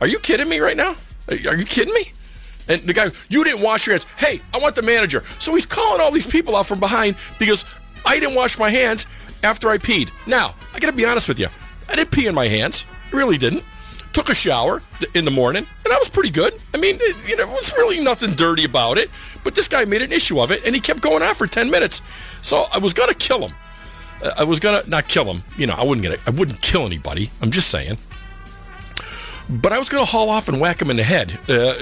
"Are 0.00 0.06
you 0.06 0.18
kidding 0.18 0.48
me 0.48 0.58
right 0.60 0.76
now? 0.76 0.96
Are 1.28 1.56
you 1.56 1.64
kidding 1.64 1.94
me?" 1.94 2.12
And 2.66 2.82
the 2.82 2.92
guy, 2.92 3.10
you 3.28 3.44
didn't 3.44 3.60
wash 3.60 3.86
your 3.86 3.94
hands. 3.94 4.06
Hey, 4.16 4.40
I 4.52 4.58
want 4.58 4.74
the 4.74 4.82
manager. 4.82 5.22
So 5.38 5.54
he's 5.54 5.66
calling 5.66 6.00
all 6.00 6.10
these 6.10 6.26
people 6.26 6.56
out 6.56 6.66
from 6.66 6.80
behind 6.80 7.16
because 7.38 7.64
I 8.06 8.18
didn't 8.18 8.36
wash 8.36 8.58
my 8.58 8.70
hands 8.70 9.06
after 9.42 9.68
I 9.68 9.76
peed. 9.76 10.10
Now, 10.26 10.54
I 10.72 10.78
got 10.78 10.86
to 10.86 10.96
be 10.96 11.04
honest 11.04 11.28
with 11.28 11.38
you. 11.38 11.48
I 11.90 11.96
didn't 11.96 12.10
pee 12.10 12.26
in 12.26 12.34
my 12.34 12.48
hands. 12.48 12.86
I 13.12 13.16
really 13.16 13.36
didn't. 13.36 13.64
Took 14.14 14.30
a 14.30 14.34
shower 14.34 14.80
in 15.14 15.24
the 15.24 15.30
morning, 15.30 15.66
and 15.84 15.92
I 15.92 15.98
was 15.98 16.08
pretty 16.08 16.30
good. 16.30 16.54
I 16.72 16.78
mean, 16.78 16.96
it, 17.00 17.28
you 17.28 17.36
know, 17.36 17.42
it 17.42 17.48
was 17.48 17.72
really 17.76 18.00
nothing 18.00 18.30
dirty 18.30 18.64
about 18.64 18.96
it. 18.96 19.10
But 19.42 19.54
this 19.54 19.68
guy 19.68 19.84
made 19.84 20.02
an 20.02 20.12
issue 20.12 20.40
of 20.40 20.50
it, 20.50 20.64
and 20.64 20.74
he 20.74 20.80
kept 20.80 21.02
going 21.02 21.22
on 21.22 21.34
for 21.34 21.46
10 21.46 21.70
minutes. 21.70 22.00
So 22.40 22.66
I 22.72 22.78
was 22.78 22.94
to 23.08 23.14
kill 23.14 23.46
him. 23.46 23.54
Uh, 24.22 24.32
I 24.38 24.44
was 24.44 24.60
to 24.82 24.88
not 24.88 25.08
kill 25.08 25.24
him. 25.24 25.42
You 25.58 25.66
know, 25.66 25.74
I 25.74 25.84
wouldn't 25.84 26.02
get 26.02 26.12
it. 26.12 26.20
I 26.26 26.30
wouldn't 26.30 26.62
kill 26.62 26.86
anybody. 26.86 27.30
I'm 27.42 27.50
just 27.50 27.68
saying. 27.70 27.98
But 29.48 29.74
I 29.74 29.78
was 29.78 29.90
going 29.90 30.04
to 30.04 30.10
haul 30.10 30.30
off 30.30 30.48
and 30.48 30.58
whack 30.58 30.80
him 30.80 30.90
in 30.90 30.96
the 30.96 31.02
head 31.02 31.38
uh, 31.48 31.74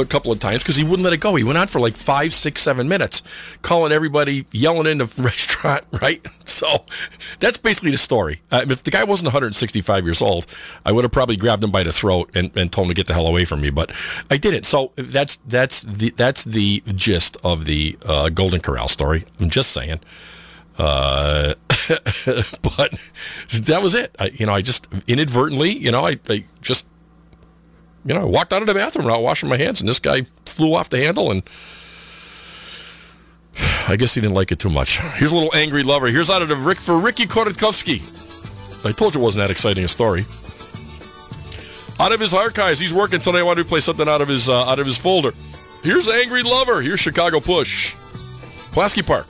a 0.00 0.04
couple 0.04 0.32
of 0.32 0.40
times 0.40 0.62
because 0.62 0.74
he 0.76 0.82
wouldn't 0.82 1.04
let 1.04 1.12
it 1.12 1.18
go. 1.18 1.36
He 1.36 1.44
went 1.44 1.58
on 1.58 1.68
for 1.68 1.78
like 1.78 1.94
five, 1.94 2.32
six, 2.32 2.60
seven 2.60 2.88
minutes, 2.88 3.22
calling 3.62 3.92
everybody, 3.92 4.46
yelling 4.50 4.86
in 4.86 4.98
the 4.98 5.04
restaurant, 5.18 5.84
right? 6.02 6.26
So 6.44 6.84
that's 7.38 7.56
basically 7.56 7.92
the 7.92 7.98
story. 7.98 8.40
Uh, 8.50 8.64
if 8.68 8.82
the 8.82 8.90
guy 8.90 9.04
wasn't 9.04 9.26
165 9.26 10.04
years 10.04 10.20
old, 10.20 10.46
I 10.84 10.90
would 10.90 11.04
have 11.04 11.12
probably 11.12 11.36
grabbed 11.36 11.62
him 11.62 11.70
by 11.70 11.84
the 11.84 11.92
throat 11.92 12.30
and, 12.34 12.50
and 12.56 12.72
told 12.72 12.86
him 12.86 12.90
to 12.90 12.94
get 12.94 13.06
the 13.06 13.14
hell 13.14 13.28
away 13.28 13.44
from 13.44 13.60
me. 13.60 13.70
But 13.70 13.92
I 14.30 14.36
didn't. 14.36 14.64
So 14.64 14.92
that's 14.96 15.36
that's 15.46 15.82
the 15.82 16.10
that's 16.16 16.44
the 16.44 16.82
gist 16.94 17.36
of 17.44 17.64
the 17.64 17.96
uh, 18.04 18.28
Golden 18.30 18.60
Corral 18.60 18.88
story. 18.88 19.24
I'm 19.38 19.50
just 19.50 19.70
saying. 19.70 20.00
Uh, 20.78 21.54
but 22.62 22.98
that 23.52 23.80
was 23.80 23.94
it. 23.94 24.14
I, 24.18 24.26
you 24.26 24.46
know, 24.46 24.52
I 24.52 24.62
just 24.62 24.88
inadvertently, 25.06 25.70
you 25.70 25.92
know, 25.92 26.04
I, 26.04 26.18
I 26.28 26.44
just 26.60 26.86
you 28.04 28.14
know, 28.14 28.20
I 28.20 28.24
walked 28.24 28.52
out 28.52 28.62
of 28.62 28.66
the 28.66 28.74
bathroom 28.74 29.06
without 29.06 29.22
washing 29.22 29.48
my 29.48 29.56
hands, 29.56 29.80
and 29.80 29.88
this 29.88 29.98
guy 29.98 30.22
flew 30.46 30.74
off 30.74 30.90
the 30.90 30.98
handle, 30.98 31.30
and 31.30 31.42
I 33.88 33.96
guess 33.96 34.14
he 34.14 34.20
didn't 34.20 34.34
like 34.34 34.52
it 34.52 34.58
too 34.58 34.70
much. 34.70 34.98
Here's 35.00 35.32
a 35.32 35.34
little 35.34 35.54
angry 35.54 35.82
lover. 35.82 36.06
Here's 36.08 36.30
out 36.30 36.42
of 36.42 36.48
the 36.48 36.56
Rick 36.56 36.78
for 36.78 36.98
Ricky 36.98 37.26
Korotkovsky. 37.26 38.02
I 38.84 38.92
told 38.92 39.14
you 39.14 39.20
it 39.20 39.24
wasn't 39.24 39.42
that 39.44 39.50
exciting 39.50 39.84
a 39.84 39.88
story. 39.88 40.26
Out 41.98 42.12
of 42.12 42.20
his 42.20 42.34
archives, 42.34 42.80
he's 42.80 42.92
working 42.92 43.16
until 43.16 43.32
they 43.32 43.42
want 43.42 43.58
to 43.58 43.64
play 43.64 43.80
something 43.80 44.08
out 44.08 44.20
of 44.20 44.28
his 44.28 44.48
uh, 44.48 44.64
out 44.64 44.78
of 44.78 44.86
his 44.86 44.96
folder. 44.96 45.32
Here's 45.82 46.08
Angry 46.08 46.42
Lover. 46.42 46.82
Here's 46.82 47.00
Chicago 47.00 47.40
Push. 47.40 47.94
Pulaski 48.72 49.02
Park. 49.02 49.26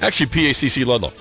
Actually, 0.00 0.26
PACC 0.26 0.86
Ludlow. 0.86 1.12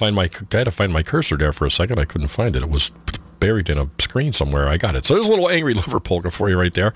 Find 0.00 0.16
my 0.16 0.30
I 0.52 0.56
had 0.56 0.64
to 0.64 0.70
find 0.70 0.92
my 0.92 1.02
cursor 1.02 1.36
there 1.36 1.52
for 1.52 1.66
a 1.66 1.70
second. 1.70 1.98
I 1.98 2.06
couldn't 2.06 2.28
find 2.28 2.56
it. 2.56 2.62
It 2.62 2.70
was 2.70 2.90
buried 3.38 3.68
in 3.68 3.78
a 3.78 3.88
screen 3.98 4.32
somewhere. 4.32 4.66
I 4.66 4.78
got 4.78 4.94
it. 4.94 5.04
So 5.04 5.14
there's 5.14 5.26
a 5.26 5.30
little 5.30 5.50
angry 5.50 5.74
liver 5.80 6.00
polka 6.00 6.30
for 6.30 6.48
you 6.48 6.58
right 6.58 6.72
there. 6.72 6.94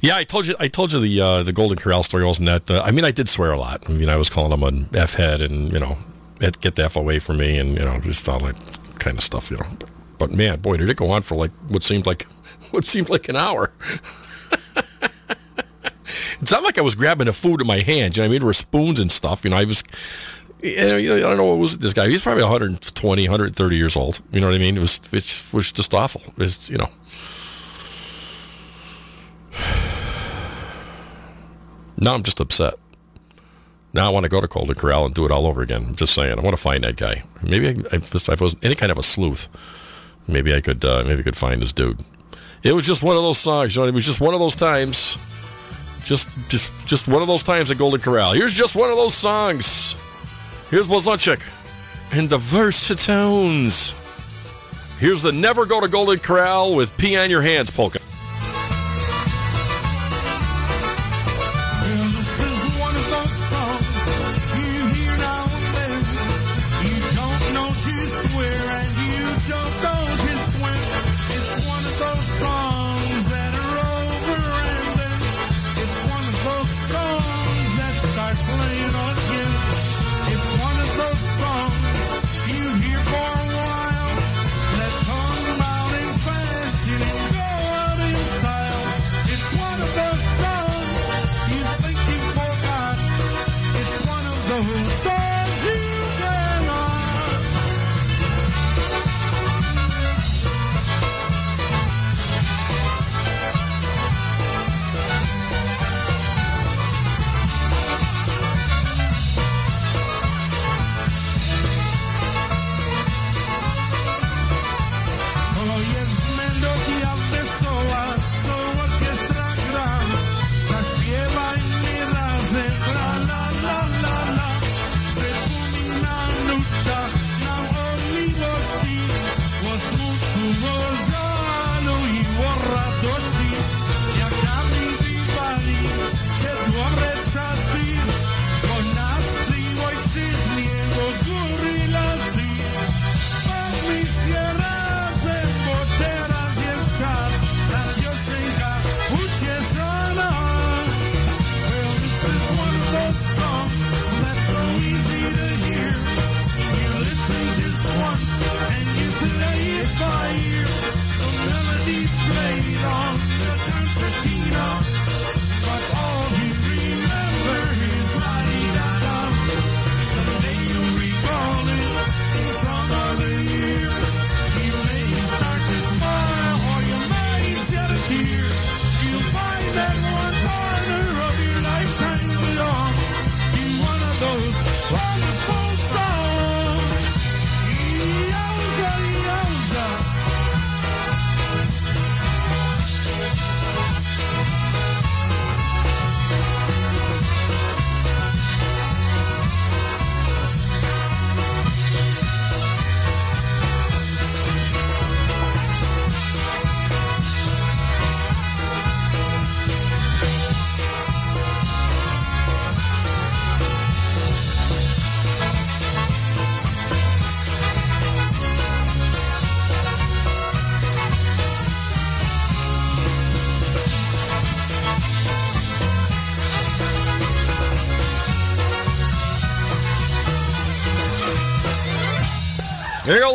Yeah, 0.00 0.16
I 0.16 0.24
told 0.24 0.46
you. 0.46 0.56
I 0.58 0.68
told 0.68 0.92
you 0.92 1.00
the 1.00 1.20
uh, 1.20 1.42
the 1.42 1.52
Golden 1.52 1.76
Corral 1.76 2.02
story 2.02 2.24
wasn't 2.24 2.46
that. 2.46 2.70
Uh, 2.70 2.82
I 2.82 2.90
mean, 2.90 3.04
I 3.04 3.10
did 3.10 3.28
swear 3.28 3.52
a 3.52 3.58
lot. 3.58 3.84
I 3.88 3.92
mean, 3.92 4.08
I 4.08 4.16
was 4.16 4.30
calling 4.30 4.52
him 4.52 4.62
an 4.62 4.88
f 4.94 5.14
head, 5.14 5.42
and 5.42 5.72
you 5.72 5.78
know, 5.78 5.98
get 6.38 6.74
the 6.74 6.84
f 6.84 6.96
away 6.96 7.18
from 7.18 7.36
me, 7.36 7.58
and 7.58 7.76
you 7.76 7.84
know, 7.84 8.00
just 8.00 8.28
all 8.28 8.40
that 8.40 8.56
kind 8.98 9.18
of 9.18 9.22
stuff. 9.22 9.50
You 9.50 9.58
know, 9.58 9.66
but 10.18 10.30
man, 10.30 10.60
boy, 10.60 10.78
did 10.78 10.88
it 10.88 10.96
go 10.96 11.10
on 11.10 11.22
for 11.22 11.36
like 11.36 11.52
what 11.68 11.82
seemed 11.82 12.06
like 12.06 12.22
what 12.70 12.84
seemed 12.84 13.10
like 13.10 13.28
an 13.28 13.36
hour. 13.36 13.72
it's 16.40 16.50
not 16.50 16.62
like 16.62 16.78
I 16.78 16.82
was 16.82 16.94
grabbing 16.94 17.26
the 17.26 17.32
food 17.32 17.60
in 17.60 17.66
my 17.66 17.80
hands. 17.80 18.16
You 18.16 18.22
know 18.22 18.26
I 18.26 18.30
mean? 18.30 18.40
There 18.40 18.46
were 18.46 18.54
spoons 18.54 18.98
and 18.98 19.12
stuff. 19.12 19.44
You 19.44 19.50
know, 19.50 19.56
I 19.56 19.64
was. 19.64 19.84
You 20.62 20.76
know, 20.76 21.16
I 21.16 21.20
don't 21.20 21.36
know 21.38 21.46
what 21.46 21.58
was 21.58 21.78
this 21.78 21.92
guy. 21.92 22.08
He's 22.08 22.22
probably 22.22 22.44
120, 22.44 23.22
130 23.22 23.76
years 23.76 23.96
old. 23.96 24.20
You 24.30 24.40
know 24.40 24.46
what 24.46 24.54
I 24.54 24.58
mean? 24.58 24.76
It 24.76 24.80
was 24.80 25.00
it 25.12 25.52
was 25.52 25.72
just 25.72 25.92
awful. 25.92 26.22
It's 26.38 26.70
you 26.70 26.78
know. 26.78 26.88
Now 31.98 32.14
I'm 32.14 32.22
just 32.22 32.40
upset. 32.40 32.74
Now 33.92 34.06
I 34.06 34.08
want 34.08 34.24
to 34.24 34.28
go 34.28 34.40
to 34.40 34.46
Golden 34.46 34.74
Corral 34.74 35.04
and 35.04 35.14
do 35.14 35.24
it 35.24 35.30
all 35.30 35.46
over 35.46 35.62
again. 35.62 35.84
I'm 35.88 35.94
just 35.94 36.14
saying. 36.14 36.38
I 36.38 36.40
want 36.40 36.56
to 36.56 36.62
find 36.62 36.82
that 36.84 36.96
guy. 36.96 37.22
Maybe 37.42 37.68
I, 37.68 37.74
if 37.92 38.28
I 38.28 38.34
was 38.42 38.56
any 38.62 38.74
kind 38.74 38.90
of 38.90 38.98
a 38.98 39.02
sleuth, 39.02 39.48
maybe 40.26 40.54
I 40.54 40.60
could 40.60 40.84
uh, 40.84 41.04
maybe 41.06 41.20
I 41.20 41.22
could 41.22 41.36
find 41.36 41.60
this 41.60 41.72
dude. 41.72 42.00
It 42.62 42.72
was 42.72 42.86
just 42.86 43.02
one 43.02 43.16
of 43.16 43.22
those 43.22 43.38
songs. 43.38 43.74
You 43.74 43.82
know, 43.82 43.88
it 43.88 43.94
was 43.94 44.06
just 44.06 44.20
one 44.20 44.34
of 44.34 44.40
those 44.40 44.56
times. 44.56 45.18
Just 46.04 46.28
just 46.48 46.72
just 46.86 47.08
one 47.08 47.20
of 47.22 47.28
those 47.28 47.42
times 47.42 47.70
at 47.70 47.78
Golden 47.78 48.00
Corral. 48.00 48.32
Here's 48.32 48.54
just 48.54 48.74
one 48.74 48.90
of 48.90 48.96
those 48.96 49.14
songs. 49.14 49.96
Here's 50.72 50.88
Blazonczyk 50.88 51.42
and 52.14 52.30
the 52.30 52.38
Versatones. 52.38 53.92
Here's 54.98 55.20
the 55.20 55.30
Never 55.30 55.66
Go 55.66 55.82
to 55.82 55.86
Golden 55.86 56.18
Corral 56.18 56.74
with 56.74 56.96
Pee 56.96 57.14
on 57.18 57.28
Your 57.28 57.42
Hands 57.42 57.70
polka. 57.70 57.98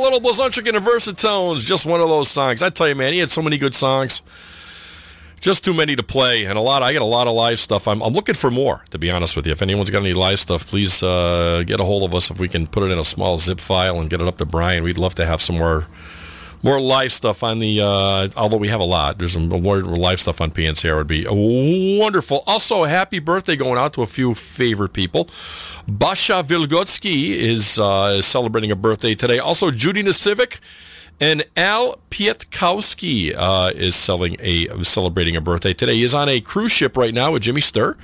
Little 0.10 0.22
Blazonczyk 0.22 0.68
and 0.68 0.86
Versatones. 0.86 1.66
Just 1.66 1.86
one 1.86 2.00
of 2.00 2.08
those 2.08 2.30
songs. 2.30 2.62
I 2.64 2.70
tell 2.70 2.88
you, 2.88 2.96
man, 2.96 3.14
he 3.14 3.20
had 3.20 3.30
so 3.30 3.42
many 3.42 3.58
good 3.58 3.74
songs. 3.74 4.22
Just 5.40 5.64
too 5.64 5.74
many 5.74 5.96
to 5.96 6.02
play, 6.02 6.46
and 6.46 6.58
a 6.58 6.62
lot. 6.62 6.82
I 6.82 6.94
get 6.94 7.02
a 7.04 7.06
lot 7.06 7.28
of 7.28 7.36
live 7.36 7.60
stuff. 7.60 7.88
I'm, 7.88 8.02
I'm 8.02 8.14
looking 8.14 8.34
for 8.34 8.50
more, 8.50 8.84
to 8.90 8.98
be 8.98 9.12
honest 9.12 9.36
with 9.36 9.46
you. 9.46 9.52
If 9.52 9.62
anyone's 9.62 9.92
got 9.92 10.00
any 10.00 10.14
live 10.14 10.40
stuff, 10.40 10.66
please 10.66 11.04
uh, 11.04 11.64
get 11.68 11.80
a 11.80 11.84
hold 11.84 12.04
of 12.04 12.16
us. 12.16 12.32
If 12.32 12.40
we 12.40 12.48
can 12.48 12.66
put 12.66 12.84
it 12.84 12.92
in 12.92 12.98
a 12.98 13.04
small 13.04 13.38
zip 13.38 13.60
file 13.60 14.00
and 14.00 14.10
get 14.10 14.20
it 14.20 14.28
up 14.28 14.38
to 14.38 14.46
Brian, 14.46 14.84
we'd 14.84 14.98
love 14.98 15.14
to 15.16 15.26
have 15.26 15.42
some 15.42 15.58
more 15.58 15.86
more 16.64 16.80
live 16.80 17.12
stuff 17.12 17.44
on 17.44 17.60
the. 17.60 17.82
Uh, 17.82 18.30
although 18.36 18.58
we 18.58 18.68
have 18.68 18.80
a 18.80 18.86
lot, 18.86 19.18
there's 19.18 19.34
some 19.34 19.48
more 19.48 19.82
live 19.82 20.20
stuff 20.20 20.42
on 20.42 20.52
PNCR 20.52 20.96
would 20.96 21.08
be 21.08 21.26
wonderful. 22.00 22.44
Also, 22.48 22.84
happy 22.84 23.20
birthday 23.20 23.56
going 23.56 23.78
out 23.78 23.94
to 23.94 24.02
a 24.02 24.08
few 24.08 24.34
favorite 24.34 24.94
people. 24.94 25.30
Basha 25.88 26.44
Vilgotsky 26.46 27.32
is, 27.36 27.80
uh, 27.80 28.16
is 28.18 28.26
celebrating 28.26 28.72
a 28.72 28.76
birthday 28.76 29.16
today. 29.16 29.40
Also, 29.40 29.72
Judy 29.72 30.04
Nasivic 30.04 30.60
and 31.20 31.46
Al 31.56 31.96
Pietkowski 32.12 33.34
uh, 33.36 33.72
is 33.76 33.96
selling 33.96 34.38
a 34.40 34.68
celebrating 34.84 35.36
a 35.36 35.42
birthday 35.42 35.74
today. 35.74 35.96
He 35.96 36.04
is 36.04 36.14
on 36.14 36.30
a 36.30 36.40
cruise 36.42 36.72
ship 36.72 36.96
right 36.96 37.14
now 37.14 37.32
with 37.32 37.44
Jimmy 37.44 37.62
Sturr 37.62 37.98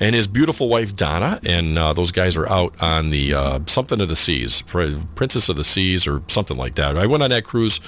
and 0.00 0.14
his 0.14 0.26
beautiful 0.26 0.68
wife 0.68 0.96
Donna, 0.96 1.40
and 1.44 1.78
uh, 1.78 1.92
those 1.92 2.10
guys 2.10 2.36
are 2.36 2.48
out 2.48 2.74
on 2.80 3.10
the 3.10 3.34
uh, 3.34 3.60
something 3.66 4.00
of 4.00 4.08
the 4.08 4.16
seas, 4.16 4.62
Princess 4.62 5.48
of 5.48 5.56
the 5.56 5.64
Seas, 5.64 6.06
or 6.06 6.22
something 6.28 6.56
like 6.56 6.74
that. 6.76 6.96
I 6.96 7.06
went 7.06 7.22
on 7.22 7.30
that 7.30 7.44
cruise 7.44 7.80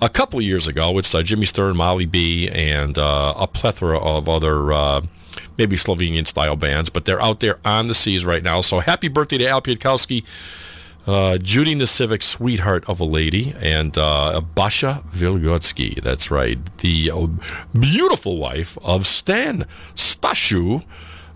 a 0.00 0.08
couple 0.08 0.38
of 0.38 0.44
years 0.44 0.66
ago. 0.66 0.92
with 0.92 1.12
uh, 1.14 1.22
Jimmy 1.22 1.46
Sturr 1.46 1.68
and 1.68 1.78
Molly 1.78 2.06
B, 2.06 2.48
and 2.48 2.98
uh, 2.98 3.34
a 3.36 3.46
plethora 3.46 3.98
of 3.98 4.28
other. 4.28 4.72
Uh, 4.72 5.00
maybe 5.56 5.76
Slovenian 5.76 6.26
style 6.26 6.56
bands, 6.56 6.88
but 6.88 7.04
they're 7.04 7.20
out 7.20 7.40
there 7.40 7.58
on 7.64 7.88
the 7.88 7.94
seas 7.94 8.24
right 8.24 8.42
now. 8.42 8.60
So 8.60 8.78
happy 8.78 9.08
birthday 9.08 9.38
to 9.38 9.48
Al 9.48 9.60
Pietkowski. 9.60 10.24
Uh, 11.08 11.38
Judy 11.38 11.74
Nasivic, 11.74 12.22
sweetheart 12.22 12.86
of 12.86 13.00
a 13.00 13.04
lady, 13.04 13.54
and 13.62 13.96
uh, 13.96 14.42
Basha 14.42 15.02
Vilgotsky. 15.10 16.02
That's 16.02 16.30
right, 16.30 16.58
the 16.80 17.10
uh, 17.10 17.28
beautiful 17.72 18.36
wife 18.36 18.76
of 18.84 19.06
Stan 19.06 19.64
Stashu 19.94 20.84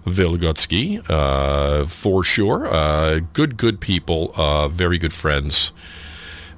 Vilgotsky, 0.04 1.02
uh, 1.08 1.86
for 1.86 2.22
sure. 2.22 2.66
Uh, 2.66 3.20
good, 3.32 3.56
good 3.56 3.80
people, 3.80 4.34
uh, 4.36 4.68
very 4.68 4.98
good 4.98 5.14
friends. 5.14 5.72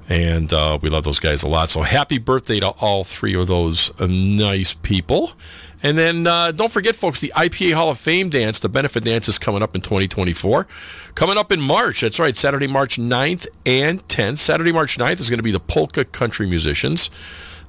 And 0.09 0.51
we 0.81 0.89
love 0.89 1.05
those 1.05 1.19
guys 1.19 1.41
a 1.41 1.47
lot. 1.47 1.69
So 1.69 1.83
happy 1.83 2.17
birthday 2.17 2.59
to 2.59 2.67
all 2.67 3.05
three 3.05 3.33
of 3.33 3.47
those 3.47 3.97
nice 3.97 4.73
people. 4.73 5.31
And 5.85 5.99
then 5.99 6.25
uh, 6.25 6.51
don't 6.51 6.71
forget, 6.71 6.95
folks, 6.95 7.19
the 7.19 7.31
IPA 7.35 7.75
Hall 7.75 7.91
of 7.91 7.99
Fame 7.99 8.29
dance, 8.29 8.57
the 8.57 8.67
benefit 8.67 9.03
dance 9.03 9.29
is 9.29 9.37
coming 9.37 9.61
up 9.61 9.75
in 9.75 9.81
2024. 9.81 10.65
Coming 11.13 11.37
up 11.37 11.51
in 11.51 11.61
March. 11.61 12.01
That's 12.01 12.19
right, 12.19 12.35
Saturday, 12.35 12.65
March 12.65 12.97
9th 12.97 13.45
and 13.67 14.05
10th. 14.07 14.39
Saturday, 14.39 14.71
March 14.71 14.97
9th 14.97 15.19
is 15.19 15.29
going 15.29 15.37
to 15.37 15.43
be 15.43 15.51
the 15.51 15.59
Polka 15.59 16.03
Country 16.03 16.47
Musicians. 16.47 17.11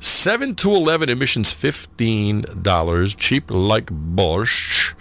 7 0.00 0.54
to 0.54 0.74
11 0.74 1.10
admissions, 1.10 1.52
$15. 1.52 3.16
Cheap 3.18 3.50
like 3.50 3.86
borscht. 3.88 4.94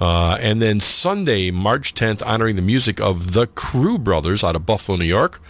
Uh, 0.00 0.38
and 0.40 0.62
then 0.62 0.78
Sunday, 0.78 1.50
March 1.50 1.94
10th, 1.94 2.24
honoring 2.24 2.54
the 2.54 2.62
music 2.62 3.00
of 3.00 3.32
the 3.32 3.48
Crew 3.48 3.98
Brothers 3.98 4.44
out 4.44 4.54
of 4.54 4.64
Buffalo, 4.64 4.96
New 4.96 5.04
York. 5.04 5.40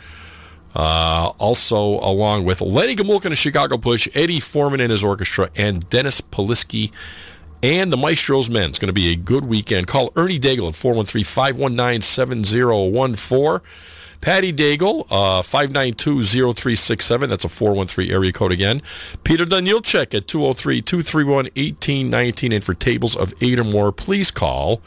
Uh, 0.76 1.32
also, 1.38 1.78
along 1.78 2.44
with 2.44 2.60
Lenny 2.60 2.94
Gomulka 2.94 3.24
and 3.24 3.38
Chicago 3.38 3.78
Push, 3.78 4.08
Eddie 4.14 4.40
Forman 4.40 4.80
and 4.80 4.90
his 4.90 5.02
orchestra, 5.02 5.48
and 5.56 5.88
Dennis 5.88 6.20
Polisky 6.20 6.92
and 7.62 7.90
the 7.90 7.96
Maestro's 7.96 8.50
Men. 8.50 8.68
It's 8.68 8.78
going 8.78 8.88
to 8.88 8.92
be 8.92 9.10
a 9.10 9.16
good 9.16 9.46
weekend. 9.46 9.86
Call 9.86 10.12
Ernie 10.16 10.38
Daigle 10.38 10.68
at 10.68 10.74
413 10.74 11.24
519 11.24 12.02
7014. 12.02 13.60
Patty 14.20 14.52
Daigle, 14.52 15.06
uh, 15.10 15.40
592-0367. 15.42 17.28
That's 17.28 17.44
a 17.44 17.48
413 17.48 18.12
area 18.12 18.32
code 18.32 18.52
again. 18.52 18.82
Peter 19.24 19.46
Danielczek 19.46 20.14
at 20.14 20.26
203-231-1819. 20.26 22.54
And 22.54 22.64
for 22.64 22.74
tables 22.74 23.16
of 23.16 23.32
eight 23.40 23.58
or 23.58 23.64
more, 23.64 23.92
please 23.92 24.30
call 24.30 24.82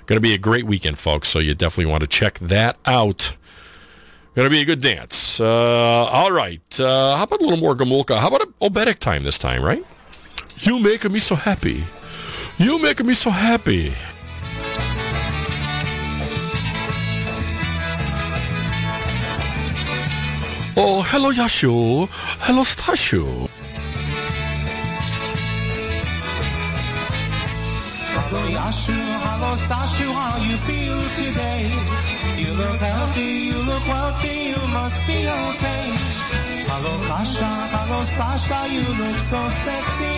Going 0.05 0.17
to 0.17 0.21
be 0.21 0.33
a 0.33 0.37
great 0.37 0.65
weekend, 0.65 0.97
folks. 0.97 1.27
So 1.27 1.39
you 1.39 1.53
definitely 1.53 1.91
want 1.91 1.99
to 2.01 2.07
check 2.07 2.39
that 2.39 2.77
out. 2.85 3.35
Going 4.33 4.45
to 4.45 4.49
be 4.49 4.61
a 4.61 4.65
good 4.65 4.81
dance. 4.81 5.41
Uh, 5.41 5.45
all 5.45 6.31
right. 6.31 6.79
Uh, 6.79 7.17
how 7.17 7.23
about 7.23 7.41
a 7.41 7.43
little 7.43 7.59
more 7.59 7.75
Gomulka? 7.75 8.17
How 8.17 8.29
about 8.29 8.41
a 8.43 8.47
Obedic 8.61 8.97
time 8.99 9.23
this 9.23 9.37
time, 9.37 9.61
right? 9.61 9.83
You 10.59 10.79
making 10.79 11.11
me 11.11 11.19
so 11.19 11.35
happy. 11.35 11.83
You 12.57 12.81
making 12.81 13.07
me 13.07 13.13
so 13.13 13.29
happy. 13.29 13.89
Oh, 20.77 21.03
hello, 21.05 21.31
Yashu. 21.31 22.07
Hello, 22.39 22.61
Stashu. 22.63 23.49
Yashu, 28.51 28.91
hello 28.91 29.55
Sashu, 29.55 30.11
how 30.11 30.35
you 30.43 30.59
feel 30.67 30.99
today? 31.15 31.71
You 32.35 32.51
look 32.59 32.83
healthy, 32.83 33.47
you 33.47 33.55
look 33.63 33.85
wealthy, 33.87 34.51
you 34.51 34.61
must 34.75 34.99
be 35.07 35.23
okay. 35.23 35.85
Hello 36.67 36.91
Kasha, 37.07 37.47
hello 37.47 38.03
Sasha, 38.03 38.59
you 38.67 38.83
look 38.99 39.15
so 39.15 39.39
sexy. 39.63 40.15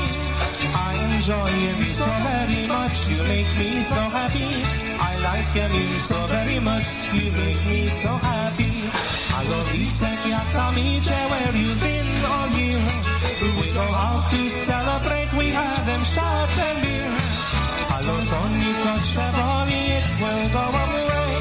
I 0.73 0.97
enjoy 1.13 1.45
you 1.45 1.85
so 1.93 2.09
very 2.25 2.65
much, 2.73 3.05
you 3.05 3.21
make 3.29 3.51
me 3.61 3.69
so 3.85 4.01
happy. 4.01 4.49
I 4.97 5.13
like 5.21 5.53
you 5.53 5.93
so 6.01 6.17
very 6.33 6.57
much, 6.57 6.89
you 7.13 7.29
make 7.37 7.61
me 7.69 7.85
so 7.85 8.17
happy. 8.17 8.73
Hello 9.29 9.61
Vitek, 9.69 10.25
Yatamiche, 10.25 11.21
where 11.29 11.53
you 11.53 11.69
been 11.85 12.09
all 12.33 12.49
year? 12.57 12.81
We 13.61 13.69
go 13.77 13.85
out 13.85 14.25
to 14.25 14.41
celebrate, 14.49 15.29
we 15.37 15.53
have 15.53 15.85
them 15.85 16.01
shots 16.01 16.57
and 16.57 16.81
beer. 16.81 17.22
Hello, 18.05 18.19
Tony, 18.19 18.59
touch 18.83 19.15
the 19.15 19.27
body, 19.31 19.79
it 19.95 20.03
will 20.19 20.43
go 20.51 20.65
away. 20.75 21.39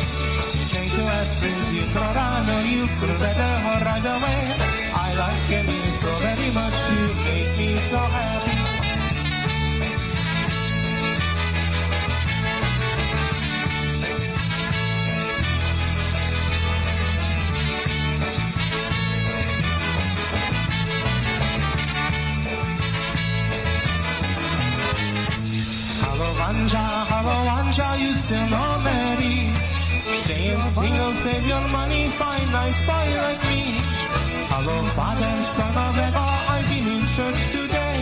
Came 0.71 0.91
to 0.95 1.03
Aspens, 1.11 1.75
you 1.75 1.83
thought 1.91 2.15
I 2.15 2.47
know 2.47 2.63
you 2.71 2.87
could 3.03 3.19
better 3.19 3.55
right 3.83 4.07
away. 4.07 4.41
I 4.95 5.11
like 5.19 5.43
you 5.51 5.91
so 5.91 6.07
very 6.23 6.55
much, 6.55 6.79
you 6.95 7.07
make 7.27 7.59
me 7.59 7.69
so 7.83 7.99
happy. 7.99 8.32
Hello, 26.63 27.35
Anja, 27.59 27.99
you 27.99 28.13
still 28.15 28.47
not 28.47 28.79
married. 28.87 29.51
Staying 30.23 30.63
single, 30.63 31.11
save 31.11 31.43
your 31.43 31.67
money, 31.75 32.07
find 32.15 32.47
nice 32.55 32.79
boy 32.87 33.03
like 33.19 33.43
me. 33.51 33.67
Hello, 34.47 34.77
father, 34.95 35.35
son 35.43 35.75
of 35.75 35.99
Eva, 35.99 36.23
I've 36.23 36.63
been 36.71 36.87
in 36.87 37.03
church 37.19 37.43
today. 37.51 37.99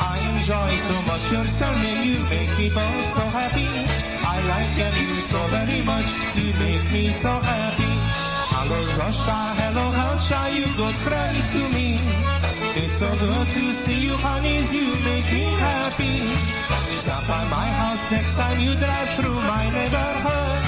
I 0.00 0.16
enjoy 0.32 0.70
so 0.80 0.96
much 1.04 1.28
your 1.28 1.44
sermon, 1.44 1.96
you 2.08 2.16
make 2.32 2.56
me 2.56 2.72
both 2.72 3.04
so 3.04 3.20
happy. 3.36 3.68
I 3.68 4.40
like 4.48 4.72
you 4.80 5.12
so 5.28 5.44
very 5.52 5.84
much, 5.84 6.08
you 6.40 6.56
make 6.64 6.88
me 6.88 7.12
so 7.12 7.36
happy. 7.36 7.92
Hello, 8.48 8.80
Zosha, 8.96 9.40
hello, 9.60 9.92
Hansha, 9.92 10.40
you 10.56 10.64
good 10.80 10.96
friends 11.04 11.52
to 11.52 11.62
me. 11.76 12.00
It's 12.80 12.96
so 12.96 13.12
good 13.12 13.44
to 13.44 13.64
see 13.76 14.08
you, 14.08 14.16
honeys, 14.24 14.72
you 14.72 14.88
make 15.04 15.28
me 15.36 15.44
happy. 15.60 16.83
Stop 17.04 17.20
by 17.28 17.44
my 17.50 17.66
house 17.66 18.10
next 18.10 18.32
time 18.32 18.58
you 18.60 18.72
drive 18.80 19.10
through 19.10 19.36
my 19.44 19.64
neighborhood. 19.76 20.60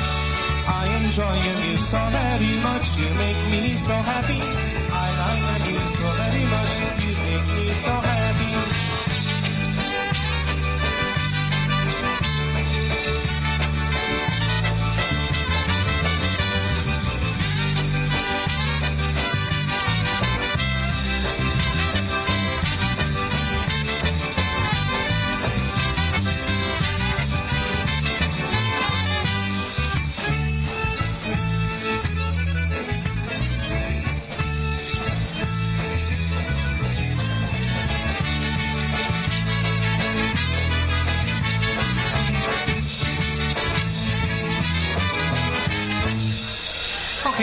I 0.68 0.84
enjoy 1.00 1.32
you 1.32 1.78
so 1.80 1.96
very 2.12 2.52
much, 2.60 2.92
you 3.00 3.08
make 3.16 3.40
me 3.48 3.72
so 3.72 3.96
happy. 4.04 4.44
I 4.92 5.08
like 5.24 5.64
you 5.72 5.80
so 5.80 5.95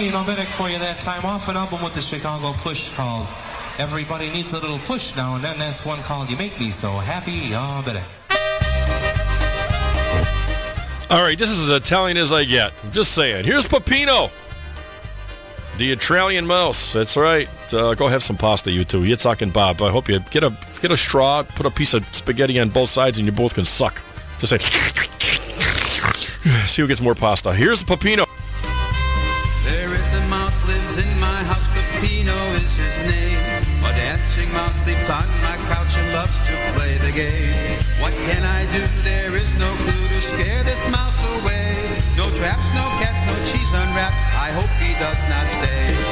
Hey, 0.03 0.11
better 0.11 0.43
for 0.43 0.69
you 0.69 0.77
that 0.80 0.99
time 0.99 1.23
off 1.23 1.47
an 1.47 1.55
album 1.55 1.81
with 1.81 1.93
the 1.93 2.01
Chicago 2.01 2.51
Push 2.57 2.93
called 2.93 3.25
Everybody 3.80 4.30
Needs 4.30 4.51
a 4.51 4.59
Little 4.59 4.80
Push 4.80 5.15
Now 5.15 5.35
and 5.35 5.43
Then. 5.45 5.57
That's 5.57 5.85
one 5.85 5.99
called 5.99 6.30
You 6.30 6.35
Make 6.35 6.59
Me 6.59 6.71
So 6.71 6.89
Happy. 6.89 7.51
Oh. 7.53 7.81
All 11.09 11.23
right, 11.23 11.39
this 11.39 11.49
is 11.49 11.69
as 11.69 11.71
Italian 11.81 12.17
as 12.17 12.34
I 12.34 12.43
get. 12.43 12.73
I'm 12.84 12.91
just 12.91 13.13
saying. 13.13 13.45
Here's 13.45 13.65
Pepino, 13.65 14.30
the 15.77 15.93
Italian 15.93 16.45
mouse. 16.45 16.91
That's 16.91 17.15
right. 17.15 17.47
Uh, 17.73 17.93
go 17.93 18.09
have 18.09 18.23
some 18.23 18.35
pasta, 18.35 18.71
you 18.71 18.84
two. 18.84 19.03
Yitzhak 19.03 19.41
and 19.41 19.53
Bob. 19.53 19.81
I 19.81 19.89
hope 19.89 20.09
you 20.09 20.19
get 20.31 20.43
a 20.43 20.53
get 20.81 20.91
a 20.91 20.97
straw, 20.97 21.43
put 21.43 21.65
a 21.65 21.71
piece 21.71 21.93
of 21.93 22.05
spaghetti 22.13 22.59
on 22.59 22.67
both 22.67 22.89
sides, 22.89 23.19
and 23.19 23.25
you 23.25 23.31
both 23.31 23.53
can 23.53 23.63
suck. 23.63 24.01
Just 24.39 24.49
say. 24.49 24.57
See 26.65 26.81
who 26.81 26.89
gets 26.89 26.99
more 26.99 27.15
pasta. 27.15 27.53
Here's 27.53 27.81
Pepino. 27.81 28.27
Mouse 34.53 34.85
sleeps 34.85 35.09
on 35.09 35.25
my 35.41 35.57
couch 35.69 35.97
and 35.97 36.13
loves 36.13 36.38
to 36.45 36.53
play 36.77 36.93
the 37.01 37.11
game. 37.11 37.53
What 37.99 38.13
can 38.30 38.43
I 38.45 38.65
do? 38.71 38.81
There 39.03 39.35
is 39.35 39.49
no 39.57 39.69
clue 39.84 40.07
to 40.13 40.19
scare 40.21 40.63
this 40.63 40.81
mouse 40.91 41.17
away. 41.41 41.73
No 42.17 42.30
traps, 42.38 42.67
no 42.77 42.85
cats, 43.01 43.19
no 43.25 43.35
cheese 43.49 43.71
unwrapped. 43.73 44.15
I 44.38 44.49
hope 44.53 44.69
he 44.77 44.93
does 45.01 45.21
not 45.30 45.45
stay. 45.57 46.02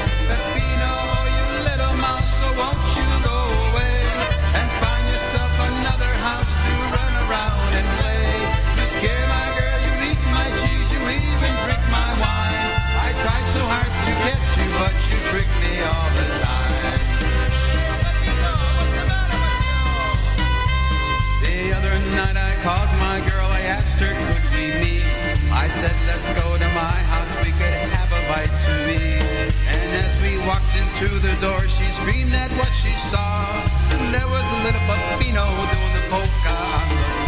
Called 22.64 22.94
my 23.02 23.18
girl, 23.26 23.50
I 23.50 23.62
asked 23.74 23.98
her, 23.98 24.14
could 24.14 24.46
we 24.54 24.70
meet? 24.82 25.06
I 25.50 25.66
said, 25.68 25.96
let's 26.06 26.30
go 26.38 26.46
to 26.46 26.70
my 26.78 26.98
house, 27.10 27.34
we 27.42 27.52
could 27.58 27.74
have 27.98 28.10
a 28.14 28.22
bite 28.30 28.54
to 28.66 28.74
eat. 28.86 29.50
And 29.66 29.88
as 29.98 30.14
we 30.22 30.38
walked 30.46 30.74
into 30.78 31.10
the 31.26 31.34
door, 31.42 31.62
she 31.68 31.86
screamed 31.86 32.34
at 32.34 32.52
what 32.62 32.70
she 32.70 32.94
saw. 33.10 33.50
There 34.14 34.30
was 34.30 34.46
a 34.46 34.60
little 34.66 34.86
Pepino 34.86 35.46
doing 35.74 35.94
the 35.98 36.04
polka 36.14 37.21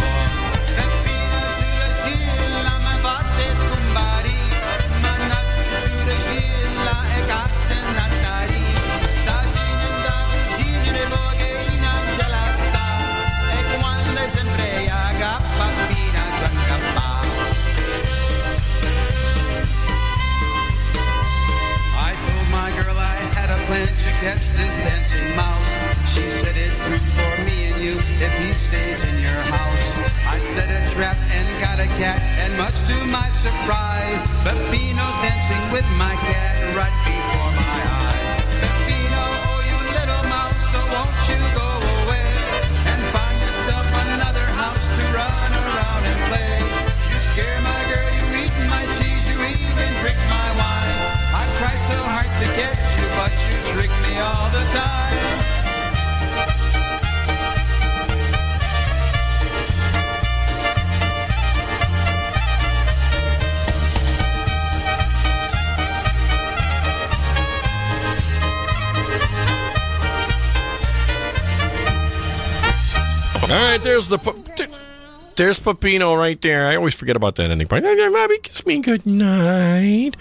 There's 74.08 74.22
the. 74.22 74.94
There's 75.36 75.58
Pepino 75.58 76.16
right 76.16 76.40
there. 76.40 76.68
I 76.68 76.76
always 76.76 76.94
forget 76.94 77.16
about 77.16 77.34
that 77.36 77.50
ending 77.50 77.66
part. 77.66 77.82
Bobby, 77.82 78.38
kiss 78.38 78.64
me 78.66 78.80
good 78.80 79.04
night. 79.04 80.16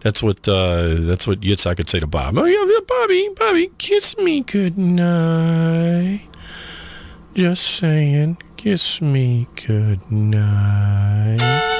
That's 0.00 0.22
what 0.22 0.46
uh, 0.46 0.94
that's 1.00 1.26
what 1.26 1.40
Yitzhak 1.40 1.78
could 1.78 1.90
say 1.90 1.98
to 1.98 2.06
Bob. 2.06 2.38
Oh 2.38 2.44
yeah, 2.44 2.80
Bobby, 2.86 3.28
Bobby, 3.36 3.72
kiss 3.78 4.16
me 4.18 4.42
good 4.42 4.78
night. 4.78 6.28
Just 7.34 7.64
saying, 7.64 8.38
kiss 8.56 9.00
me 9.00 9.48
good 9.56 10.08
night. 10.12 11.71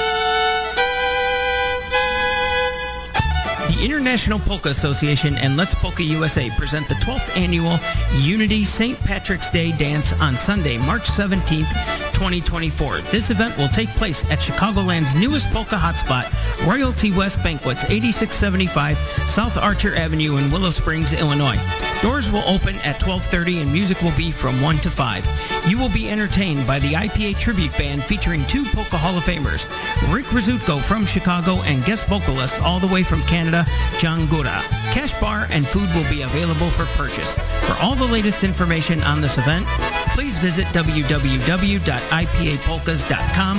International 3.83 4.39
Polka 4.39 4.69
Association 4.69 5.35
and 5.35 5.57
Let's 5.57 5.75
Polka 5.75 6.03
USA 6.03 6.49
present 6.51 6.87
the 6.87 6.95
12th 6.95 7.37
annual 7.37 7.77
Unity 8.21 8.63
St. 8.63 8.97
Patrick's 9.01 9.49
Day 9.49 9.73
Dance 9.73 10.13
on 10.21 10.35
Sunday, 10.35 10.77
March 10.77 11.03
17th, 11.03 11.67
2024. 12.13 12.99
This 13.11 13.29
event 13.29 13.57
will 13.57 13.67
take 13.67 13.89
place 13.89 14.23
at 14.31 14.39
Chicagoland's 14.39 15.13
newest 15.15 15.51
polka 15.51 15.75
hotspot, 15.75 16.31
Royalty 16.65 17.11
West 17.11 17.43
Banquets, 17.43 17.83
8675 17.83 18.97
South 19.29 19.57
Archer 19.57 19.93
Avenue 19.95 20.37
in 20.37 20.49
Willow 20.49 20.69
Springs, 20.69 21.11
Illinois. 21.11 21.59
Doors 22.03 22.29
will 22.29 22.43
open 22.45 22.75
at 22.83 22.99
12:30 22.99 23.61
and 23.61 23.71
music 23.71 24.01
will 24.01 24.11
be 24.17 24.29
from 24.29 24.61
1 24.61 24.77
to 24.79 24.91
5. 24.91 25.25
You 25.69 25.77
will 25.77 25.87
be 25.87 26.11
entertained 26.11 26.67
by 26.67 26.79
the 26.79 26.95
IPA 26.95 27.39
tribute 27.39 27.71
band 27.77 28.03
featuring 28.03 28.43
two 28.45 28.65
polka 28.65 28.97
Hall 28.97 29.17
of 29.17 29.23
Famers, 29.23 29.65
Rick 30.13 30.25
Rizutko 30.25 30.81
from 30.81 31.05
Chicago 31.05 31.61
and 31.63 31.81
guest 31.85 32.05
vocalists 32.07 32.59
all 32.59 32.79
the 32.79 32.93
way 32.93 33.03
from 33.03 33.21
Canada, 33.21 33.65
John 33.99 34.27
Gura. 34.27 34.61
Cash 34.91 35.17
bar 35.21 35.47
and 35.51 35.65
food 35.65 35.87
will 35.95 36.03
be 36.11 36.23
available 36.23 36.69
for 36.71 36.83
purchase. 36.97 37.35
For 37.65 37.77
all 37.81 37.95
the 37.95 38.11
latest 38.11 38.43
information 38.43 39.01
on 39.03 39.21
this 39.21 39.37
event, 39.37 39.65
please 40.13 40.35
visit 40.37 40.67
www.ipapolkas.com 40.67 43.57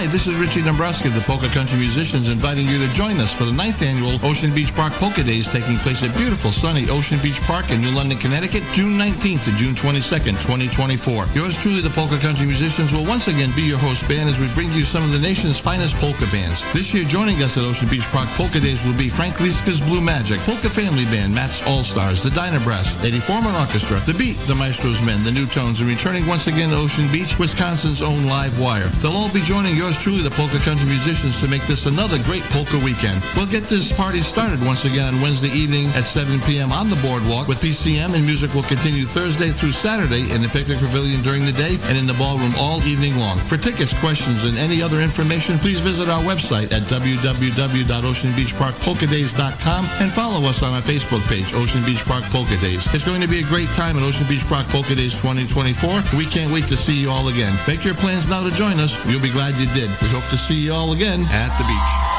Hi, 0.00 0.06
this 0.06 0.26
is 0.26 0.34
Richie 0.36 0.62
Dombrowski 0.62 1.08
of 1.08 1.14
the 1.14 1.20
Polka 1.28 1.52
Country 1.52 1.76
Musicians 1.76 2.30
inviting 2.30 2.64
you 2.64 2.80
to 2.80 2.88
join 2.96 3.20
us 3.20 3.30
for 3.30 3.44
the 3.44 3.52
ninth 3.52 3.82
annual 3.82 4.16
Ocean 4.24 4.48
Beach 4.48 4.74
Park 4.74 4.94
Polka 4.96 5.22
Days 5.22 5.46
taking 5.46 5.76
place 5.76 6.02
at 6.02 6.16
beautiful 6.16 6.50
sunny 6.50 6.88
Ocean 6.88 7.20
Beach 7.20 7.38
Park 7.44 7.68
in 7.68 7.82
New 7.82 7.92
London, 7.92 8.16
Connecticut, 8.16 8.64
June 8.72 8.96
19th 8.96 9.44
to 9.44 9.52
June 9.60 9.76
22nd, 9.76 10.40
2024. 10.40 11.36
Yours 11.36 11.52
truly, 11.52 11.84
the 11.84 11.92
Polka 11.92 12.16
Country 12.16 12.48
Musicians, 12.48 12.96
will 12.96 13.04
once 13.04 13.28
again 13.28 13.52
be 13.52 13.60
your 13.60 13.76
host 13.76 14.08
band 14.08 14.24
as 14.24 14.40
we 14.40 14.48
bring 14.56 14.72
you 14.72 14.88
some 14.88 15.04
of 15.04 15.12
the 15.12 15.20
nation's 15.20 15.60
finest 15.60 15.92
polka 16.00 16.24
bands. 16.32 16.64
This 16.72 16.94
year, 16.96 17.04
joining 17.04 17.36
us 17.44 17.60
at 17.60 17.68
Ocean 17.68 17.92
Beach 17.92 18.08
Park 18.08 18.32
Polka 18.40 18.58
Days 18.58 18.88
will 18.88 18.96
be 18.96 19.12
Frank 19.12 19.36
Liska's 19.36 19.84
Blue 19.84 20.00
Magic, 20.00 20.40
Polka 20.48 20.72
Family 20.72 21.04
Band, 21.12 21.34
Matt's 21.34 21.60
All 21.68 21.84
Stars, 21.84 22.22
the 22.24 22.32
Dyna 22.32 22.60
Brass, 22.60 22.88
Eddie 23.04 23.20
Forman 23.20 23.52
Orchestra, 23.52 24.00
The 24.08 24.16
Beat, 24.16 24.40
the 24.48 24.56
Maestro's 24.56 25.04
Men, 25.04 25.20
the 25.28 25.36
New 25.36 25.44
Tones, 25.44 25.84
and 25.84 25.90
returning 25.90 26.24
once 26.24 26.46
again 26.46 26.70
to 26.70 26.76
Ocean 26.80 27.04
Beach, 27.12 27.38
Wisconsin's 27.38 28.00
own 28.00 28.24
Live 28.24 28.58
Wire. 28.58 28.88
They'll 29.04 29.12
all 29.12 29.28
be 29.36 29.44
joining 29.44 29.76
yours 29.90 29.98
truly, 29.98 30.22
the 30.22 30.30
Polka 30.30 30.62
Country 30.62 30.86
Musicians, 30.86 31.40
to 31.40 31.48
make 31.48 31.62
this 31.66 31.86
another 31.86 32.22
great 32.22 32.44
polka 32.54 32.78
weekend. 32.78 33.20
We'll 33.34 33.50
get 33.50 33.64
this 33.64 33.90
party 33.90 34.20
started 34.20 34.62
once 34.62 34.84
again 34.84 35.14
on 35.14 35.20
Wednesday 35.20 35.50
evening 35.50 35.86
at 35.98 36.06
7 36.06 36.38
p.m. 36.46 36.70
on 36.70 36.88
the 36.88 36.94
boardwalk 37.02 37.48
with 37.48 37.60
PCM, 37.60 38.14
and 38.14 38.24
music 38.24 38.54
will 38.54 38.62
continue 38.62 39.02
Thursday 39.02 39.50
through 39.50 39.72
Saturday 39.72 40.30
in 40.30 40.42
the 40.42 40.48
Picnic 40.48 40.78
Pavilion 40.78 41.22
during 41.22 41.44
the 41.44 41.50
day 41.52 41.76
and 41.90 41.98
in 41.98 42.06
the 42.06 42.14
ballroom 42.14 42.54
all 42.58 42.80
evening 42.86 43.16
long. 43.18 43.38
For 43.50 43.56
tickets, 43.56 43.92
questions, 43.98 44.44
and 44.44 44.56
any 44.58 44.80
other 44.82 45.00
information, 45.00 45.58
please 45.58 45.80
visit 45.80 46.08
our 46.08 46.22
website 46.22 46.70
at 46.70 46.82
www.oceanbeachparkpolkadays.com 46.86 49.84
and 49.98 50.12
follow 50.12 50.46
us 50.46 50.62
on 50.62 50.72
our 50.74 50.82
Facebook 50.82 51.26
page, 51.26 51.52
Ocean 51.54 51.82
Beach 51.82 52.04
Park 52.04 52.22
Polka 52.30 52.56
Days. 52.60 52.86
It's 52.94 53.04
going 53.04 53.22
to 53.22 53.28
be 53.28 53.40
a 53.40 53.46
great 53.50 53.68
time 53.74 53.96
at 53.96 54.04
Ocean 54.04 54.28
Beach 54.28 54.46
Park 54.46 54.68
Polka 54.68 54.94
Days 54.94 55.16
2024. 55.18 56.02
We 56.18 56.26
can't 56.26 56.52
wait 56.52 56.66
to 56.70 56.76
see 56.76 56.94
you 56.94 57.10
all 57.10 57.26
again. 57.28 57.56
Make 57.66 57.84
your 57.84 57.94
plans 57.94 58.28
now 58.28 58.44
to 58.44 58.50
join 58.54 58.78
us. 58.78 58.94
You'll 59.06 59.22
be 59.22 59.32
glad 59.32 59.58
you 59.58 59.66
did. 59.72 59.79
We 59.88 60.08
hope 60.08 60.28
to 60.28 60.36
see 60.36 60.66
you 60.66 60.72
all 60.74 60.92
again 60.92 61.20
at 61.30 61.56
the 61.56 61.64
beach. 61.64 62.10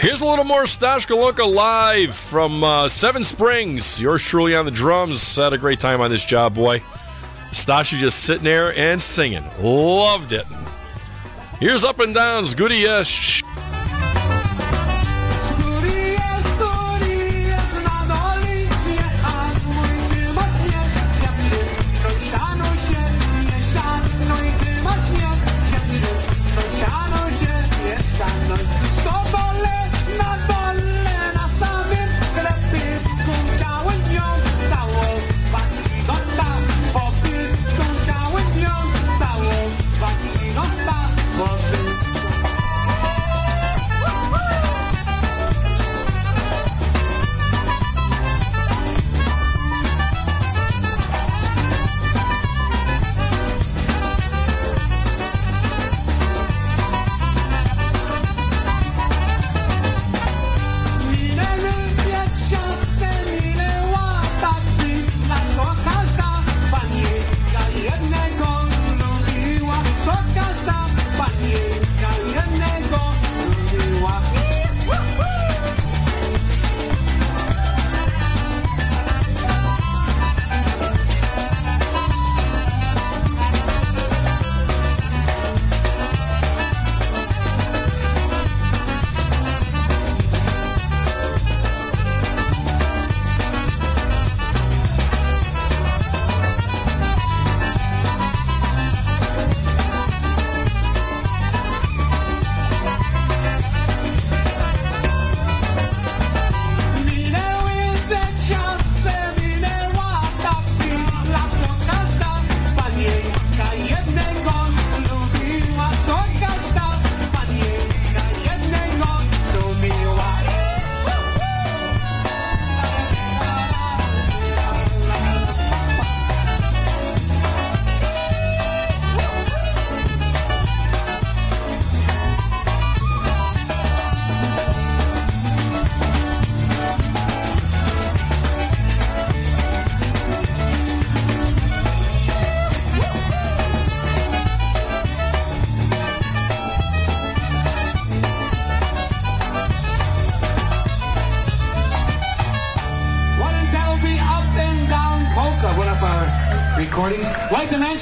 Here's 0.00 0.20
a 0.20 0.26
little 0.26 0.44
more 0.44 0.66
Stash 0.66 1.06
Golonka 1.06 1.50
live 1.50 2.14
from 2.14 2.62
uh, 2.62 2.88
Seven 2.88 3.24
Springs. 3.24 3.98
Yours 3.98 4.22
truly 4.22 4.54
on 4.54 4.66
the 4.66 4.70
drums. 4.70 5.36
Had 5.36 5.54
a 5.54 5.58
great 5.58 5.80
time 5.80 6.02
on 6.02 6.10
this 6.10 6.26
job, 6.26 6.54
boy. 6.54 6.80
Stasha 7.50 7.98
just 7.98 8.18
sitting 8.24 8.44
there 8.44 8.76
and 8.76 9.00
singing. 9.00 9.44
Loved 9.62 10.32
it. 10.32 10.44
Here's 11.58 11.84
Up 11.84 12.00
and 12.00 12.12
Down's 12.14 12.52
Goody 12.54 12.76
Yes. 12.80 13.42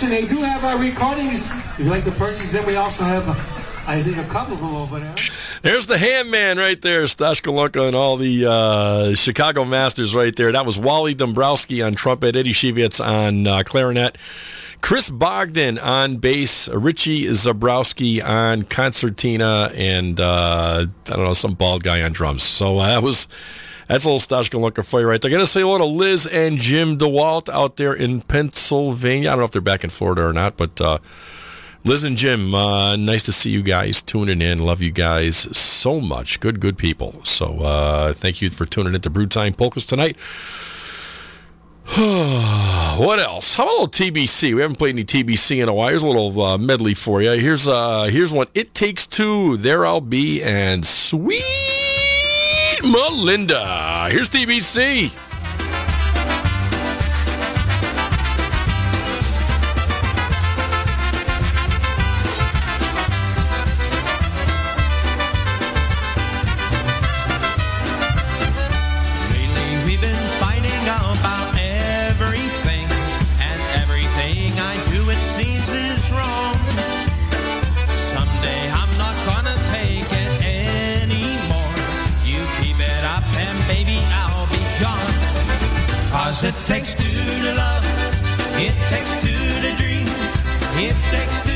Mention, 0.02 0.28
they 0.28 0.34
do 0.34 0.42
have 0.42 0.64
our 0.64 0.78
recordings. 0.78 1.46
If 1.46 1.80
you'd 1.80 1.88
like 1.88 2.04
to 2.04 2.10
purchase 2.12 2.50
then 2.50 2.66
we 2.66 2.74
also 2.74 3.04
have, 3.04 3.28
I 3.86 4.02
think, 4.02 4.16
a 4.16 4.24
couple 4.24 4.54
of 4.54 4.60
them 4.60 4.74
over 4.74 4.98
there. 4.98 5.14
There's 5.62 5.86
the 5.86 5.96
hand 5.96 6.28
man 6.28 6.58
right 6.58 6.80
there, 6.80 7.06
Stash 7.06 7.40
Golonka 7.42 7.86
and 7.86 7.94
all 7.94 8.16
the 8.16 8.46
uh, 8.46 9.14
Chicago 9.14 9.64
Masters 9.64 10.12
right 10.12 10.34
there. 10.34 10.50
That 10.50 10.66
was 10.66 10.76
Wally 10.76 11.14
Dombrowski 11.14 11.82
on 11.82 11.94
trumpet, 11.94 12.34
Eddie 12.34 12.52
Shevitz 12.52 13.04
on 13.04 13.46
uh, 13.46 13.62
clarinet, 13.64 14.18
Chris 14.80 15.08
Bogdan 15.08 15.78
on 15.78 16.16
bass, 16.16 16.68
Richie 16.68 17.26
Zabrowski 17.26 18.24
on 18.24 18.62
concertina, 18.62 19.70
and 19.72 20.18
uh, 20.18 20.86
I 21.06 21.12
don't 21.12 21.24
know, 21.24 21.34
some 21.34 21.54
bald 21.54 21.84
guy 21.84 22.02
on 22.02 22.10
drums. 22.10 22.42
So 22.42 22.78
uh, 22.78 22.88
that 22.88 23.02
was. 23.04 23.28
That's 23.92 24.06
a 24.06 24.08
little 24.08 24.20
Stash 24.20 24.48
Golonka 24.48 24.82
for 24.86 25.00
you 25.00 25.06
right 25.06 25.20
there. 25.20 25.30
Got 25.30 25.40
to 25.40 25.46
say 25.46 25.60
hello 25.60 25.76
to 25.76 25.84
Liz 25.84 26.26
and 26.26 26.56
Jim 26.56 26.96
DeWalt 26.96 27.50
out 27.50 27.76
there 27.76 27.92
in 27.92 28.22
Pennsylvania. 28.22 29.28
I 29.28 29.32
don't 29.32 29.40
know 29.40 29.44
if 29.44 29.50
they're 29.50 29.60
back 29.60 29.84
in 29.84 29.90
Florida 29.90 30.24
or 30.24 30.32
not, 30.32 30.56
but 30.56 30.80
uh, 30.80 30.96
Liz 31.84 32.02
and 32.02 32.16
Jim, 32.16 32.54
uh, 32.54 32.96
nice 32.96 33.22
to 33.24 33.32
see 33.32 33.50
you 33.50 33.62
guys 33.62 34.00
tuning 34.00 34.40
in. 34.40 34.60
Love 34.60 34.80
you 34.80 34.92
guys 34.92 35.36
so 35.54 36.00
much. 36.00 36.40
Good, 36.40 36.58
good 36.58 36.78
people. 36.78 37.22
So 37.24 37.60
uh, 37.60 38.14
thank 38.14 38.40
you 38.40 38.48
for 38.48 38.64
tuning 38.64 38.94
in 38.94 39.02
to 39.02 39.10
Brew 39.10 39.26
Time 39.26 39.52
Polkas 39.52 39.84
tonight. 39.84 40.16
what 42.96 43.20
else? 43.20 43.56
How 43.56 43.64
about 43.64 43.72
a 43.72 43.78
little 43.82 43.88
TBC? 43.88 44.54
We 44.54 44.62
haven't 44.62 44.78
played 44.78 44.94
any 44.94 45.04
TBC 45.04 45.62
in 45.62 45.68
a 45.68 45.74
while. 45.74 45.90
Here's 45.90 46.02
a 46.02 46.06
little 46.06 46.40
uh, 46.40 46.56
medley 46.56 46.94
for 46.94 47.20
you. 47.20 47.32
Here's 47.32 47.68
uh, 47.68 48.04
here's 48.04 48.32
one. 48.32 48.46
It 48.54 48.72
takes 48.72 49.06
two. 49.06 49.58
There 49.58 49.84
I'll 49.84 50.00
be 50.00 50.42
and 50.42 50.86
sweet 50.86 51.81
Melinda. 52.84 54.08
Here's 54.10 54.28
TBC. 54.28 55.31
It 86.44 86.54
takes 86.66 86.94
two 86.94 87.04
to 87.04 87.54
love, 87.54 87.84
it 88.58 88.74
takes 88.90 89.14
two 89.22 89.30
to 89.30 89.76
dream, 89.76 90.06
it 90.74 90.96
takes 91.12 91.38
two 91.46 91.51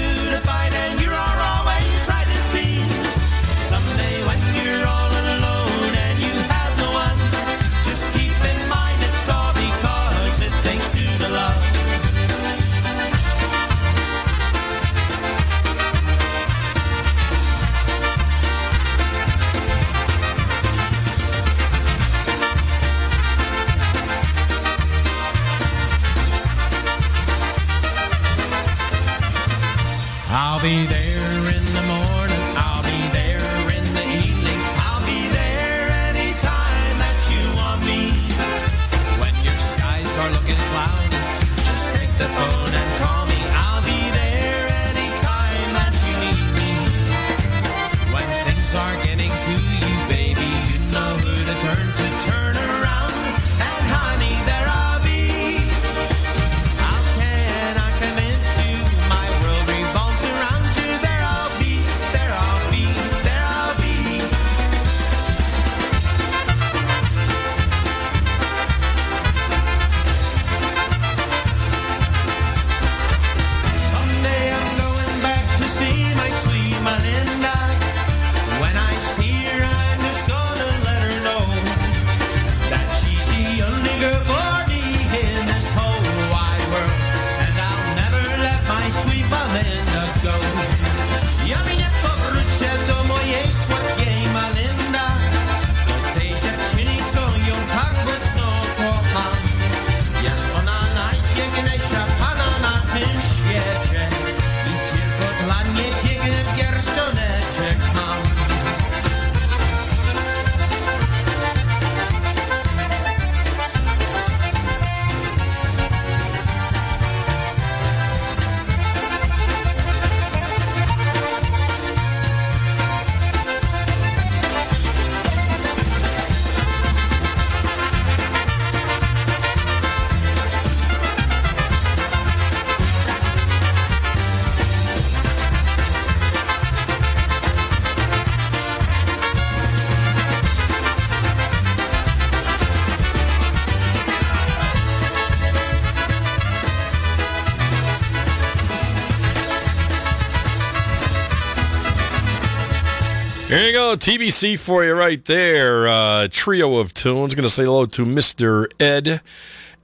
TBC 153.94 154.58
for 154.58 154.84
you 154.84 154.94
right 154.94 155.24
there. 155.26 155.86
Uh, 155.86 156.26
trio 156.30 156.76
of 156.76 156.92
tunes. 156.92 157.34
Going 157.34 157.44
to 157.44 157.50
say 157.50 157.64
hello 157.64 157.86
to 157.86 158.04
Mr. 158.04 158.66
Ed 158.80 159.20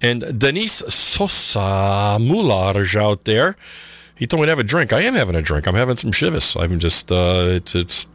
and 0.00 0.38
Denise 0.38 0.82
Sosa 0.88 2.18
Mularj 2.18 2.96
out 3.00 3.24
there. 3.24 3.56
He 4.16 4.26
told 4.26 4.40
me 4.40 4.46
to 4.46 4.50
have 4.50 4.58
a 4.58 4.64
drink. 4.64 4.92
I 4.92 5.02
am 5.02 5.14
having 5.14 5.36
a 5.36 5.42
drink. 5.42 5.68
I'm 5.68 5.76
having 5.76 5.96
some 5.96 6.10
Chivas. 6.10 6.60
I'm 6.60 6.80
just, 6.80 7.12
uh, 7.12 7.44
it's, 7.46 7.74
it's, 7.74 8.06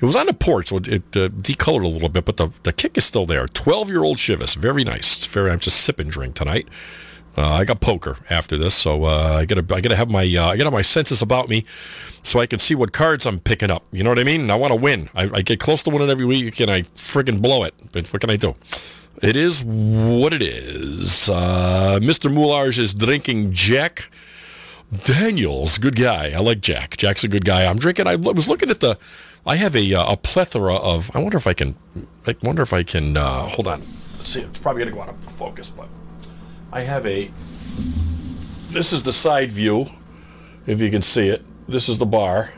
it 0.00 0.04
was 0.04 0.16
on 0.16 0.26
the 0.26 0.34
porch, 0.34 0.68
so 0.68 0.78
it, 0.78 0.88
it 0.88 1.16
uh, 1.16 1.28
decolored 1.28 1.84
a 1.84 1.88
little 1.88 2.08
bit, 2.08 2.24
but 2.24 2.36
the, 2.36 2.48
the 2.64 2.72
kick 2.72 2.98
is 2.98 3.04
still 3.04 3.26
there. 3.26 3.46
12 3.46 3.88
year 3.90 4.02
old 4.02 4.16
Chivas. 4.16 4.56
Very 4.56 4.82
nice. 4.82 5.18
It's 5.18 5.26
very, 5.26 5.50
I'm 5.50 5.60
just 5.60 5.80
sipping 5.80 6.08
drink 6.08 6.34
tonight. 6.34 6.66
Uh, 7.36 7.48
I 7.48 7.64
got 7.64 7.80
poker 7.80 8.16
after 8.28 8.58
this, 8.58 8.74
so 8.74 9.04
uh, 9.04 9.36
I 9.38 9.44
gotta 9.44 9.64
I 9.74 9.80
gotta 9.80 9.96
have 9.96 10.10
my 10.10 10.24
uh, 10.24 10.48
I 10.48 10.56
gotta 10.56 10.70
my 10.70 10.82
senses 10.82 11.22
about 11.22 11.48
me, 11.48 11.64
so 12.22 12.40
I 12.40 12.46
can 12.46 12.58
see 12.58 12.74
what 12.74 12.92
cards 12.92 13.24
I'm 13.24 13.38
picking 13.38 13.70
up. 13.70 13.84
You 13.92 14.02
know 14.02 14.10
what 14.10 14.18
I 14.18 14.24
mean? 14.24 14.50
I 14.50 14.56
want 14.56 14.72
to 14.72 14.76
win. 14.76 15.08
I, 15.14 15.30
I 15.34 15.42
get 15.42 15.60
close 15.60 15.82
to 15.84 15.90
winning 15.90 16.10
every 16.10 16.26
week, 16.26 16.58
and 16.60 16.70
I 16.70 16.82
friggin' 16.82 17.40
blow 17.40 17.62
it. 17.62 17.74
But 17.92 18.08
what 18.12 18.20
can 18.20 18.30
I 18.30 18.36
do? 18.36 18.56
It 19.22 19.36
is 19.36 19.62
what 19.62 20.32
it 20.32 20.42
is. 20.42 21.28
Uh, 21.28 21.98
Mr. 22.02 22.32
Moulage 22.32 22.78
is 22.78 22.94
drinking 22.94 23.52
Jack 23.52 24.10
Daniels. 25.04 25.78
Good 25.78 25.96
guy. 25.96 26.32
I 26.34 26.38
like 26.38 26.60
Jack. 26.60 26.96
Jack's 26.96 27.22
a 27.22 27.28
good 27.28 27.44
guy. 27.44 27.64
I'm 27.64 27.78
drinking. 27.78 28.06
I 28.06 28.16
was 28.16 28.48
looking 28.48 28.70
at 28.70 28.80
the. 28.80 28.98
I 29.46 29.56
have 29.56 29.76
a 29.76 29.94
uh, 29.94 30.12
a 30.12 30.16
plethora 30.16 30.74
of. 30.74 31.10
I 31.14 31.20
wonder 31.20 31.36
if 31.36 31.46
I 31.46 31.52
can. 31.54 31.76
I 32.26 32.34
wonder 32.42 32.62
if 32.62 32.72
I 32.72 32.82
can. 32.82 33.16
Uh, 33.16 33.44
hold 33.46 33.68
on. 33.68 33.82
Let's 34.16 34.30
see. 34.30 34.40
It's 34.40 34.58
probably 34.58 34.84
gonna 34.84 34.96
go 34.96 35.02
out 35.02 35.10
of 35.10 35.24
focus, 35.34 35.70
but. 35.70 35.88
I 36.72 36.82
have 36.82 37.06
a. 37.06 37.30
This 38.70 38.92
is 38.92 39.02
the 39.02 39.12
side 39.12 39.50
view, 39.50 39.86
if 40.66 40.80
you 40.80 40.90
can 40.90 41.02
see 41.02 41.28
it. 41.28 41.44
This 41.68 41.88
is 41.88 41.98
the 41.98 42.06
bar. 42.06 42.52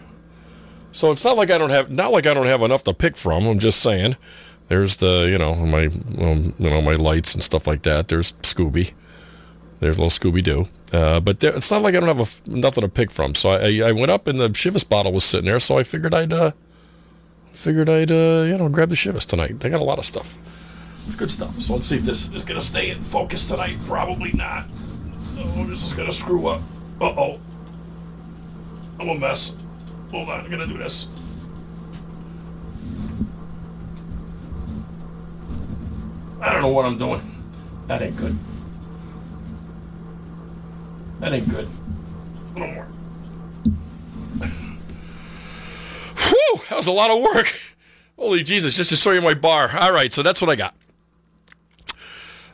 So 0.90 1.10
it's 1.10 1.24
not 1.24 1.36
like 1.36 1.50
I 1.50 1.56
don't 1.56 1.70
have 1.70 1.90
not 1.90 2.12
like 2.12 2.26
I 2.26 2.34
don't 2.34 2.46
have 2.46 2.62
enough 2.62 2.84
to 2.84 2.94
pick 2.94 3.16
from. 3.16 3.46
I'm 3.46 3.58
just 3.58 3.80
saying. 3.80 4.16
There's 4.68 4.96
the 4.96 5.28
you 5.30 5.38
know 5.38 5.54
my 5.54 5.86
um, 5.86 6.54
you 6.58 6.70
know 6.70 6.82
my 6.82 6.94
lights 6.94 7.34
and 7.34 7.42
stuff 7.42 7.66
like 7.66 7.82
that. 7.82 8.08
There's 8.08 8.32
Scooby. 8.42 8.92
There's 9.80 9.98
little 9.98 10.10
Scooby 10.10 10.44
Doo. 10.44 10.68
Uh, 10.92 11.18
but 11.18 11.40
there, 11.40 11.54
it's 11.56 11.70
not 11.70 11.82
like 11.82 11.94
I 11.94 12.00
don't 12.00 12.16
have 12.16 12.20
a 12.20 12.50
nothing 12.50 12.82
to 12.82 12.88
pick 12.88 13.10
from. 13.10 13.34
So 13.34 13.50
I, 13.50 13.88
I 13.88 13.92
went 13.92 14.10
up 14.10 14.26
and 14.26 14.38
the 14.38 14.48
Chivas 14.50 14.88
bottle 14.88 15.12
was 15.12 15.24
sitting 15.24 15.46
there. 15.46 15.58
So 15.58 15.78
I 15.78 15.82
figured 15.82 16.14
I'd 16.14 16.32
uh, 16.32 16.52
figured 17.52 17.88
I'd 17.88 18.12
uh, 18.12 18.44
you 18.46 18.58
know 18.58 18.68
grab 18.68 18.90
the 18.90 18.94
Chivas 18.94 19.26
tonight. 19.26 19.60
They 19.60 19.70
got 19.70 19.80
a 19.80 19.84
lot 19.84 19.98
of 19.98 20.04
stuff. 20.06 20.36
It's 21.06 21.16
good 21.16 21.30
stuff. 21.30 21.60
So 21.60 21.74
let's 21.74 21.86
see 21.86 21.96
if 21.96 22.02
this 22.02 22.32
is 22.32 22.44
going 22.44 22.60
to 22.60 22.66
stay 22.66 22.90
in 22.90 23.00
focus 23.00 23.46
tonight. 23.46 23.76
Probably 23.86 24.32
not. 24.32 24.66
Oh, 25.38 25.66
this 25.66 25.84
is 25.84 25.92
going 25.94 26.08
to 26.08 26.14
screw 26.14 26.46
up. 26.46 26.62
Uh 27.00 27.06
oh. 27.06 27.40
I'm 29.00 29.08
a 29.08 29.14
mess. 29.14 29.56
Hold 30.10 30.28
on, 30.28 30.40
I'm 30.40 30.50
going 30.50 30.60
to 30.60 30.66
do 30.66 30.78
this. 30.78 31.08
I 36.40 36.52
don't 36.52 36.62
know 36.62 36.68
what 36.68 36.84
I'm 36.84 36.98
doing. 36.98 37.20
That 37.86 38.02
ain't 38.02 38.16
good. 38.16 38.36
That 41.20 41.32
ain't 41.32 41.48
good. 41.48 41.68
Little 42.54 42.74
more. 42.74 42.86
Whew! 46.16 46.60
That 46.68 46.76
was 46.76 46.86
a 46.86 46.92
lot 46.92 47.10
of 47.10 47.20
work. 47.22 47.60
Holy 48.18 48.42
Jesus, 48.42 48.74
just 48.74 48.90
to 48.90 48.96
show 48.96 49.12
you 49.12 49.20
my 49.20 49.34
bar. 49.34 49.70
All 49.78 49.92
right, 49.92 50.12
so 50.12 50.22
that's 50.22 50.40
what 50.40 50.50
I 50.50 50.56
got. 50.56 50.74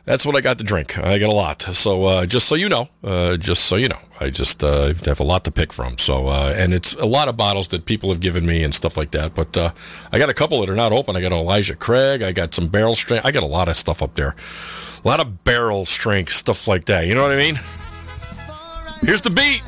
That's 0.09 0.25
what 0.25 0.35
I 0.35 0.41
got 0.41 0.57
to 0.57 0.63
drink. 0.63 0.97
I 0.97 1.19
got 1.19 1.29
a 1.29 1.33
lot. 1.33 1.61
So 1.61 2.05
uh, 2.05 2.25
just 2.25 2.47
so 2.47 2.55
you 2.55 2.67
know, 2.67 2.89
uh, 3.03 3.37
just 3.37 3.65
so 3.65 3.75
you 3.75 3.87
know, 3.87 3.99
I 4.19 4.31
just 4.31 4.63
uh, 4.63 4.91
have 5.05 5.19
a 5.19 5.23
lot 5.23 5.43
to 5.43 5.51
pick 5.51 5.71
from. 5.71 5.99
So 5.99 6.29
uh, 6.29 6.51
and 6.57 6.73
it's 6.73 6.95
a 6.95 7.05
lot 7.05 7.27
of 7.27 7.37
bottles 7.37 7.67
that 7.67 7.85
people 7.85 8.09
have 8.09 8.19
given 8.19 8.43
me 8.43 8.63
and 8.63 8.73
stuff 8.73 8.97
like 8.97 9.11
that. 9.11 9.35
But 9.35 9.55
uh, 9.55 9.71
I 10.11 10.17
got 10.17 10.27
a 10.27 10.33
couple 10.33 10.61
that 10.61 10.69
are 10.69 10.75
not 10.75 10.91
open. 10.91 11.15
I 11.15 11.21
got 11.21 11.31
Elijah 11.31 11.75
Craig. 11.75 12.23
I 12.23 12.31
got 12.31 12.55
some 12.55 12.69
barrel 12.69 12.95
strength. 12.95 13.23
I 13.23 13.29
got 13.29 13.43
a 13.43 13.45
lot 13.45 13.69
of 13.69 13.77
stuff 13.77 14.01
up 14.01 14.15
there. 14.15 14.35
A 15.05 15.07
lot 15.07 15.19
of 15.19 15.43
barrel 15.43 15.85
strength 15.85 16.33
stuff 16.33 16.67
like 16.67 16.85
that. 16.85 17.05
You 17.05 17.13
know 17.13 17.21
what 17.21 17.31
I 17.31 17.37
mean? 17.37 17.59
Here's 19.01 19.21
the 19.21 19.29
beat. 19.29 19.61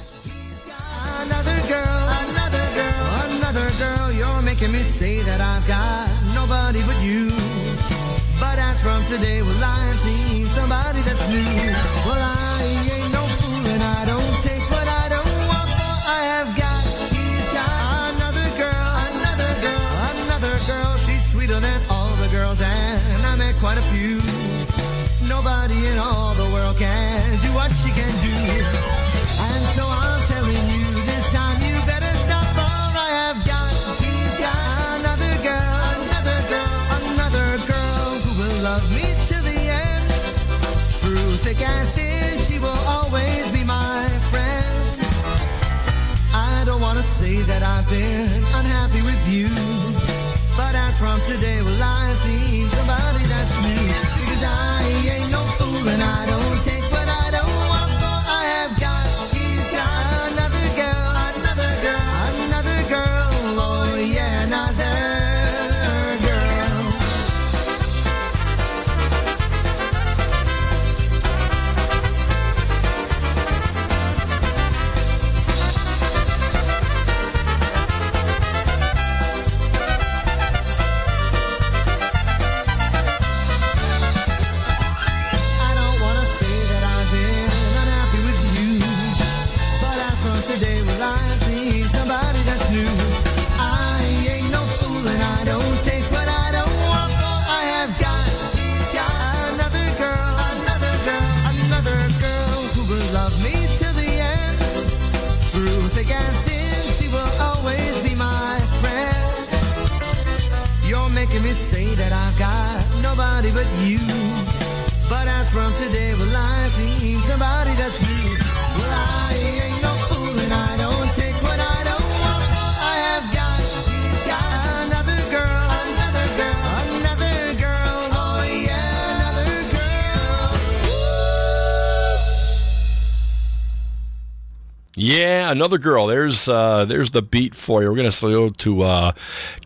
Yeah, 135.03 135.49
another 135.49 135.79
girl. 135.79 136.05
There's 136.05 136.47
uh, 136.47 136.85
there's 136.85 137.09
the 137.09 137.23
beat 137.23 137.55
for 137.55 137.81
you. 137.81 137.89
We're 137.89 137.95
gonna 137.95 138.11
say 138.11 138.27
hello 138.27 138.49
to 138.49 138.81
uh, 138.83 139.11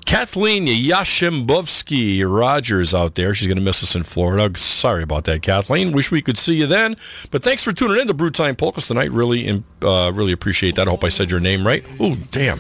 Kathleen 0.05 0.65
Yashimbovsky 0.65 2.23
Rogers 2.25 2.95
out 2.95 3.15
there. 3.15 3.33
She's 3.33 3.49
gonna 3.49 3.59
miss 3.59 3.83
us 3.83 3.95
in 3.95 4.03
Florida. 4.03 4.57
Sorry 4.57 5.03
about 5.03 5.25
that, 5.25 5.41
Kathleen. 5.41 5.91
Wish 5.91 6.09
we 6.09 6.21
could 6.21 6.37
see 6.37 6.55
you 6.55 6.67
then. 6.67 6.95
But 7.31 7.43
thanks 7.43 7.63
for 7.65 7.73
tuning 7.73 7.99
in 7.99 8.07
to 8.07 8.13
Brew 8.13 8.29
Time 8.29 8.55
Polkas 8.55 8.87
tonight. 8.87 9.11
Really, 9.11 9.61
uh, 9.81 10.13
really 10.15 10.31
appreciate 10.31 10.75
that. 10.75 10.87
I 10.87 10.91
hope 10.91 11.03
I 11.03 11.09
said 11.09 11.29
your 11.29 11.41
name 11.41 11.67
right. 11.67 11.83
Oh, 11.99 12.15
damn. 12.31 12.59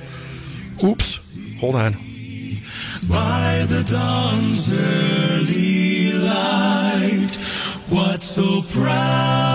Oops. 0.83 1.59
Hold 1.61 1.75
on. 1.75 1.93
by 3.07 3.65
the 3.69 3.85
dawn's 3.87 4.69
early 4.69 6.11
light. 6.11 7.35
What 7.87 8.21
so 8.21 8.61
proudly 8.77 9.54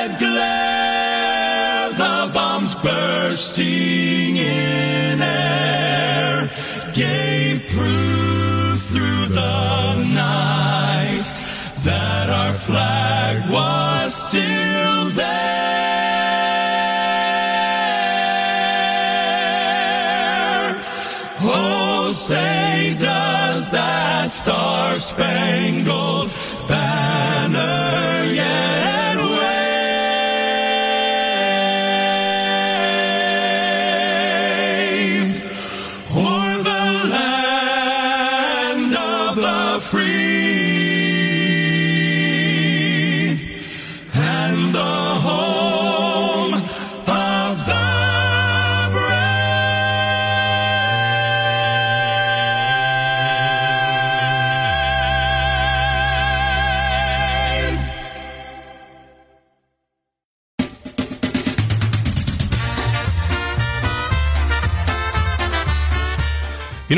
the 9.33 9.95
night 10.13 11.25
that 11.83 12.29
our 12.29 12.53
flag 12.53 13.37
was 13.49 14.13
still 14.27 14.50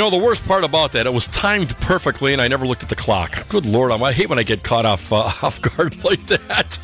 know, 0.04 0.18
the 0.18 0.24
worst 0.24 0.46
part 0.46 0.64
about 0.64 0.92
that, 0.92 1.06
it 1.06 1.14
was 1.14 1.28
timed 1.28 1.78
perfectly, 1.78 2.34
and 2.34 2.42
I 2.42 2.48
never 2.48 2.68
looked 2.68 2.84
at 2.84 2.90
the 2.90 2.96
clock. 2.96 3.48
Good 3.48 3.66
Lord, 3.66 3.92
I 3.92 4.12
hate 4.12 4.28
when 4.28 4.38
I 4.38 4.44
get 4.44 4.62
caught 4.62 4.86
off 4.86 5.14
uh, 5.14 5.18
off 5.42 5.62
guard 5.62 6.04
like 6.04 6.26
that. 6.28 6.80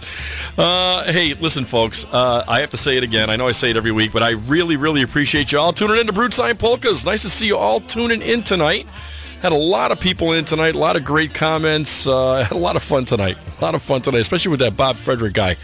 Uh, 0.58 1.04
hey, 1.12 1.34
listen, 1.34 1.66
folks, 1.66 2.06
uh, 2.14 2.46
I 2.48 2.62
have 2.62 2.70
to 2.72 2.78
say 2.78 2.98
it 2.98 3.04
again. 3.04 3.30
I 3.30 3.36
know 3.36 3.48
I 3.48 3.52
say 3.52 3.72
it 3.72 3.78
every 3.78 3.92
week, 3.92 4.14
but 4.14 4.24
I 4.24 4.32
really, 4.32 4.78
really 4.78 5.02
appreciate 5.02 5.52
you 5.52 5.60
all 5.60 5.74
tuning 5.74 6.00
in 6.00 6.08
to 6.08 6.14
Brew 6.14 6.30
Time 6.30 6.56
Polkas. 6.56 7.06
Nice 7.06 7.24
to 7.24 7.30
see 7.30 7.48
you 7.48 7.58
all 7.58 7.82
tuning 7.82 8.22
in 8.22 8.42
tonight. 8.42 8.88
Had 9.42 9.52
a 9.52 9.58
lot 9.58 9.92
of 9.92 10.00
people 10.00 10.34
in 10.34 10.46
tonight, 10.46 10.76
a 10.76 10.80
lot 10.80 10.96
of 10.96 11.04
great 11.04 11.34
comments. 11.34 12.08
Uh, 12.08 12.44
had 12.48 12.56
a 12.56 12.58
lot 12.58 12.76
of 12.76 12.84
fun 12.84 13.06
tonight. 13.06 13.38
A 13.60 13.64
lot 13.64 13.76
of 13.76 13.82
fun 13.82 14.02
tonight, 14.02 14.20
especially 14.20 14.52
with 14.52 14.62
that 14.62 14.78
Bob 14.78 14.96
Frederick 14.96 15.34
guy 15.34 15.56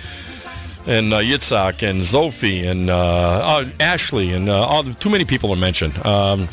and 0.88 1.14
uh, 1.14 1.19
Yitzhak 1.19 1.88
and 1.88 2.02
Zophie 2.02 2.69
and 2.69 2.90
uh, 2.90 3.60
uh, 3.60 3.69
Ashley 3.80 4.34
and 4.34 4.49
uh, 4.49 4.65
all 4.65 4.84
too 4.84 5.10
many 5.10 5.26
people 5.26 5.49
to 5.49 5.56
mention. 5.56 5.91
Um, 6.06 6.48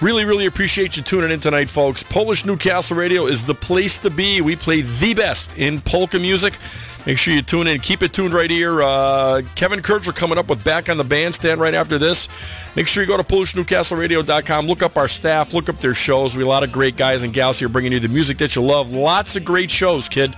really, 0.00 0.24
really 0.24 0.46
appreciate 0.46 0.96
you 0.96 1.02
tuning 1.02 1.30
in 1.30 1.40
tonight, 1.40 1.68
folks. 1.68 2.02
Polish 2.02 2.44
Newcastle 2.44 2.96
Radio 2.96 3.26
is 3.26 3.44
the 3.44 3.54
place 3.54 3.98
to 4.00 4.10
be. 4.10 4.40
We 4.40 4.56
play 4.56 4.82
the 4.82 5.14
best 5.14 5.58
in 5.58 5.80
polka 5.80 6.18
music. 6.18 6.58
Make 7.06 7.18
sure 7.18 7.32
you 7.34 7.42
tune 7.42 7.68
in. 7.68 7.78
Keep 7.78 8.02
it 8.02 8.12
tuned 8.12 8.34
right 8.34 8.50
here. 8.50 8.82
Uh, 8.82 9.42
Kevin 9.54 9.80
Kurtzer 9.80 10.14
coming 10.14 10.38
up 10.38 10.48
with 10.48 10.64
Back 10.64 10.88
on 10.88 10.96
the 10.96 11.04
Bandstand 11.04 11.60
right 11.60 11.74
after 11.74 11.98
this. 11.98 12.28
Make 12.74 12.88
sure 12.88 13.02
you 13.02 13.06
go 13.06 13.16
to 13.16 13.22
PolishNewcastleRadio.com. 13.22 14.66
Look 14.66 14.82
up 14.82 14.96
our 14.96 15.06
staff. 15.06 15.54
Look 15.54 15.68
up 15.68 15.76
their 15.76 15.94
shows. 15.94 16.36
We 16.36 16.42
a 16.42 16.46
lot 16.46 16.64
of 16.64 16.72
great 16.72 16.96
guys 16.96 17.22
and 17.22 17.32
gals 17.32 17.60
here 17.60 17.68
bringing 17.68 17.92
you 17.92 18.00
the 18.00 18.08
music 18.08 18.38
that 18.38 18.56
you 18.56 18.62
love. 18.62 18.92
Lots 18.92 19.36
of 19.36 19.44
great 19.44 19.70
shows, 19.70 20.08
kid 20.08 20.34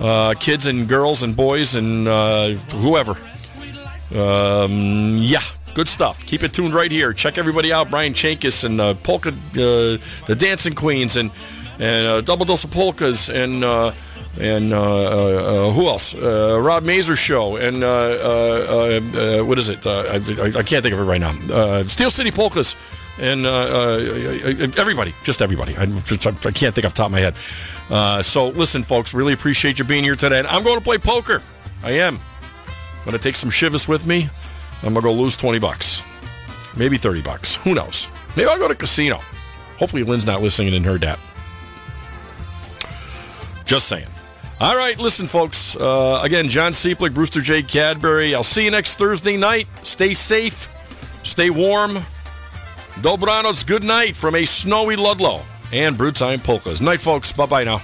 uh, 0.00 0.34
kids 0.34 0.66
and 0.66 0.88
girls 0.88 1.22
and 1.22 1.36
boys 1.36 1.74
and 1.74 2.08
uh, 2.08 2.50
whoever. 2.80 3.12
Um, 4.18 5.18
yeah, 5.18 5.42
good 5.74 5.88
stuff. 5.88 6.24
Keep 6.26 6.42
it 6.42 6.52
tuned 6.52 6.74
right 6.74 6.90
here. 6.90 7.12
Check 7.12 7.38
everybody 7.38 7.72
out. 7.72 7.90
Brian 7.90 8.12
Chankis 8.12 8.64
and 8.64 8.80
uh, 8.80 8.94
Polka, 8.94 9.30
uh, 9.30 9.32
the 10.26 10.36
Dancing 10.38 10.74
Queens, 10.74 11.16
and 11.16 11.30
and 11.80 12.06
uh, 12.06 12.20
Double 12.20 12.44
Dose 12.44 12.64
of 12.64 12.70
Polkas, 12.70 13.30
and 13.30 13.64
uh, 13.64 13.92
and 14.38 14.72
uh, 14.72 14.78
uh, 14.78 15.68
uh 15.68 15.72
who 15.72 15.86
else? 15.86 16.14
Uh, 16.14 16.58
Rob 16.60 16.84
Mazer 16.84 17.16
show, 17.16 17.56
and 17.56 17.82
uh, 17.82 19.42
what 19.44 19.58
is 19.58 19.68
it? 19.68 19.86
I, 19.86 20.16
I, 20.16 20.62
can't 20.62 20.82
think 20.82 20.94
of 20.94 21.00
it 21.00 21.04
right 21.04 21.20
now. 21.20 21.82
Steel 21.84 22.10
City 22.10 22.30
Polkas. 22.30 22.76
And 23.18 23.44
everybody, 23.44 25.12
just 25.24 25.42
everybody. 25.42 25.76
I, 25.76 25.84
just, 25.84 26.26
I 26.26 26.52
can't 26.52 26.74
think 26.74 26.86
off 26.86 26.94
the 26.94 26.98
top 26.98 27.06
of 27.06 27.12
my 27.12 27.20
head. 27.20 28.24
So, 28.24 28.48
listen, 28.48 28.82
folks, 28.82 29.12
really 29.12 29.34
appreciate 29.34 29.78
you 29.78 29.84
being 29.84 30.04
here 30.04 30.14
today. 30.14 30.38
And 30.38 30.48
I'm 30.48 30.62
going 30.62 30.78
to 30.78 30.84
play 30.84 30.96
poker. 30.96 31.42
I 31.82 31.92
am. 31.92 32.16
I'm 32.16 33.04
going 33.04 33.16
to 33.16 33.22
take 33.22 33.36
some 33.36 33.50
Chivas 33.50 33.88
with 33.88 34.06
me. 34.06 34.30
I'm 34.82 34.94
to 34.94 35.00
go 35.00 35.12
lose 35.12 35.36
20 35.36 35.58
bucks. 35.58 36.02
Maybe 36.76 36.96
30 36.96 37.22
bucks. 37.22 37.56
Who 37.56 37.74
knows? 37.74 38.08
Maybe 38.36 38.48
I'll 38.48 38.58
go 38.58 38.68
to 38.68 38.74
casino. 38.74 39.16
Hopefully, 39.78 40.02
Lynn's 40.02 40.26
not 40.26 40.42
listening 40.42 40.74
and 40.74 40.84
heard 40.84 41.00
that. 41.02 41.18
Just 43.64 43.88
saying. 43.88 44.08
All 44.60 44.76
right, 44.76 44.98
listen, 44.98 45.26
folks. 45.26 45.74
Uh, 45.76 46.20
again, 46.22 46.48
John 46.48 46.72
Cieplik, 46.72 47.14
Brewster 47.14 47.40
J. 47.40 47.62
Cadbury. 47.62 48.34
I'll 48.34 48.42
see 48.42 48.64
you 48.64 48.70
next 48.70 48.96
Thursday 48.96 49.36
night. 49.36 49.66
Stay 49.84 50.12
safe. 50.12 50.68
Stay 51.22 51.50
warm. 51.50 51.98
Dobranoc, 53.00 53.66
good 53.66 53.82
night 53.82 54.14
from 54.14 54.34
a 54.34 54.44
snowy 54.44 54.96
Ludlow 54.96 55.40
and 55.72 55.96
Brew 55.96 56.12
Time 56.12 56.40
Polkas. 56.40 56.80
Night, 56.80 57.00
folks. 57.00 57.32
Bye 57.32 57.46
bye 57.46 57.64
now. 57.64 57.80